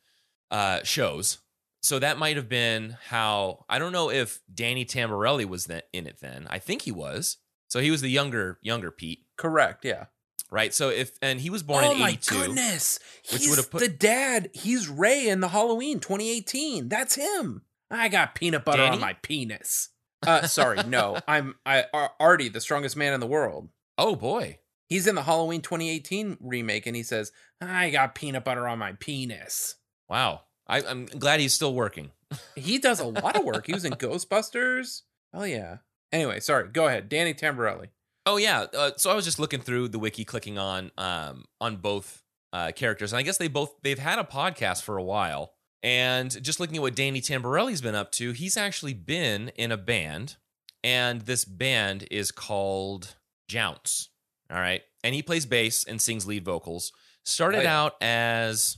uh 0.51 0.82
shows. 0.82 1.38
So 1.83 1.99
that 1.99 2.18
might 2.18 2.37
have 2.37 2.49
been 2.49 2.97
how 3.09 3.64
I 3.68 3.78
don't 3.78 3.93
know 3.93 4.11
if 4.11 4.41
Danny 4.53 4.85
Tamborelli 4.85 5.45
was 5.47 5.66
in 5.68 6.07
it 6.07 6.18
then. 6.20 6.47
I 6.51 6.59
think 6.59 6.83
he 6.83 6.93
was. 6.93 7.39
So 7.68 7.81
he 7.81 7.91
was 7.91 8.01
the 8.03 8.11
younger 8.11 8.59
younger 8.62 8.91
Pete, 8.91 9.20
Correct, 9.39 9.85
yeah. 9.85 10.07
right? 10.51 10.74
So 10.74 10.91
if 10.91 11.12
and 11.22 11.41
he 11.41 11.49
was 11.51 11.62
born 11.62 11.85
oh 11.85 11.93
in 11.93 11.99
my 12.01 12.11
82. 12.11 12.35
goodness. 12.35 12.99
which 13.33 13.47
would've 13.49 13.70
put- 13.70 13.81
the 13.81 13.89
dad. 13.89 14.51
He's 14.53 14.89
Ray 14.89 15.28
in 15.28 15.41
the 15.41 15.49
Halloween 15.49 16.01
2018. 16.01 16.89
That's 16.89 17.14
him. 17.14 17.62
I 17.91 18.09
got 18.09 18.35
peanut 18.35 18.64
butter 18.64 18.83
Danny? 18.83 18.95
on 18.97 19.01
my 19.01 19.14
penis. 19.22 19.89
Uh 20.26 20.47
sorry, 20.47 20.83
no. 20.87 21.18
I'm 21.28 21.55
I 21.64 21.85
Ar- 21.95 22.12
Artie, 22.20 22.49
the 22.51 22.61
strongest 22.61 22.97
man 22.97 23.12
in 23.14 23.20
the 23.20 23.26
world. 23.26 23.70
Oh 23.97 24.16
boy. 24.16 24.59
He's 24.87 25.07
in 25.07 25.14
the 25.14 25.22
Halloween 25.22 25.62
2018 25.62 26.39
remake 26.41 26.85
and 26.87 26.97
he 26.97 27.05
says, 27.05 27.31
I 27.61 27.91
got 27.91 28.16
peanut 28.16 28.45
butter 28.45 28.66
on 28.66 28.81
my 28.81 28.93
penis. 28.95 29.76
Wow. 30.09 30.41
I, 30.71 30.83
I'm 30.89 31.07
glad 31.07 31.41
he's 31.41 31.53
still 31.53 31.75
working. 31.75 32.11
He 32.55 32.79
does 32.79 33.01
a 33.01 33.07
lot 33.07 33.37
of 33.37 33.45
work. 33.45 33.66
He 33.66 33.73
was 33.75 33.85
in 33.85 33.93
Ghostbusters. 34.35 35.03
Oh 35.35 35.45
yeah. 35.45 35.79
Anyway, 36.12 36.41
sorry. 36.41 36.68
Go 36.68 36.87
ahead. 36.87 37.09
Danny 37.09 37.35
Tamborelli. 37.35 37.89
Oh 38.27 38.37
yeah. 38.37 38.66
Uh, 38.73 38.93
so 38.97 39.11
I 39.11 39.14
was 39.14 39.25
just 39.25 39.39
looking 39.39 39.61
through 39.61 39.89
the 39.89 39.99
wiki, 39.99 40.25
clicking 40.25 40.59
on 40.59 40.91
um 40.97 41.45
on 41.61 41.77
both 41.77 42.23
uh, 42.53 42.73
characters, 42.75 43.12
and 43.12 43.18
I 43.18 43.23
guess 43.23 43.37
they 43.39 43.49
both 43.49 43.75
they've 43.83 43.99
had 43.99 44.18
a 44.18 44.25
podcast 44.25 44.83
for 44.83 44.97
a 44.97 45.03
while. 45.03 45.53
And 45.83 46.43
just 46.43 46.61
looking 46.61 46.77
at 46.77 46.83
what 46.83 46.95
Danny 46.95 47.21
Tamborelli's 47.21 47.81
been 47.81 47.95
up 47.95 48.12
to, 48.12 48.33
he's 48.33 48.57
actually 48.57 48.93
been 48.93 49.49
in 49.57 49.73
a 49.73 49.77
band, 49.79 50.37
and 50.85 51.23
this 51.23 51.45
band 51.45 52.07
is 52.11 52.31
called 52.33 53.14
Jounce. 53.49 54.11
All 54.53 54.59
right. 54.59 54.83
And 55.03 55.14
he 55.14 55.23
plays 55.23 55.47
bass 55.47 55.85
and 55.85 56.01
sings 56.03 56.27
lead 56.27 56.45
vocals. 56.45 56.93
Started 57.25 57.61
Oh, 57.61 57.62
yeah. 57.62 57.81
out 57.81 57.95
as, 58.03 58.77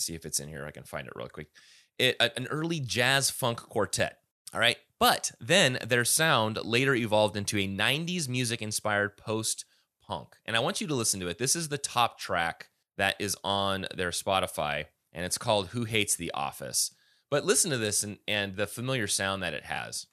see 0.00 0.14
if 0.14 0.24
it's 0.24 0.40
in 0.40 0.48
here. 0.48 0.66
I 0.66 0.70
can 0.70 0.84
find 0.84 1.06
it 1.06 1.12
real 1.16 1.28
quick. 1.28 1.48
It, 1.98 2.16
an 2.20 2.46
early 2.48 2.80
jazz 2.80 3.30
funk 3.30 3.58
quartet. 3.58 4.18
All 4.52 4.60
right. 4.60 4.76
But 4.98 5.32
then 5.40 5.78
their 5.86 6.04
sound 6.04 6.58
later 6.64 6.94
evolved 6.94 7.36
into 7.36 7.58
a 7.58 7.68
90s 7.68 8.28
music 8.28 8.62
inspired 8.62 9.16
post 9.16 9.64
punk. 10.06 10.36
And 10.44 10.56
I 10.56 10.60
want 10.60 10.80
you 10.80 10.86
to 10.86 10.94
listen 10.94 11.20
to 11.20 11.28
it. 11.28 11.38
This 11.38 11.56
is 11.56 11.68
the 11.68 11.78
top 11.78 12.18
track 12.18 12.68
that 12.96 13.16
is 13.18 13.36
on 13.44 13.86
their 13.94 14.10
Spotify, 14.10 14.86
and 15.12 15.24
it's 15.24 15.38
called 15.38 15.68
Who 15.68 15.84
Hates 15.84 16.16
the 16.16 16.30
Office. 16.32 16.94
But 17.30 17.44
listen 17.44 17.70
to 17.70 17.78
this 17.78 18.02
and, 18.02 18.18
and 18.26 18.56
the 18.56 18.66
familiar 18.66 19.06
sound 19.06 19.42
that 19.42 19.54
it 19.54 19.64
has. 19.64 20.06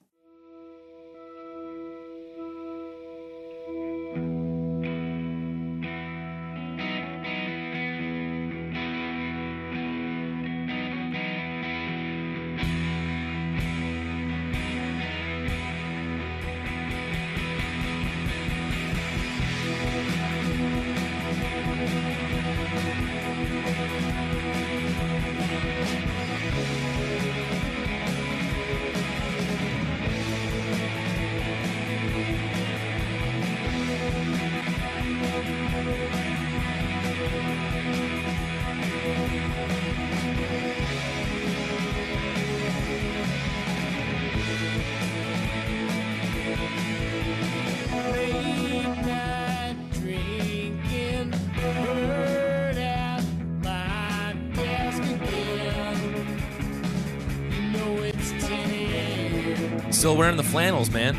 Flannels, 60.53 60.91
man. 60.91 61.15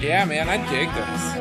Yeah, 0.00 0.24
man, 0.24 0.48
I 0.48 0.56
dig 0.68 0.88
this. 0.88 1.31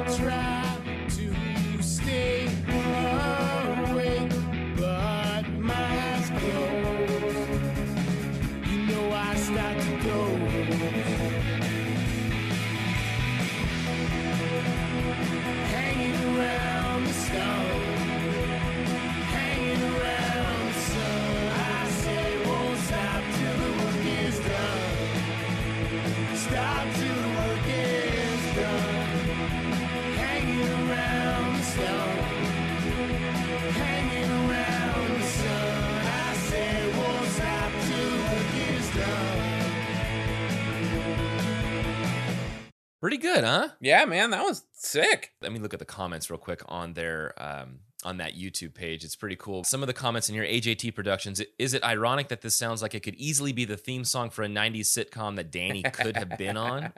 Pretty 43.12 43.24
good, 43.24 43.44
huh? 43.44 43.68
Yeah, 43.82 44.06
man, 44.06 44.30
that 44.30 44.42
was 44.44 44.64
sick. 44.72 45.32
Let 45.42 45.52
me 45.52 45.60
look 45.60 45.74
at 45.74 45.80
the 45.80 45.86
comments 45.86 46.30
real 46.30 46.38
quick 46.38 46.62
on 46.70 46.94
their 46.94 47.34
um, 47.38 47.80
on 48.06 48.16
that 48.20 48.36
YouTube 48.38 48.74
page. 48.74 49.04
It's 49.04 49.18
pretty 49.18 49.36
cool. 49.36 49.66
Some 49.66 49.84
of 49.84 49.88
the 49.88 49.94
comments 49.94 50.30
in 50.30 50.36
here: 50.36 50.46
AJT 50.46 50.96
Productions. 50.96 51.42
Is 51.60 51.74
it 51.74 51.84
ironic 51.84 52.30
that 52.30 52.40
this 52.42 52.56
sounds 52.56 52.82
like 52.82 52.96
it 52.96 53.02
could 53.02 53.16
easily 53.16 53.52
be 53.52 53.66
the 53.66 53.76
theme 53.76 54.06
song 54.06 54.30
for 54.30 54.44
a 54.44 54.48
'90s 54.48 54.86
sitcom 54.86 55.36
that 55.36 55.52
Danny 55.52 55.84
could 55.94 56.16
have 56.16 56.38
been 56.38 56.56
on? 56.56 56.94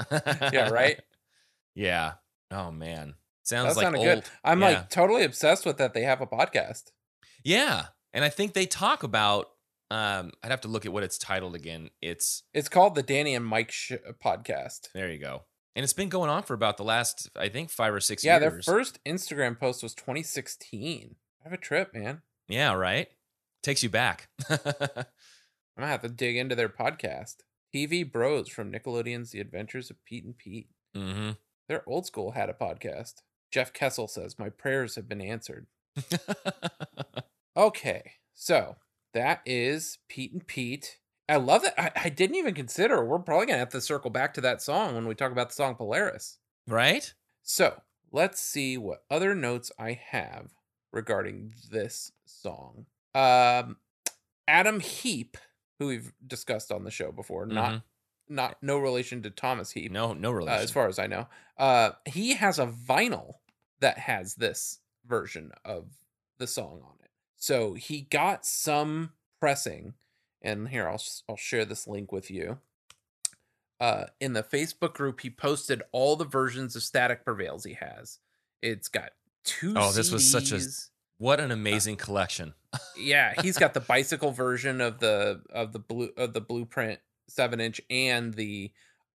Yeah, 0.54 0.70
right? 0.70 1.02
yeah. 1.74 2.12
Oh 2.52 2.70
man, 2.70 3.16
sounds 3.42 3.70
That 3.70 3.78
like 3.78 3.84
sounded 3.86 3.98
old. 3.98 4.08
good. 4.08 4.24
I'm 4.44 4.62
yeah. 4.62 4.68
like 4.68 4.90
totally 4.92 5.24
obsessed 5.24 5.66
with 5.66 5.78
that 5.80 5.96
they 5.96 6.04
have 6.04 6.22
a 6.22 6.28
podcast. 6.28 6.92
yeah, 7.44 7.86
and 8.14 8.24
I 8.24 8.30
think 8.30 8.54
they 8.54 8.68
talk 8.68 9.02
about. 9.02 9.48
Um, 9.90 10.32
I'd 10.44 10.52
have 10.52 10.62
to 10.62 10.68
look 10.68 10.86
at 10.88 10.94
what 10.94 11.04
it's 11.04 11.18
titled 11.20 11.54
again. 11.56 11.90
It's 12.02 12.44
It's 12.54 12.70
called 12.70 12.96
the 12.96 13.04
Danny 13.04 13.36
and 13.36 13.46
Mike 13.46 13.72
sh- 13.72 13.92
podcast. 14.24 14.90
there 14.96 15.12
you 15.12 15.20
go, 15.20 15.44
and 15.76 15.84
it's 15.84 15.94
been 15.94 16.10
going 16.10 16.30
on 16.30 16.44
for 16.44 16.54
about 16.54 16.78
the 16.78 16.84
last, 16.84 17.30
I 17.36 17.50
think, 17.50 17.70
five 17.70 17.94
or 17.94 18.00
six 18.00 18.24
Yeah, 18.24 18.40
their 18.40 18.62
first 18.62 19.00
Instagram 19.06 19.60
post 19.60 19.82
was 19.84 19.94
2016. 19.96 21.16
I 21.42 21.44
have 21.44 21.54
a 21.54 21.58
trip, 21.58 21.94
man. 21.94 22.22
yeah, 22.48 22.74
right. 22.74 23.08
Takes 23.62 23.84
you 23.84 23.90
back. 23.90 24.28
I'm 24.50 24.58
gonna 25.78 25.88
have 25.92 26.02
to 26.02 26.10
dig 26.10 26.36
into 26.38 26.56
their 26.56 26.70
podcast. 26.70 27.38
TV 27.74 28.10
Bros 28.10 28.50
from 28.50 28.72
Nickelodeon's 28.72 29.32
The 29.32 29.40
Adventures 29.40 29.90
of 29.90 30.04
Pete 30.06 30.26
and 30.26 30.38
Pete. 30.38 30.70
hmm 30.96 31.32
Their 31.68 31.82
old 31.88 32.06
school 32.06 32.32
had 32.32 32.50
a 32.50 32.54
podcast. 32.54 33.16
Jeff 33.52 33.72
Kessel 33.74 34.08
says, 34.08 34.38
My 34.38 34.50
prayers 34.50 34.96
have 34.96 35.08
been 35.10 35.22
answered. 35.22 35.68
Okay, 37.56 38.14
so 38.34 38.78
that 39.14 39.42
is 39.46 40.00
Pete 40.10 40.34
and 40.34 40.46
Pete. 40.46 40.98
I 41.30 41.38
love 41.38 41.62
that. 41.64 41.80
I, 41.80 41.92
I 42.06 42.10
didn't 42.10 42.36
even 42.36 42.54
consider. 42.54 43.04
We're 43.04 43.20
probably 43.20 43.46
gonna 43.48 43.60
have 43.60 43.70
to 43.70 43.82
circle 43.82 44.10
back 44.12 44.34
to 44.36 44.42
that 44.42 44.62
song 44.62 44.96
when 44.96 45.08
we 45.08 45.16
talk 45.16 45.32
about 45.32 45.50
the 45.50 45.56
song 45.56 45.76
Polaris. 45.76 46.38
right? 46.68 47.14
So 47.42 47.82
let's 48.12 48.42
see 48.42 48.78
what 48.78 49.04
other 49.10 49.34
notes 49.36 49.72
I 49.80 49.94
have 50.10 50.52
regarding 50.92 51.56
this 51.72 52.12
song. 52.26 52.86
Um, 53.16 53.78
Adam 54.48 54.80
Heap, 54.80 55.38
who 55.80 55.88
we've 55.88 56.14
discussed 56.26 56.72
on 56.72 56.84
the 56.84 56.92
show 56.92 57.12
before, 57.12 57.46
not 57.46 57.84
not 58.30 58.58
no 58.62 58.78
relation 58.78 59.22
to 59.24 59.30
Thomas 59.30 59.72
Heap, 59.72 59.92
No, 59.92 60.14
no 60.14 60.30
uh, 60.30 60.34
relation. 60.34 60.64
as 60.64 60.72
far 60.72 60.88
as 60.88 60.98
I 61.00 61.08
know. 61.08 61.28
Uh, 61.58 61.92
he 62.06 62.34
has 62.36 62.58
a 62.60 62.66
vinyl 62.68 63.36
that 63.80 63.98
has 64.00 64.36
this 64.36 64.80
version 65.06 65.52
of 65.66 65.86
the 66.38 66.48
song 66.48 66.82
on 66.84 66.96
it. 67.04 67.12
So 67.36 67.74
he 67.74 68.02
got 68.02 68.46
some 68.46 69.12
pressing, 69.42 69.94
and 70.44 70.68
here 70.70 70.88
I'll 70.88 71.02
I'll 71.30 71.38
share 71.38 71.66
this 71.66 71.88
link 71.88 72.12
with 72.12 72.30
you. 72.30 72.60
Uh, 73.80 74.06
in 74.22 74.34
the 74.34 74.44
Facebook 74.44 74.94
group, 74.94 75.22
he 75.22 75.30
posted 75.30 75.82
all 75.92 76.16
the 76.16 76.26
versions 76.26 76.76
of 76.76 76.84
Static 76.84 77.26
Prevails 77.26 77.66
he 77.66 77.74
has. 77.74 78.20
It's 78.62 78.88
got 78.88 79.12
two. 79.44 79.74
Oh, 79.76 79.92
this 79.92 80.12
was 80.12 80.30
such 80.30 80.52
a- 80.52 80.62
what 81.18 81.40
an 81.40 81.52
amazing 81.52 81.98
collection. 81.98 82.54
yeah. 82.98 83.34
He's 83.42 83.58
got 83.58 83.74
the 83.74 83.80
bicycle 83.82 84.32
version 84.32 84.80
of 84.82 85.00
the 85.00 85.42
of 85.52 85.74
the 85.74 85.80
blue 85.80 86.12
of 86.18 86.34
the 86.34 86.42
blueprint 86.42 87.00
seven 87.28 87.60
inch 87.60 87.82
and 87.90 88.34
the 88.34 88.72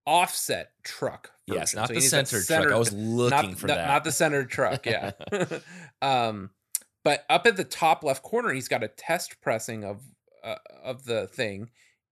offset 0.06 0.72
truck. 0.82 1.30
Yes, 1.46 1.74
not 1.74 1.88
So 1.88 1.94
the 1.94 2.00
that 2.00 2.06
centered 2.06 2.46
truck. 2.46 2.72
I 2.72 2.78
was 2.78 2.92
looking 2.92 3.50
not, 3.50 3.58
for 3.58 3.66
not- 3.68 3.74
that. 3.76 3.86
Not 3.88 4.04
the 4.04 4.12
centered 4.12 4.50
truck, 4.50 4.84
yeah. 4.86 5.12
um, 6.02 6.50
but 7.04 7.24
up 7.30 7.46
at 7.46 7.56
the 7.56 7.64
top 7.64 8.04
left 8.04 8.22
corner, 8.22 8.52
he's 8.52 8.68
got 8.68 8.82
a 8.82 8.88
test 8.88 9.40
pressing 9.40 9.84
of 9.84 10.02
uh, 10.42 10.56
of 10.82 11.04
the 11.04 11.26
thing, 11.26 11.70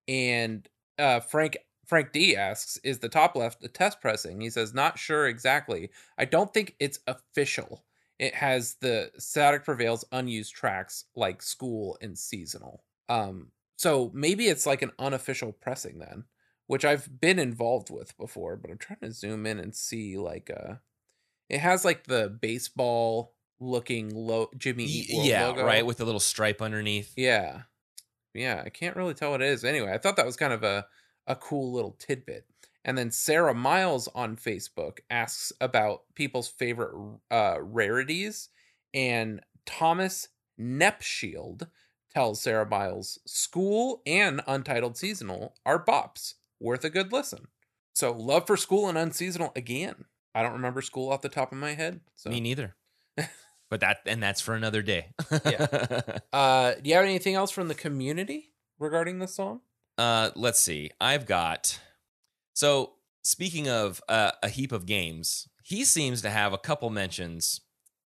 and 0.09 0.69
uh, 0.99 1.21
Frank 1.21 1.59
Frank 1.85 2.13
D 2.13 2.37
asks, 2.37 2.79
"Is 2.79 2.99
the 2.99 3.09
top 3.09 3.37
left 3.37 3.65
a 3.65 3.69
test 3.69 4.01
pressing?" 4.01 4.41
He 4.41 4.51
says, 4.51 4.75
"Not 4.75 4.99
sure 4.99 5.27
exactly. 5.27 5.91
I 6.19 6.25
don't 6.25 6.53
think 6.53 6.75
it's 6.81 7.01
official. 7.07 7.85
It 8.19 8.35
has 8.35 8.77
the 8.81 9.11
Static 9.19 9.65
Prevails 9.65 10.05
unused 10.11 10.55
tracks 10.55 11.05
like 11.15 11.43
School 11.43 11.99
and 12.01 12.19
Seasonal. 12.19 12.83
Um, 13.09 13.53
so 13.77 14.11
maybe 14.15 14.47
it's 14.47 14.67
like 14.67 14.83
an 14.83 14.93
unofficial 14.99 15.53
pressing 15.53 15.99
then." 15.99 16.25
Which 16.69 16.85
I've 16.85 17.21
been 17.21 17.39
involved 17.39 17.91
with 17.91 18.17
before, 18.19 18.57
but 18.57 18.73
I'm 18.73 18.79
trying 18.79 18.99
to 19.03 19.13
zoom 19.13 19.47
in 19.47 19.61
and 19.61 19.73
see 19.73 20.19
like 20.19 20.51
uh 20.51 20.75
it 21.49 21.61
has 21.61 21.85
like 21.85 22.05
the 22.05 22.29
baseball 22.29 23.35
looking 23.61 24.15
low 24.15 24.51
Jimmy 24.57 24.85
Eat 24.85 25.15
World 25.15 25.27
yeah, 25.27 25.47
logo. 25.47 25.65
right, 25.65 25.87
with 25.87 26.01
a 26.01 26.05
little 26.05 26.21
stripe 26.21 26.61
underneath. 26.61 27.13
yeah. 27.17 27.63
Yeah, 28.37 28.63
I 28.65 28.69
can't 28.71 28.97
really 28.97 29.15
tell 29.15 29.33
what 29.33 29.43
it 29.43 29.49
is. 29.49 29.65
Anyway, 29.65 29.93
I 29.93 29.99
thought 29.99 30.17
that 30.17 30.27
was 30.27 30.37
kind 30.37 30.53
of 30.53 30.63
a 30.63 30.87
a 31.27 31.37
cool 31.37 31.73
little 31.73 31.97
tidbit. 31.99 32.47
And 32.85 32.97
then 32.97 33.11
Sarah 33.11 33.55
Miles 33.55 34.07
on 34.15 34.37
Facebook 34.37 34.99
asks 35.11 35.53
about 35.61 36.03
people's 36.15 36.49
favorite 36.49 36.95
uh 37.31 37.57
rarities 37.61 38.49
and 38.95 39.41
Thomas 39.65 40.29
Nepshield 40.59 41.69
tells 42.15 42.41
Sarah 42.41 42.69
Miles 42.69 43.19
school 43.27 44.03
and 44.07 44.41
untitled 44.47 44.97
seasonal 44.97 45.55
are 45.67 45.85
bops 45.85 46.35
worth 46.61 46.85
a 46.85 46.91
good 46.91 47.13
listen. 47.13 47.49
So 47.95 48.13
love 48.13 48.47
for 48.47 48.57
school 48.57 48.89
and 48.89 48.97
unseasonal 48.97 49.53
again. 49.57 50.05
I 50.35 50.43
don't 50.43 50.53
remember 50.53 50.83
school 50.83 51.11
off 51.11 51.23
the 51.23 51.29
top 51.29 51.51
of 51.51 51.59
my 51.59 51.73
head. 51.75 52.01
So, 52.15 52.31
Me 52.31 52.41
neither. 52.41 52.77
but 53.71 53.81
that 53.81 53.99
and 54.07 54.23
that's 54.23 54.41
for 54.41 54.55
another 54.55 54.83
day. 54.83 55.09
Yeah. 55.45 56.01
uh, 56.33 56.75
do 56.75 56.89
you 56.89 56.95
have 56.95 57.05
anything 57.05 57.35
else 57.35 57.51
from 57.51 57.69
the 57.69 57.75
community 57.75 58.53
regarding 58.79 59.19
this 59.19 59.35
song? 59.35 59.61
Uh, 59.99 60.31
let's 60.35 60.61
see. 60.61 60.91
I've 61.01 61.27
got. 61.27 61.81
So 62.55 62.93
speaking 63.25 63.69
of 63.69 64.01
uh, 64.09 64.33
a 64.43 64.49
heap 64.49 64.73
of 64.73 64.87
games, 64.87 65.49
he 65.63 65.85
seems 65.85 66.23
to 66.23 66.31
have 66.31 66.53
a 66.53 66.59
couple 66.59 66.91
mentions 66.91 67.61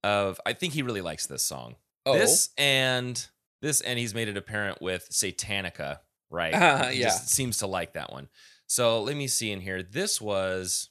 of. 0.05 0.40
I 0.46 0.53
think 0.53 0.72
he 0.74 0.82
really 0.82 1.01
likes 1.03 1.26
this 1.26 1.42
song. 1.42 1.76
Oh, 2.07 2.14
This 2.14 2.51
and 2.57 3.26
this, 3.61 3.80
and 3.82 3.98
he's 3.98 4.14
made 4.14 4.28
it 4.28 4.36
apparent 4.36 4.80
with 4.80 5.09
Satanica, 5.11 5.98
right? 6.30 6.55
Uh, 6.55 6.86
He 6.88 7.01
yeah. 7.01 7.07
just 7.09 7.28
seems 7.28 7.59
to 7.59 7.66
like 7.66 7.92
that 7.94 8.12
one. 8.12 8.28
So 8.66 9.03
let 9.03 9.16
me 9.16 9.26
see 9.26 9.51
in 9.51 9.61
here. 9.61 9.82
This 9.82 10.20
was 10.20 10.90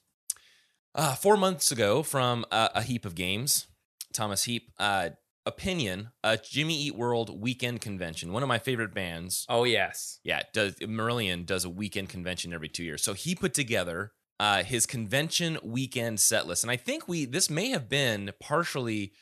uh, 0.95 1.15
four 1.15 1.37
months 1.37 1.71
ago 1.71 2.03
from 2.03 2.45
uh, 2.51 2.69
a 2.75 2.81
heap 2.83 3.05
of 3.05 3.15
games. 3.15 3.67
Thomas 4.13 4.43
Heap. 4.43 4.71
Uh, 4.79 5.09
opinion: 5.45 6.11
a 6.23 6.37
Jimmy 6.37 6.79
Eat 6.79 6.95
World 6.95 7.41
weekend 7.41 7.81
convention. 7.81 8.31
One 8.33 8.43
of 8.43 8.49
my 8.49 8.59
favorite 8.59 8.93
bands. 8.93 9.45
oh 9.49 9.63
yes. 9.63 10.19
Yeah, 10.23 10.43
does 10.53 10.75
Marillion 10.75 11.45
does 11.45 11.65
a 11.65 11.69
weekend 11.69 12.09
convention 12.09 12.53
every 12.53 12.69
two 12.69 12.83
years. 12.83 13.03
So 13.03 13.13
he 13.13 13.35
put 13.35 13.53
together 13.53 14.11
uh, 14.39 14.63
his 14.63 14.85
convention 14.85 15.57
weekend 15.63 16.19
set 16.19 16.47
list, 16.47 16.63
and 16.63 16.71
I 16.71 16.77
think 16.77 17.07
we 17.07 17.25
this 17.25 17.49
may 17.49 17.69
have 17.69 17.89
been 17.89 18.31
partially 18.39 19.13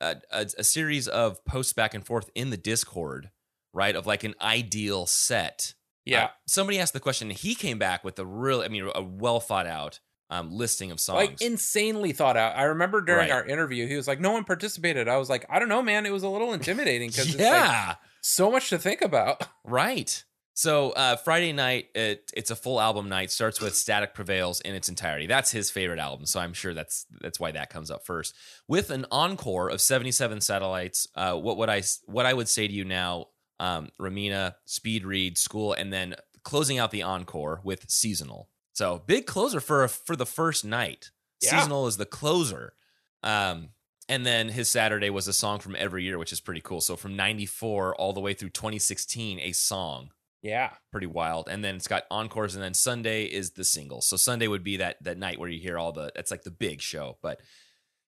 a, 0.00 0.16
a, 0.30 0.46
a 0.58 0.64
series 0.64 1.08
of 1.08 1.44
posts 1.44 1.72
back 1.72 1.94
and 1.94 2.04
forth 2.04 2.30
in 2.34 2.50
the 2.50 2.56
Discord, 2.56 3.30
right? 3.72 3.96
Of 3.96 4.06
like 4.06 4.24
an 4.24 4.34
ideal 4.40 5.06
set. 5.06 5.74
Yeah. 6.04 6.24
Uh, 6.24 6.28
somebody 6.46 6.78
asked 6.78 6.92
the 6.92 7.00
question, 7.00 7.30
and 7.30 7.38
he 7.38 7.54
came 7.54 7.78
back 7.78 8.04
with 8.04 8.18
a 8.18 8.26
real, 8.26 8.60
I 8.60 8.68
mean, 8.68 8.88
a 8.94 9.02
well 9.02 9.40
thought 9.40 9.66
out 9.66 10.00
um, 10.30 10.50
listing 10.50 10.90
of 10.90 10.98
songs. 11.00 11.16
like 11.16 11.40
insanely 11.42 12.12
thought 12.12 12.36
out. 12.36 12.56
I 12.56 12.64
remember 12.64 13.00
during 13.00 13.28
Right. 13.28 13.30
our 13.30 13.44
interview, 13.46 13.86
he 13.86 13.96
was 13.96 14.08
like, 14.08 14.20
"No 14.20 14.32
one 14.32 14.44
participated." 14.44 15.08
I 15.08 15.16
was 15.18 15.28
like, 15.30 15.44
"I 15.48 15.58
don't 15.58 15.68
know, 15.68 15.82
man. 15.82 16.04
It 16.06 16.12
was 16.12 16.22
a 16.24 16.28
little 16.28 16.52
intimidating 16.52 17.10
because 17.10 17.26
it's 17.28 17.36
like 17.36 17.44
yeah, 17.44 17.94
so 18.22 18.50
much 18.50 18.70
to 18.70 18.78
think 18.78 19.02
about." 19.02 19.46
Right. 19.64 20.22
So 20.58 20.92
uh, 20.92 21.16
Friday 21.16 21.52
night, 21.52 21.88
it, 21.94 22.30
it's 22.34 22.50
a 22.50 22.56
full 22.56 22.80
album 22.80 23.10
night. 23.10 23.30
Starts 23.30 23.60
with 23.60 23.74
"Static 23.76 24.14
Prevails" 24.14 24.60
in 24.62 24.74
its 24.74 24.88
entirety. 24.88 25.26
That's 25.26 25.50
his 25.50 25.70
favorite 25.70 25.98
album, 25.98 26.24
so 26.24 26.40
I'm 26.40 26.54
sure 26.54 26.72
that's 26.72 27.04
that's 27.20 27.38
why 27.38 27.52
that 27.52 27.68
comes 27.68 27.90
up 27.90 28.06
first. 28.06 28.34
With 28.66 28.90
an 28.90 29.04
encore 29.10 29.68
of 29.68 29.80
77 29.82 30.40
satellites. 30.40 31.06
Uh, 31.14 31.34
what 31.34 31.58
would 31.58 31.68
I 31.68 31.82
what 32.06 32.24
I 32.26 32.32
would 32.32 32.48
say 32.48 32.66
to 32.66 32.72
you 32.72 32.84
now, 32.86 33.26
um, 33.60 33.90
Ramona, 33.98 34.56
Speed 34.64 35.04
Read, 35.04 35.36
School, 35.36 35.74
and 35.74 35.92
then 35.92 36.14
closing 36.42 36.78
out 36.78 36.90
the 36.90 37.02
encore 37.02 37.60
with 37.62 37.84
"Seasonal." 37.90 38.48
So 38.76 39.02
big 39.06 39.24
closer 39.24 39.58
for 39.58 39.88
for 39.88 40.16
the 40.16 40.26
first 40.26 40.62
night. 40.62 41.10
Yeah. 41.40 41.60
Seasonal 41.60 41.86
is 41.86 41.96
the 41.96 42.04
closer. 42.04 42.74
Um, 43.22 43.70
and 44.06 44.26
then 44.26 44.50
his 44.50 44.68
Saturday 44.68 45.08
was 45.08 45.26
a 45.26 45.32
song 45.32 45.60
from 45.60 45.74
every 45.76 46.04
year, 46.04 46.18
which 46.18 46.30
is 46.30 46.42
pretty 46.42 46.60
cool. 46.60 46.82
So 46.82 46.94
from 46.94 47.16
94 47.16 47.94
all 47.94 48.12
the 48.12 48.20
way 48.20 48.34
through 48.34 48.50
2016, 48.50 49.40
a 49.40 49.52
song. 49.52 50.10
Yeah. 50.42 50.72
Pretty 50.92 51.06
wild. 51.06 51.48
And 51.48 51.64
then 51.64 51.74
it's 51.76 51.88
got 51.88 52.04
encores, 52.10 52.54
and 52.54 52.62
then 52.62 52.74
Sunday 52.74 53.24
is 53.24 53.52
the 53.52 53.64
single. 53.64 54.02
So 54.02 54.18
Sunday 54.18 54.46
would 54.46 54.62
be 54.62 54.76
that 54.76 55.02
that 55.02 55.16
night 55.16 55.40
where 55.40 55.48
you 55.48 55.58
hear 55.58 55.78
all 55.78 55.92
the 55.92 56.12
it's 56.14 56.30
like 56.30 56.42
the 56.42 56.50
big 56.50 56.82
show. 56.82 57.16
But 57.22 57.40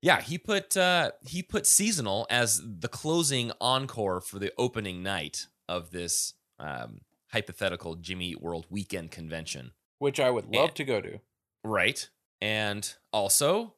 yeah, 0.03 0.21
he 0.21 0.37
put 0.37 0.77
uh 0.77 1.13
he 1.27 1.43
put 1.43 1.67
seasonal 1.67 2.27
as 2.29 2.61
the 2.63 2.89
closing 2.89 3.53
encore 3.59 4.21
for 4.21 4.39
the 4.39 4.53
opening 4.59 5.03
night 5.03 5.47
of 5.67 5.93
this 5.93 6.35
um 6.59 7.01
hypothetical 7.33 7.95
Jimmy 7.95 8.33
Eat 8.33 8.43
World 8.43 8.67
weekend 8.69 9.11
convention. 9.11 9.73
Which 9.99 10.21
I 10.21 10.31
would 10.31 10.47
love 10.55 10.69
And- 10.69 10.77
to 10.77 10.85
go 10.85 11.01
to. 11.01 11.21
Right. 11.65 12.09
And 12.41 12.95
also 13.13 13.75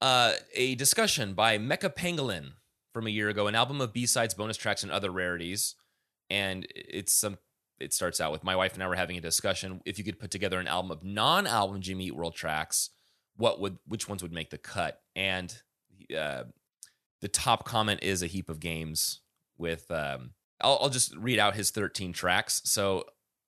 uh, 0.00 0.34
a 0.54 0.74
discussion 0.76 1.34
by 1.34 1.58
Mecha 1.58 1.94
Pangolin 1.94 2.52
from 2.92 3.06
a 3.06 3.10
year 3.10 3.28
ago, 3.28 3.46
an 3.48 3.54
album 3.54 3.80
of 3.80 3.92
B-sides, 3.92 4.34
bonus 4.34 4.56
tracks, 4.56 4.82
and 4.84 4.92
other 4.92 5.10
rarities. 5.10 5.74
And 6.30 6.66
it's 6.74 7.12
some 7.12 7.38
it 7.80 7.92
starts 7.92 8.20
out 8.20 8.30
with 8.30 8.44
my 8.44 8.54
wife 8.54 8.74
and 8.74 8.82
I 8.82 8.86
were 8.86 8.94
having 8.94 9.16
a 9.16 9.20
discussion. 9.20 9.80
If 9.84 9.98
you 9.98 10.04
could 10.04 10.20
put 10.20 10.30
together 10.30 10.60
an 10.60 10.68
album 10.68 10.92
of 10.92 11.02
non-album 11.02 11.80
Jimmy 11.80 12.06
Eat 12.06 12.16
World 12.16 12.34
tracks, 12.36 12.90
what 13.36 13.60
would 13.60 13.78
which 13.86 14.08
ones 14.08 14.22
would 14.22 14.32
make 14.32 14.50
the 14.50 14.58
cut? 14.58 15.02
And 15.16 15.52
uh, 16.16 16.44
the 17.20 17.28
top 17.28 17.64
comment 17.64 18.00
is 18.02 18.22
a 18.22 18.28
heap 18.28 18.48
of 18.48 18.60
games 18.60 19.20
with 19.58 19.90
um, 19.90 20.30
I'll, 20.60 20.78
I'll 20.82 20.88
just 20.90 21.16
read 21.16 21.38
out 21.40 21.56
his 21.56 21.70
13 21.72 22.12
tracks. 22.12 22.62
So 22.64 23.04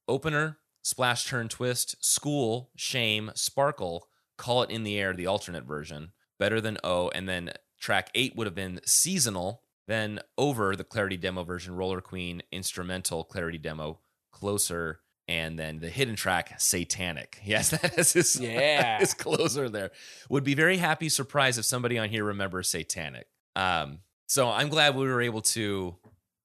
opener, 0.09 0.59
splash 0.87 1.25
turn 1.27 1.49
twist, 1.49 1.97
school, 1.99 2.71
shame, 2.77 3.33
sparkle, 3.35 4.07
call 4.37 4.63
it 4.63 4.71
in 4.71 4.85
the 4.85 4.97
air, 5.01 5.13
the 5.13 5.27
alternate 5.27 5.65
version, 5.65 6.13
better 6.39 6.61
than 6.61 6.79
O, 6.85 7.09
and 7.09 7.29
then 7.29 7.51
track 7.81 8.09
eight 8.15 8.37
would 8.37 8.47
have 8.47 8.55
been 8.55 8.79
seasonal, 8.87 9.63
then 9.89 10.21
over 10.39 10.77
the 10.77 10.85
clarity 10.85 11.17
demo 11.17 11.43
version, 11.43 11.75
roller 11.75 12.01
queen, 12.01 12.41
instrumental 12.53 13.25
clarity 13.25 13.59
demo, 13.59 13.99
closer, 14.31 15.01
and 15.27 15.59
then 15.59 15.81
the 15.81 15.89
hidden 15.91 16.15
track, 16.15 16.55
satanic. 16.61 17.41
Yes, 17.45 17.71
that 17.71 17.99
is 17.99 18.13
his, 18.13 18.39
Yeah. 18.39 19.01
his 19.01 19.13
closer 19.13 19.69
there. 19.69 19.91
Would 20.31 20.45
be 20.45 20.55
very 20.55 20.77
happy, 20.77 21.09
surprised 21.09 21.59
if 21.59 21.65
somebody 21.65 21.99
on 21.99 22.11
here 22.11 22.23
remembers 22.23 22.69
satanic. 22.69 23.27
Um, 23.57 23.99
so 24.29 24.49
I'm 24.49 24.69
glad 24.69 24.95
we 24.95 25.07
were 25.07 25.21
able 25.23 25.43
to. 25.43 25.97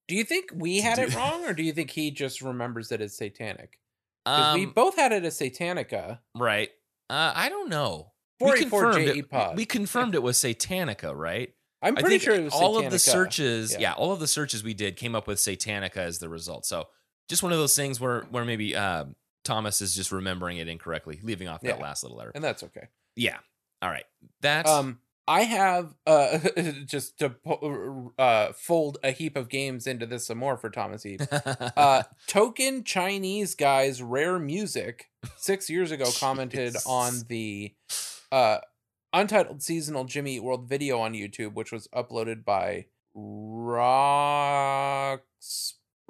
Do 0.08 0.16
you 0.16 0.24
think 0.24 0.50
we 0.56 0.82
had 0.82 0.96
Do- 0.96 1.04
it 1.04 1.16
wrong, 1.16 1.46
or 1.46 1.54
do 1.54 1.62
you 1.62 1.74
think 1.74 1.92
he 1.92 2.10
just 2.10 2.42
remembers 2.42 2.92
it 2.92 3.02
as 3.02 3.16
satanic? 3.16 3.78
Because 4.26 4.56
we 4.56 4.66
Um, 4.66 4.72
both 4.74 4.96
had 4.96 5.12
it 5.12 5.24
as 5.26 5.38
Satanica. 5.40 6.20
right. 6.36 6.70
Uh, 7.10 7.34
I 7.36 7.50
don't 7.50 7.70
know. 7.70 8.14
484 8.40 8.82
confirmed 8.94 9.18
it. 9.18 9.30
Pod. 9.30 9.58
We 9.58 9.66
confirmed 9.66 10.16
it 10.16 10.24
was 10.24 10.38
Satanica, 10.38 11.16
right? 11.16 11.54
I'm 11.82 11.98
I 11.98 12.02
pretty 12.02 12.20
think 12.20 12.24
sure 12.24 12.36
it 12.36 12.44
was 12.44 12.54
all 12.54 12.78
of 12.78 12.90
the 12.92 13.00
searches, 13.00 13.74
Yeah. 13.74 13.80
yeah. 13.80 13.94
all 13.94 14.12
of 14.14 14.20
the 14.20 14.28
searches 14.28 14.64
we 14.64 14.74
did 14.74 14.96
came 14.98 15.16
up 15.16 15.28
with 15.28 15.38
Satanica 15.40 15.98
as 15.98 16.20
the 16.20 16.30
result. 16.30 16.66
So 16.66 16.88
just 17.28 17.44
one 17.44 17.52
of 17.52 17.58
those 17.58 17.76
things 17.76 18.00
where 18.00 18.22
where 18.32 18.46
maybe 18.46 18.76
uh, 18.76 19.06
Thomas 19.44 19.82
is 19.82 19.96
just 19.96 20.12
remembering 20.12 20.58
it 20.58 20.68
incorrectly, 20.68 21.20
leaving 21.24 21.48
off 21.48 21.62
that 21.62 21.78
Yeah. 21.78 21.84
last 21.84 22.04
little 22.04 22.18
letter. 22.18 22.32
and 22.36 22.44
that's 22.44 22.62
okay. 22.64 22.88
Yeah. 23.16 23.40
All 23.82 23.90
right. 23.90 24.06
That's 24.42 24.70
Um, 24.70 25.00
I 25.32 25.44
have 25.44 25.96
uh 26.06 26.40
just 26.86 27.18
to 27.20 27.36
uh 28.20 28.52
fold 28.52 28.98
a 29.02 29.12
heap 29.12 29.38
of 29.38 29.48
games 29.48 29.88
into 29.88 30.06
this 30.06 30.28
some 30.28 30.40
more 30.40 30.58
for 30.58 30.70
Thomas 30.70 31.06
Eve. 31.06 31.22
Uh, 31.78 32.04
token 32.28 32.84
Chinese 32.84 33.56
guys 33.56 34.02
rare 34.02 34.38
music 34.38 35.10
six 35.38 35.70
years 35.70 35.92
ago 35.92 36.06
commented 36.20 36.76
on 36.86 37.14
the 37.30 37.74
uh 38.32 38.58
untitled 39.14 39.64
seasonal 39.64 40.04
Jimmy 40.04 40.36
Eat 40.36 40.44
World 40.44 40.68
video 40.68 41.00
on 41.00 41.14
YouTube, 41.14 41.54
which 41.54 41.72
was 41.72 41.88
uploaded 41.96 42.44
by 42.44 42.88
Rox 43.16 45.22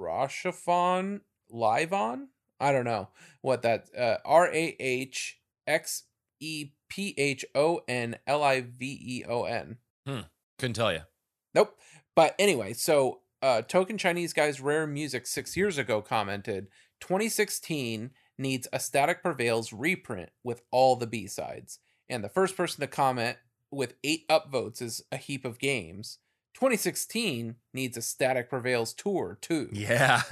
Roshafon 0.00 1.20
live 1.48 1.92
on. 1.92 2.28
I 2.58 2.72
don't 2.72 2.84
know 2.84 3.08
what 3.40 3.62
that 3.62 3.86
uh 3.96 4.16
R 4.24 4.48
A 4.48 4.76
H 4.80 5.38
X 5.68 6.04
E 6.40 6.70
P 6.92 7.14
H 7.16 7.42
O 7.54 7.80
N 7.88 8.16
L 8.26 8.42
I 8.42 8.60
V 8.60 9.00
E 9.02 9.24
O 9.26 9.44
N. 9.44 9.78
Hmm. 10.06 10.20
Couldn't 10.58 10.74
tell 10.74 10.92
you. 10.92 11.00
Nope. 11.54 11.78
But 12.14 12.34
anyway, 12.38 12.74
so 12.74 13.20
uh 13.40 13.62
Token 13.62 13.96
Chinese 13.96 14.34
Guys 14.34 14.60
Rare 14.60 14.86
Music 14.86 15.26
6 15.26 15.56
years 15.56 15.78
ago 15.78 16.02
commented 16.02 16.68
2016 17.00 18.10
needs 18.36 18.68
a 18.74 18.78
Static 18.78 19.22
Prevails 19.22 19.72
reprint 19.72 20.28
with 20.44 20.60
all 20.70 20.96
the 20.96 21.06
B-sides. 21.06 21.78
And 22.10 22.22
the 22.22 22.28
first 22.28 22.58
person 22.58 22.82
to 22.82 22.86
comment 22.86 23.38
with 23.70 23.94
8 24.04 24.28
upvotes 24.28 24.82
is 24.82 25.02
a 25.10 25.16
heap 25.16 25.46
of 25.46 25.58
games. 25.58 26.18
2016 26.54 27.56
needs 27.72 27.96
a 27.96 28.02
Static 28.02 28.50
Prevails 28.50 28.92
tour 28.92 29.38
too. 29.40 29.70
Yeah. 29.72 30.22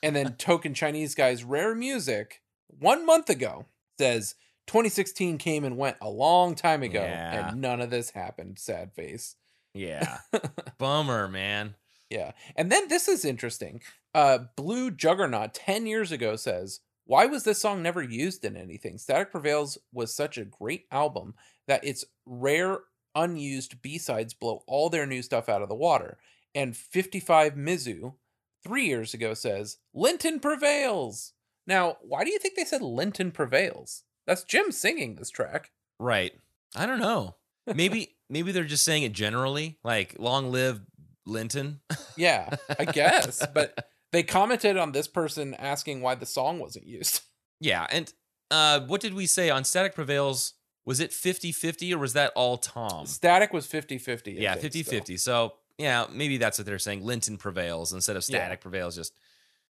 And 0.00 0.14
then 0.14 0.34
Token 0.38 0.74
Chinese 0.74 1.16
Guys 1.16 1.42
Rare 1.42 1.74
Music 1.74 2.40
1 2.68 3.04
month 3.04 3.28
ago 3.28 3.66
says 3.98 4.36
2016 4.66 5.38
came 5.38 5.64
and 5.64 5.76
went 5.76 5.96
a 6.00 6.08
long 6.10 6.54
time 6.54 6.82
ago 6.82 7.00
Yeah. 7.02 7.48
and 7.50 7.60
none 7.60 7.80
of 7.80 7.90
this 7.90 8.10
happened. 8.10 8.58
Sad 8.58 8.92
face. 8.94 9.36
yeah. 9.74 10.18
Bummer, 10.78 11.28
man. 11.28 11.74
Yeah. 12.10 12.32
And 12.56 12.70
then 12.70 12.88
this 12.88 13.08
is 13.08 13.24
interesting. 13.24 13.80
Uh 14.14 14.38
Blue 14.56 14.90
Juggernaut 14.90 15.54
10 15.54 15.86
years 15.86 16.12
ago 16.12 16.36
says, 16.36 16.80
"Why 17.06 17.26
was 17.26 17.44
this 17.44 17.60
song 17.60 17.82
never 17.82 18.02
used 18.02 18.44
in 18.44 18.56
anything? 18.56 18.98
Static 18.98 19.30
Prevails 19.30 19.78
was 19.92 20.14
such 20.14 20.38
a 20.38 20.44
great 20.44 20.84
album 20.92 21.34
that 21.66 21.84
its 21.84 22.04
rare 22.26 22.78
unused 23.14 23.80
B-sides 23.82 24.34
blow 24.34 24.62
all 24.66 24.90
their 24.90 25.06
new 25.06 25.22
stuff 25.22 25.48
out 25.48 25.62
of 25.62 25.68
the 25.68 25.74
water." 25.74 26.18
And 26.54 26.76
55 26.76 27.54
Mizu 27.54 28.14
3 28.62 28.86
years 28.86 29.12
ago 29.14 29.34
says, 29.34 29.78
"Linton 29.92 30.38
prevails." 30.40 31.32
Now, 31.66 31.96
why 32.02 32.22
do 32.24 32.30
you 32.30 32.38
think 32.38 32.54
they 32.56 32.64
said 32.64 32.82
Linton 32.82 33.32
prevails? 33.32 34.04
That's 34.26 34.44
Jim 34.44 34.72
singing 34.72 35.16
this 35.16 35.30
track. 35.30 35.70
Right. 35.98 36.32
I 36.74 36.86
don't 36.86 36.98
know. 37.00 37.36
Maybe 37.66 38.16
maybe 38.30 38.52
they're 38.52 38.64
just 38.64 38.84
saying 38.84 39.02
it 39.04 39.12
generally, 39.12 39.78
like 39.84 40.16
long 40.18 40.50
live 40.52 40.80
Linton. 41.26 41.80
Yeah, 42.16 42.54
I 42.78 42.84
guess, 42.84 43.44
but 43.52 43.88
they 44.12 44.22
commented 44.22 44.76
on 44.76 44.92
this 44.92 45.08
person 45.08 45.52
asking 45.54 46.00
why 46.00 46.14
the 46.14 46.26
song 46.26 46.58
wasn't 46.60 46.86
used. 46.86 47.22
Yeah, 47.60 47.86
and 47.90 48.12
uh, 48.50 48.80
what 48.80 49.00
did 49.00 49.14
we 49.14 49.26
say 49.26 49.48
on 49.48 49.64
Static 49.64 49.94
Prevails? 49.94 50.54
was 50.86 51.00
it 51.00 51.12
50-50 51.12 51.94
or 51.94 51.98
was 51.98 52.12
that 52.12 52.30
all 52.36 52.58
Tom? 52.58 53.06
Static 53.06 53.52
was 53.54 53.66
50-50. 53.66 54.38
Yeah, 54.38 54.54
think, 54.54 54.74
50-50. 54.74 55.18
So 55.18 55.54
yeah, 55.78 56.06
maybe 56.12 56.36
that's 56.36 56.58
what 56.58 56.66
they're 56.66 56.78
saying. 56.78 57.04
Linton 57.04 57.38
prevails 57.38 57.92
instead 57.92 58.16
of 58.16 58.22
Yeah. 58.28 58.38
static 58.38 58.60
prevails. 58.60 58.96
Just. 58.96 59.14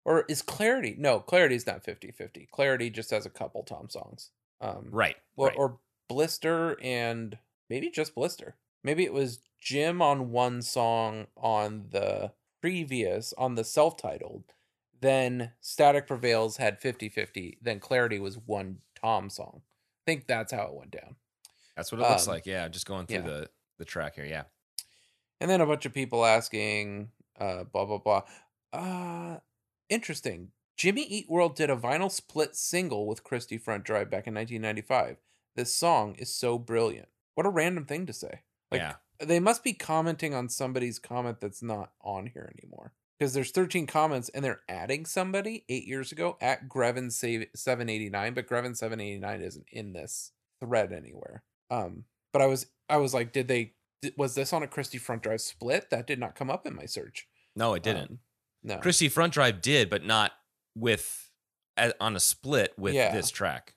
Or 0.03 0.25
is 0.27 0.41
Clarity? 0.41 0.95
No, 0.97 1.19
Clarity's 1.19 1.65
not 1.65 1.83
50-50. 1.83 2.49
Clarity 2.49 2.89
just 2.89 3.09
has 3.11 3.25
a 3.25 3.29
couple 3.29 3.63
Tom 3.63 3.89
songs. 3.89 4.31
Um, 4.59 4.87
right. 4.91 5.15
or, 5.35 5.47
right. 5.47 5.57
or 5.57 5.79
Blister 6.09 6.77
and 6.81 7.37
maybe 7.69 7.89
just 7.89 8.15
Blister. 8.15 8.55
Maybe 8.83 9.03
it 9.03 9.13
was 9.13 9.41
Jim 9.61 10.01
on 10.01 10.31
one 10.31 10.61
song 10.61 11.27
on 11.35 11.87
the 11.91 12.31
previous, 12.61 13.33
on 13.37 13.55
the 13.55 13.63
self 13.63 13.97
titled. 13.97 14.43
Then 14.99 15.51
Static 15.61 16.07
Prevails 16.07 16.57
had 16.57 16.79
50 16.79 17.09
50. 17.09 17.59
Then 17.61 17.79
Clarity 17.79 18.19
was 18.19 18.37
one 18.37 18.79
Tom 18.99 19.29
song. 19.29 19.61
I 19.63 20.11
think 20.11 20.27
that's 20.27 20.51
how 20.51 20.63
it 20.63 20.73
went 20.73 20.91
down. 20.91 21.15
That's 21.75 21.91
what 21.91 22.01
it 22.01 22.09
looks 22.09 22.27
um, 22.27 22.33
like. 22.33 22.45
Yeah, 22.45 22.67
just 22.67 22.87
going 22.87 23.05
through 23.05 23.17
yeah. 23.17 23.23
the 23.23 23.49
the 23.77 23.85
track 23.85 24.15
here. 24.15 24.25
Yeah. 24.25 24.43
And 25.39 25.49
then 25.49 25.61
a 25.61 25.65
bunch 25.67 25.85
of 25.85 25.93
people 25.93 26.25
asking, 26.25 27.09
uh, 27.39 27.63
blah, 27.65 27.85
blah, 27.85 27.99
blah. 27.99 28.23
Uh, 28.73 29.37
interesting. 29.89 30.49
Jimmy 30.77 31.01
Eat 31.03 31.29
World 31.29 31.55
did 31.55 31.69
a 31.69 31.75
vinyl 31.75 32.11
split 32.11 32.55
single 32.55 33.07
with 33.07 33.23
Christie 33.23 33.57
Front 33.57 33.83
Drive 33.83 34.09
back 34.11 34.27
in 34.27 34.35
1995. 34.35 35.17
This 35.55 35.73
song 35.73 36.15
is 36.15 36.33
so 36.33 36.59
brilliant. 36.59 37.07
What 37.33 37.47
a 37.47 37.49
random 37.49 37.85
thing 37.85 38.05
to 38.05 38.13
say. 38.13 38.41
Like, 38.71 38.81
yeah. 38.81 38.93
they 39.19 39.39
must 39.39 39.63
be 39.63 39.73
commenting 39.73 40.35
on 40.35 40.49
somebody's 40.49 40.99
comment 40.99 41.41
that's 41.41 41.63
not 41.63 41.91
on 42.01 42.27
here 42.27 42.53
anymore 42.59 42.93
because 43.17 43.33
there's 43.33 43.51
13 43.51 43.87
comments 43.87 44.29
and 44.29 44.45
they're 44.45 44.61
adding 44.69 45.05
somebody 45.05 45.65
eight 45.67 45.87
years 45.87 46.11
ago 46.11 46.37
at 46.39 46.69
Grevin789, 46.69 48.35
but 48.35 48.47
Grevin 48.47 48.77
789 48.77 49.41
isn't 49.41 49.65
in 49.71 49.93
this 49.93 50.31
thread 50.59 50.91
anywhere 50.91 51.43
um 51.69 52.05
but 52.33 52.41
I 52.41 52.45
was 52.45 52.67
I 52.89 52.97
was 52.97 53.13
like 53.13 53.31
did 53.31 53.47
they 53.47 53.73
was 54.15 54.35
this 54.35 54.53
on 54.53 54.63
a 54.63 54.67
Christie 54.67 54.97
front 54.97 55.23
drive 55.23 55.41
split 55.41 55.89
that 55.89 56.07
did 56.07 56.19
not 56.19 56.35
come 56.35 56.49
up 56.49 56.65
in 56.65 56.75
my 56.75 56.85
search 56.85 57.27
No, 57.55 57.73
it 57.73 57.83
didn't. 57.83 58.11
Um, 58.11 58.19
no 58.63 58.77
Christie 58.77 59.09
Front 59.09 59.33
Drive 59.33 59.61
did, 59.61 59.89
but 59.89 60.03
not 60.03 60.31
with 60.77 61.29
on 61.99 62.15
a 62.15 62.19
split 62.19 62.73
with 62.77 62.93
Yeah. 62.95 63.13
this 63.13 63.29
track. 63.29 63.75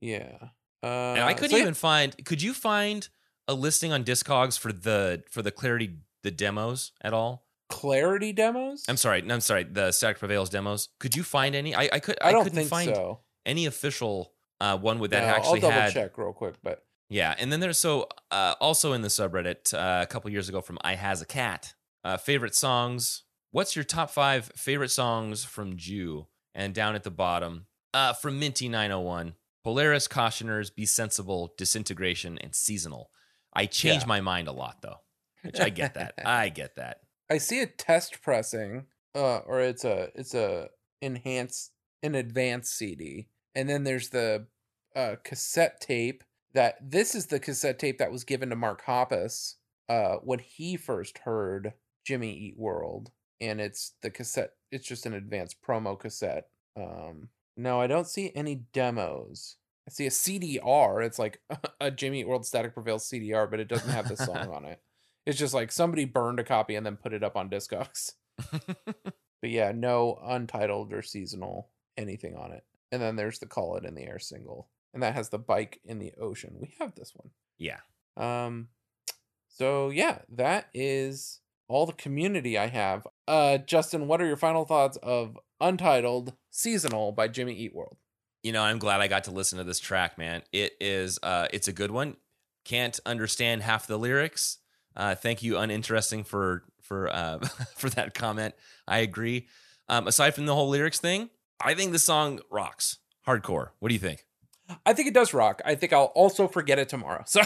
yeah 0.00 0.36
uh 0.82 0.86
And 1.16 1.22
I 1.24 1.34
couldn't 1.34 1.50
so 1.50 1.56
yeah, 1.56 1.62
even 1.62 1.74
find. 1.74 2.24
Could 2.24 2.42
you 2.42 2.52
find 2.54 3.08
a 3.48 3.54
listing 3.54 3.92
on 3.92 4.04
Discogs 4.04 4.58
for 4.58 4.72
the 4.72 5.22
for 5.30 5.42
the 5.42 5.50
Clarity 5.50 5.98
the 6.22 6.30
demos 6.30 6.92
at 7.02 7.12
all? 7.12 7.44
clarity 7.68 8.32
demos 8.32 8.84
I'm 8.88 8.96
sorry. 8.96 9.22
No, 9.22 9.34
I'm 9.34 9.40
sorry. 9.40 9.64
The 9.64 9.90
Static 9.92 10.18
Prevails 10.18 10.48
demos. 10.50 10.88
Could 11.00 11.16
you 11.16 11.24
find 11.24 11.54
any? 11.56 11.74
I 11.74 11.88
I 11.92 11.98
could. 12.00 12.16
I 12.22 12.30
don't 12.32 12.44
couldn't 12.44 12.66
find 12.68 12.94
so 12.94 13.20
any 13.44 13.66
official 13.66 14.32
uh, 14.60 14.76
one 14.78 14.98
with 14.98 15.10
that 15.10 15.22
No, 15.22 15.34
actually 15.34 15.60
I'll 15.62 15.70
double 15.70 15.80
had. 15.82 15.92
check 15.92 16.16
real 16.18 16.32
quick 16.32 16.54
but 16.62 16.84
Yeah, 17.08 17.34
and 17.38 17.50
then 17.52 17.60
there's 17.60 17.78
so 17.78 18.08
uh, 18.30 18.54
also 18.60 18.92
in 18.92 19.02
the 19.02 19.08
subreddit 19.08 19.74
uh, 19.74 20.02
a 20.02 20.06
couple 20.06 20.30
years 20.30 20.48
ago 20.48 20.60
from 20.60 20.78
I 20.82 20.94
Has 20.94 21.20
a 21.22 21.26
Cat. 21.26 21.74
Uh, 22.04 22.16
favorite 22.16 22.54
songs. 22.54 23.24
What's 23.56 23.74
your 23.74 23.86
top 23.86 24.10
five 24.10 24.52
favorite 24.54 24.90
songs 24.90 25.42
from 25.42 25.78
Jew? 25.78 26.26
And 26.54 26.74
down 26.74 26.94
at 26.94 27.04
the 27.04 27.10
bottom, 27.10 27.64
uh, 27.94 28.12
from 28.12 28.38
Minty 28.38 28.68
901, 28.68 29.32
Polaris, 29.64 30.06
Cautioners, 30.06 30.68
Be 30.68 30.84
Sensible, 30.84 31.54
Disintegration, 31.56 32.36
and 32.36 32.54
Seasonal. 32.54 33.10
I 33.54 33.64
change 33.64 34.02
Yeah. 34.02 34.08
my 34.08 34.20
mind 34.20 34.48
a 34.48 34.52
lot 34.52 34.82
though, 34.82 35.00
which 35.40 35.58
I 35.58 35.70
get 35.70 35.94
that. 35.94 36.12
I 36.26 36.50
get 36.50 36.76
that. 36.76 37.00
I 37.30 37.38
see 37.38 37.62
a 37.62 37.66
test 37.66 38.20
pressing, 38.20 38.88
uh, 39.14 39.38
or 39.38 39.60
it's 39.60 39.86
a 39.86 40.10
it's 40.14 40.34
a 40.34 40.68
enhanced 41.00 41.72
an 42.02 42.14
advanced 42.14 42.76
CD, 42.76 43.30
and 43.54 43.70
then 43.70 43.84
there's 43.84 44.10
the 44.10 44.48
uh, 44.94 45.16
cassette 45.24 45.80
tape. 45.80 46.24
That 46.52 46.76
this 46.82 47.14
is 47.14 47.28
the 47.28 47.40
cassette 47.40 47.78
tape 47.78 47.96
that 48.00 48.12
was 48.12 48.24
given 48.24 48.50
to 48.50 48.56
Mark 48.56 48.84
Hoppus 48.84 49.54
uh, 49.88 50.16
when 50.16 50.40
he 50.40 50.76
first 50.76 51.16
heard 51.24 51.72
Jimmy 52.04 52.34
Eat 52.34 52.58
World, 52.58 53.12
and 53.40 53.60
it's 53.60 53.94
the 54.02 54.10
cassette. 54.10 54.52
It's 54.70 54.86
just 54.86 55.06
an 55.06 55.14
advanced 55.14 55.56
promo 55.66 55.98
cassette. 55.98 56.48
Um, 56.76 57.28
no, 57.56 57.80
I 57.80 57.86
don't 57.86 58.06
see 58.06 58.32
any 58.34 58.66
demos. 58.72 59.56
I 59.88 59.92
see 59.92 60.06
a 60.06 60.10
CDR. 60.10 61.04
It's 61.04 61.18
like 61.18 61.40
a 61.80 61.90
Jimmy 61.90 62.24
World 62.24 62.44
Static 62.46 62.74
Prevail 62.74 62.98
CDR, 62.98 63.50
but 63.50 63.60
it 63.60 63.68
doesn't 63.68 63.90
have 63.92 64.08
the 64.08 64.16
song 64.16 64.50
on 64.50 64.64
it. 64.64 64.80
It's 65.26 65.38
just 65.40 65.54
like 65.54 65.72
somebody 65.72 66.04
burned 66.04 66.38
a 66.38 66.44
copy 66.44 66.76
and 66.76 66.86
then 66.86 66.96
put 66.96 67.12
it 67.12 67.24
up 67.24 67.36
on 67.36 67.50
Discogs. 67.50 68.12
But 69.42 69.50
yeah, 69.50 69.72
no 69.74 70.18
untitled 70.24 70.92
or 70.92 71.02
seasonal 71.02 71.68
anything 71.96 72.36
on 72.36 72.52
it. 72.52 72.64
And 72.92 73.02
then 73.02 73.16
there's 73.16 73.38
the 73.38 73.46
Call 73.46 73.76
It 73.76 73.84
in 73.84 73.94
the 73.94 74.04
Air 74.04 74.18
single. 74.18 74.68
And 74.94 75.02
that 75.02 75.14
has 75.14 75.28
the 75.28 75.38
bike 75.38 75.80
in 75.84 75.98
the 75.98 76.12
ocean. 76.20 76.56
We 76.60 76.74
have 76.78 76.94
this 76.94 77.12
one. 77.14 77.30
yeah. 77.58 77.80
Um 78.16 78.68
so 79.48 79.90
yeah, 79.90 80.18
that 80.30 80.68
is 80.72 81.40
all 81.68 81.86
the 81.86 81.92
community 81.92 82.56
I 82.58 82.66
have. 82.68 83.06
Uh 83.26 83.58
Justin, 83.58 84.06
what 84.08 84.20
are 84.20 84.26
your 84.26 84.36
final 84.36 84.64
thoughts 84.64 84.96
of 85.02 85.38
Untitled 85.60 86.34
Seasonal 86.50 87.12
by 87.12 87.28
Jimmy 87.28 87.54
Eat 87.54 87.74
World? 87.74 87.96
you 88.42 88.52
know, 88.52 88.62
I'm 88.62 88.78
glad 88.78 89.00
I 89.00 89.08
got 89.08 89.24
to 89.24 89.32
listen 89.32 89.58
to 89.58 89.64
this 89.64 89.80
track, 89.80 90.18
man. 90.18 90.42
It 90.52 90.74
is 90.80 91.18
uh 91.22 91.48
it's 91.52 91.68
a 91.68 91.72
good 91.72 91.90
one. 91.90 92.16
Can't 92.64 92.98
understand 93.06 93.62
half 93.62 93.86
the 93.86 93.96
lyrics. 93.98 94.58
Uh 94.94 95.14
thank 95.14 95.42
you 95.42 95.58
uninteresting 95.58 96.22
for 96.24 96.64
for 96.82 97.08
uh 97.12 97.38
for 97.76 97.90
that 97.90 98.14
comment. 98.14 98.54
I 98.86 98.98
agree. 98.98 99.48
Um 99.88 100.06
aside 100.06 100.34
from 100.34 100.46
the 100.46 100.54
whole 100.54 100.68
lyrics 100.68 101.00
thing, 101.00 101.30
I 101.60 101.74
think 101.74 101.92
the 101.92 101.98
song 101.98 102.40
rocks. 102.50 102.98
Hardcore. 103.26 103.70
What 103.80 103.88
do 103.88 103.94
you 103.94 104.00
think? 104.00 104.24
I 104.84 104.92
think 104.92 105.08
it 105.08 105.14
does 105.14 105.32
rock. 105.34 105.60
I 105.64 105.74
think 105.74 105.92
I'll 105.92 106.12
also 106.14 106.46
forget 106.48 106.78
it 106.78 106.88
tomorrow. 106.88 107.24
So 107.26 107.40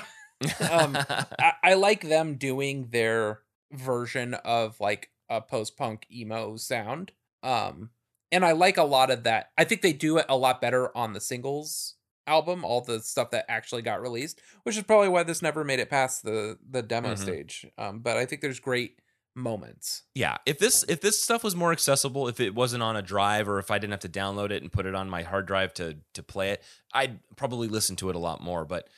Um, 0.70 0.96
I, 1.38 1.52
I 1.62 1.74
like 1.74 2.00
them 2.02 2.36
doing 2.36 2.88
their 2.90 3.40
version 3.72 4.34
of 4.34 4.78
like 4.80 5.10
a 5.28 5.40
post 5.40 5.76
punk 5.76 6.06
emo 6.12 6.56
sound. 6.56 7.12
Um, 7.42 7.90
and 8.32 8.44
I 8.44 8.52
like 8.52 8.76
a 8.76 8.82
lot 8.84 9.10
of 9.10 9.24
that. 9.24 9.50
I 9.58 9.64
think 9.64 9.82
they 9.82 9.92
do 9.92 10.18
it 10.18 10.26
a 10.28 10.36
lot 10.36 10.60
better 10.60 10.96
on 10.96 11.12
the 11.12 11.20
singles 11.20 11.94
album, 12.26 12.64
all 12.64 12.80
the 12.80 13.00
stuff 13.00 13.30
that 13.30 13.44
actually 13.48 13.82
got 13.82 14.00
released, 14.00 14.40
which 14.62 14.76
is 14.76 14.84
probably 14.84 15.08
why 15.08 15.22
this 15.24 15.42
never 15.42 15.64
made 15.64 15.80
it 15.80 15.90
past 15.90 16.22
the 16.22 16.58
the 16.68 16.82
demo 16.82 17.14
Mhm. 17.14 17.18
stage. 17.18 17.66
Um, 17.78 18.00
but 18.00 18.16
I 18.16 18.26
think 18.26 18.40
there's 18.42 18.60
great 18.60 18.98
moments. 19.34 20.02
yeah, 20.14 20.36
if 20.44 20.58
this 20.58 20.84
if 20.88 21.00
this 21.00 21.22
stuff 21.22 21.42
was 21.44 21.54
more 21.56 21.72
accessible, 21.72 22.28
if 22.28 22.40
it 22.40 22.54
wasn't 22.54 22.82
on 22.82 22.96
a 22.96 23.02
drive 23.02 23.48
or 23.48 23.58
if 23.58 23.70
I 23.70 23.78
didn't 23.78 23.92
have 23.92 24.00
to 24.00 24.08
download 24.08 24.50
it 24.50 24.62
and 24.62 24.70
put 24.72 24.86
it 24.86 24.94
on 24.94 25.08
my 25.08 25.22
hard 25.22 25.46
drive 25.46 25.72
to 25.74 25.98
to 26.14 26.22
play 26.22 26.50
it, 26.50 26.62
I'd 26.92 27.20
probably 27.36 27.68
listen 27.68 27.96
to 27.96 28.10
it 28.10 28.16
a 28.16 28.18
lot 28.18 28.42
more, 28.42 28.64
but 28.64 28.88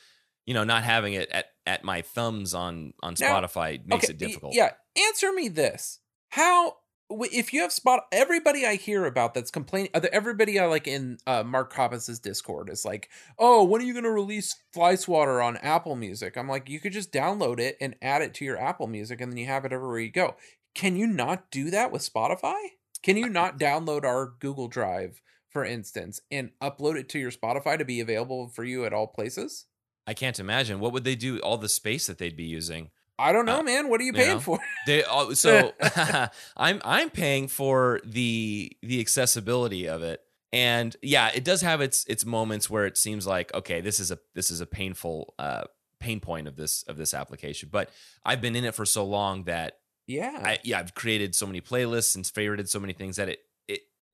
you 0.47 0.55
know, 0.55 0.65
not 0.65 0.85
having 0.85 1.15
it 1.15 1.29
at 1.31 1.47
at 1.67 1.85
my 1.85 2.03
thumbs 2.03 2.55
on 2.55 2.95
on 3.03 3.15
Now- 3.21 3.41
Spotify 3.41 3.85
makes 3.87 4.05
Okay, 4.05 4.13
it 4.13 4.19
difficult. 4.19 4.55
Yeah, 4.55 4.73
answer 5.09 5.33
me 5.33 5.49
this: 5.49 6.01
How, 6.31 6.77
if 7.11 7.53
you 7.53 7.61
have 7.61 7.73
spot, 7.73 8.07
everybody 8.11 8.67
I 8.67 8.75
hear 8.77 9.05
about 9.05 9.35
that's 9.35 9.51
complaining, 9.51 9.91
everybody 9.95 10.59
I 10.59 10.67
like 10.67 10.87
in 10.89 11.19
uh, 11.27 11.45
Mark 11.45 11.73
Hoppus's 11.73 12.19
Discord 12.19 12.69
is 12.71 12.85
like, 12.85 13.09
"Oh, 13.39 13.65
when 13.65 13.81
are 13.81 13.85
you 13.85 13.93
going 13.93 14.05
to 14.05 14.11
release 14.11 14.57
Fly 14.73 14.95
Swatter 14.97 15.41
on 15.41 15.57
Apple 15.59 15.95
Music?" 15.97 16.37
I'm 16.37 16.49
like, 16.49 16.69
you 16.69 16.81
could 16.81 16.93
just 16.93 17.13
download 17.13 17.61
it 17.61 17.77
and 17.81 17.95
add 18.03 18.23
it 18.23 18.35
to 18.35 18.45
your 18.45 18.59
Apple 18.59 18.87
Music, 18.87 19.21
and 19.21 19.31
then 19.31 19.37
you 19.39 19.47
have 19.47 19.65
it 19.65 19.73
everywhere 19.73 20.01
you 20.01 20.11
go. 20.11 20.37
Can 20.75 20.97
you 20.97 21.07
not 21.07 21.51
do 21.51 21.71
that 21.71 21.93
with 21.93 22.03
Spotify? 22.03 22.57
Can 23.03 23.17
you 23.17 23.29
not 23.29 23.59
download 23.59 24.05
our 24.05 24.33
Google 24.39 24.69
Drive, 24.69 25.21
for 25.51 25.65
instance, 25.65 26.21
and 26.31 26.51
upload 26.63 26.97
it 26.97 27.09
to 27.11 27.19
your 27.19 27.31
Spotify 27.31 27.77
to 27.77 27.85
be 27.85 28.01
available 28.01 28.49
for 28.49 28.65
you 28.65 28.85
at 28.85 28.93
all 28.93 29.07
places? 29.07 29.67
I 30.07 30.15
can't 30.15 30.39
imagine 30.41 30.81
what 30.81 30.93
would 30.93 31.05
they 31.05 31.15
do 31.15 31.39
all 31.41 31.57
the 31.59 31.69
space 31.69 32.07
that 32.07 32.19
they'd 32.19 32.37
be 32.37 32.45
using. 32.45 32.91
I 33.19 33.31
don't 33.33 33.47
know, 33.47 33.61
Uh, 33.61 33.63
man. 33.63 33.89
What 33.89 34.01
are 34.01 34.05
you 34.05 34.09
you 34.13 34.19
paying 34.19 34.35
know, 34.35 34.41
for? 34.41 34.59
They 34.87 35.05
oh, 35.09 35.33
so 35.35 35.73
I'm 36.57 36.81
I'm 36.85 37.11
paying 37.11 37.47
for 37.49 38.01
the 38.05 38.73
the 38.83 39.01
accessibility 39.01 39.87
of 39.89 40.03
it. 40.03 40.21
And 40.53 40.97
yeah, 41.03 41.31
it 41.35 41.45
does 41.45 41.63
have 41.63 41.81
its 41.81 42.05
its 42.07 42.27
moments 42.27 42.69
where 42.69 42.85
it 42.87 42.99
seems 42.99 43.27
like 43.27 43.55
okay, 43.55 43.81
this 43.81 44.01
is 44.01 44.11
a 44.11 44.19
this 44.35 44.51
is 44.51 44.61
a 44.61 44.67
painful 44.67 45.35
uh 45.39 45.65
pain 46.01 46.19
point 46.21 46.49
of 46.49 46.57
this 46.57 46.83
of 46.85 46.97
this 46.97 47.15
application. 47.15 47.69
But 47.71 47.91
I've 48.25 48.41
been 48.41 48.57
in 48.57 48.65
it 48.65 48.75
for 48.75 48.85
so 48.85 49.05
long 49.05 49.45
that 49.45 49.79
Yeah. 50.09 50.41
I 50.43 50.59
yeah, 50.65 50.81
I've 50.81 50.95
created 50.95 51.35
so 51.35 51.47
many 51.47 51.61
playlists 51.61 52.17
and 52.17 52.25
favorited 52.25 52.69
so 52.69 52.81
many 52.81 52.93
things 52.93 53.17
that 53.17 53.29
it 53.29 53.41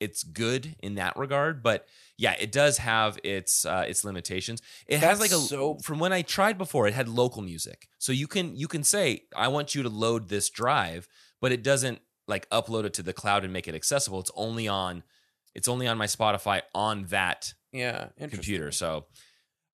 it's 0.01 0.22
good 0.22 0.76
in 0.80 0.94
that 0.96 1.16
regard, 1.16 1.62
but 1.62 1.86
yeah, 2.16 2.34
it 2.38 2.53
does 2.53 2.78
have 2.78 3.18
its 3.24 3.64
uh 3.64 3.84
its 3.88 4.05
limitations. 4.05 4.61
It 4.86 5.01
has 5.01 5.20
like 5.20 5.30
a 5.30 5.36
so- 5.36 5.78
from 5.82 5.99
when 5.99 6.12
I 6.12 6.22
tried 6.22 6.59
before, 6.59 6.86
it 6.86 6.94
had 6.94 7.09
local 7.09 7.42
music. 7.42 7.88
So 7.99 8.12
you 8.12 8.26
can 8.26 8.57
you 8.57 8.68
can 8.68 8.84
say 8.84 9.24
I 9.36 9.49
want 9.49 9.74
you 9.74 9.82
to 9.82 9.88
load 9.88 10.28
this 10.28 10.51
drive, 10.51 11.09
but 11.40 11.53
it 11.53 11.62
doesn't 11.62 12.01
like 12.26 12.49
upload 12.51 12.84
it 12.84 12.94
to 12.94 13.03
the 13.03 13.12
cloud 13.12 13.44
and 13.44 13.53
make 13.53 13.68
it 13.68 13.74
accessible. 13.74 14.20
It's 14.20 14.30
only 14.34 14.68
on 14.68 15.03
it's 15.55 15.68
only 15.68 15.86
on 15.86 15.99
my 15.99 16.07
Spotify 16.07 16.62
on 16.74 17.07
that 17.07 17.55
yeah. 17.72 18.09
Computer. 18.18 18.70
So 18.72 19.07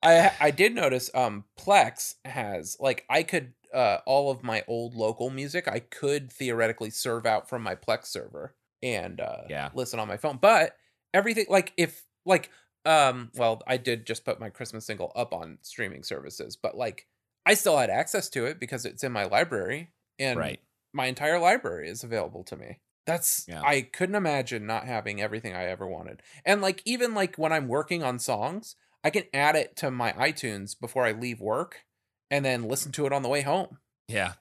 I 0.02 0.32
I 0.40 0.50
did 0.50 0.74
notice 0.74 1.10
um 1.14 1.44
Plex 1.58 2.14
has 2.24 2.76
like 2.78 3.04
I 3.08 3.22
could 3.22 3.54
uh 3.72 3.98
all 4.06 4.30
of 4.30 4.42
my 4.42 4.62
old 4.68 4.94
local 4.94 5.30
music 5.30 5.66
I 5.66 5.80
could 5.80 6.32
theoretically 6.32 6.90
serve 6.90 7.26
out 7.26 7.48
from 7.48 7.62
my 7.62 7.74
Plex 7.74 8.06
server 8.06 8.54
and 8.84 9.20
uh 9.20 9.42
Yeah. 9.48 9.70
listen 9.74 9.98
on 9.98 10.06
my 10.06 10.16
phone. 10.18 10.38
But 10.40 10.76
everything 11.12 11.46
like 11.48 11.72
if 11.76 12.04
like 12.24 12.50
Um, 12.86 13.30
well, 13.34 13.62
I 13.66 13.78
did 13.78 14.06
just 14.06 14.26
put 14.26 14.38
my 14.38 14.50
Christmas 14.50 14.84
single 14.84 15.10
up 15.16 15.32
on 15.32 15.56
streaming 15.62 16.02
services, 16.02 16.54
but 16.54 16.76
like 16.76 17.06
I 17.46 17.54
still 17.54 17.78
had 17.78 17.88
access 17.90 18.28
to 18.30 18.44
it 18.44 18.60
because 18.60 18.84
it's 18.84 19.02
in 19.02 19.10
my 19.10 19.24
library 19.24 19.92
and 20.18 20.38
right. 20.38 20.60
my 20.92 21.06
entire 21.06 21.38
library 21.38 21.88
is 21.88 22.04
available 22.04 22.44
to 22.44 22.56
me. 22.56 22.80
That's 23.06 23.46
Yeah. 23.48 23.62
I 23.64 23.80
couldn't 23.82 24.14
imagine 24.16 24.66
not 24.66 24.84
having 24.84 25.20
everything 25.22 25.54
I 25.54 25.64
ever 25.64 25.86
wanted. 25.86 26.22
And 26.44 26.60
like 26.60 26.82
even 26.84 27.14
like 27.14 27.36
when 27.36 27.52
I'm 27.54 27.68
working 27.68 28.02
on 28.02 28.18
songs, 28.18 28.76
I 29.02 29.08
can 29.10 29.24
add 29.32 29.56
it 29.56 29.76
to 29.76 29.90
my 29.90 30.12
iTunes 30.12 30.78
before 30.78 31.06
I 31.06 31.12
leave 31.12 31.40
work 31.40 31.84
and 32.30 32.44
then 32.44 32.68
listen 32.68 32.92
to 32.92 33.06
it 33.06 33.12
on 33.14 33.22
the 33.22 33.28
way 33.30 33.40
home. 33.42 33.78
Yeah. 34.08 34.34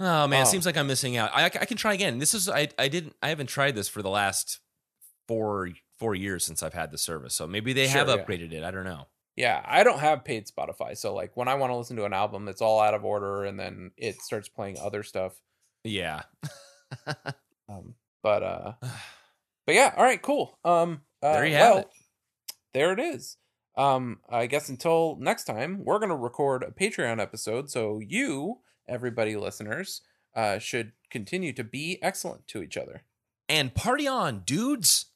Oh 0.00 0.26
man, 0.26 0.40
Oh. 0.40 0.42
it 0.42 0.46
seems 0.46 0.66
like 0.66 0.76
I'm 0.76 0.86
missing 0.86 1.16
out. 1.16 1.30
I, 1.32 1.44
I 1.44 1.48
can 1.50 1.76
try 1.76 1.94
again. 1.94 2.18
This 2.18 2.34
is 2.34 2.48
I 2.48 2.68
I 2.78 2.88
didn't 2.88 3.14
I 3.22 3.28
haven't 3.28 3.46
tried 3.48 3.74
this 3.76 3.88
for 3.88 4.02
the 4.02 4.10
last 4.10 4.60
four 5.28 5.68
four 5.98 6.14
years 6.14 6.44
since 6.44 6.62
I've 6.62 6.74
had 6.74 6.90
the 6.90 6.98
service. 6.98 7.34
So 7.34 7.46
maybe 7.46 7.72
they 7.72 7.86
have 7.88 8.08
Sure, 8.08 8.16
yeah. 8.16 8.24
upgraded 8.24 8.52
it. 8.52 8.64
I 8.64 8.70
don't 8.70 8.84
know. 8.84 9.06
Yeah, 9.36 9.62
I 9.64 9.82
don't 9.84 9.98
have 10.00 10.24
paid 10.24 10.46
Spotify, 10.46 10.96
so 10.96 11.12
like 11.14 11.36
when 11.36 11.48
I 11.48 11.54
want 11.54 11.70
to 11.72 11.76
listen 11.76 11.96
to 11.96 12.04
an 12.04 12.12
album, 12.12 12.46
it's 12.48 12.60
all 12.62 12.80
out 12.80 12.94
of 12.94 13.04
order 13.04 13.44
and 13.44 13.58
then 13.58 13.90
it 13.96 14.20
starts 14.20 14.48
playing 14.48 14.78
other 14.80 15.02
stuff. 15.02 15.40
Yeah. 15.84 16.22
Um 17.68 17.94
but 18.22 18.42
uh 18.42 18.72
but 19.66 19.74
yeah, 19.74 19.94
all 19.96 20.04
right, 20.04 20.20
cool. 20.20 20.58
Um 20.64 21.00
uh, 21.22 21.32
There 21.32 21.46
you 21.46 21.54
have 21.54 21.70
well, 21.74 21.78
it. 21.78 21.88
There 22.74 22.92
it 22.92 23.00
is. 23.00 23.36
Um 23.76 24.20
I 24.28 24.46
guess 24.46 24.68
until 24.68 25.16
next 25.18 25.44
time, 25.44 25.82
we're 25.84 25.98
going 25.98 26.10
to 26.10 26.16
record 26.16 26.62
a 26.62 26.70
Patreon 26.70 27.20
episode, 27.20 27.70
so 27.70 28.00
you 28.06 28.58
everybody 28.88 29.36
listeners 29.36 30.02
uh 30.34 30.58
should 30.58 30.92
continue 31.10 31.52
to 31.52 31.64
be 31.64 31.98
excellent 32.02 32.46
to 32.48 32.62
each 32.62 32.76
other. 32.76 33.02
and 33.48 33.74
party 33.74 34.06
on, 34.06 34.40
dudes. 34.40 35.06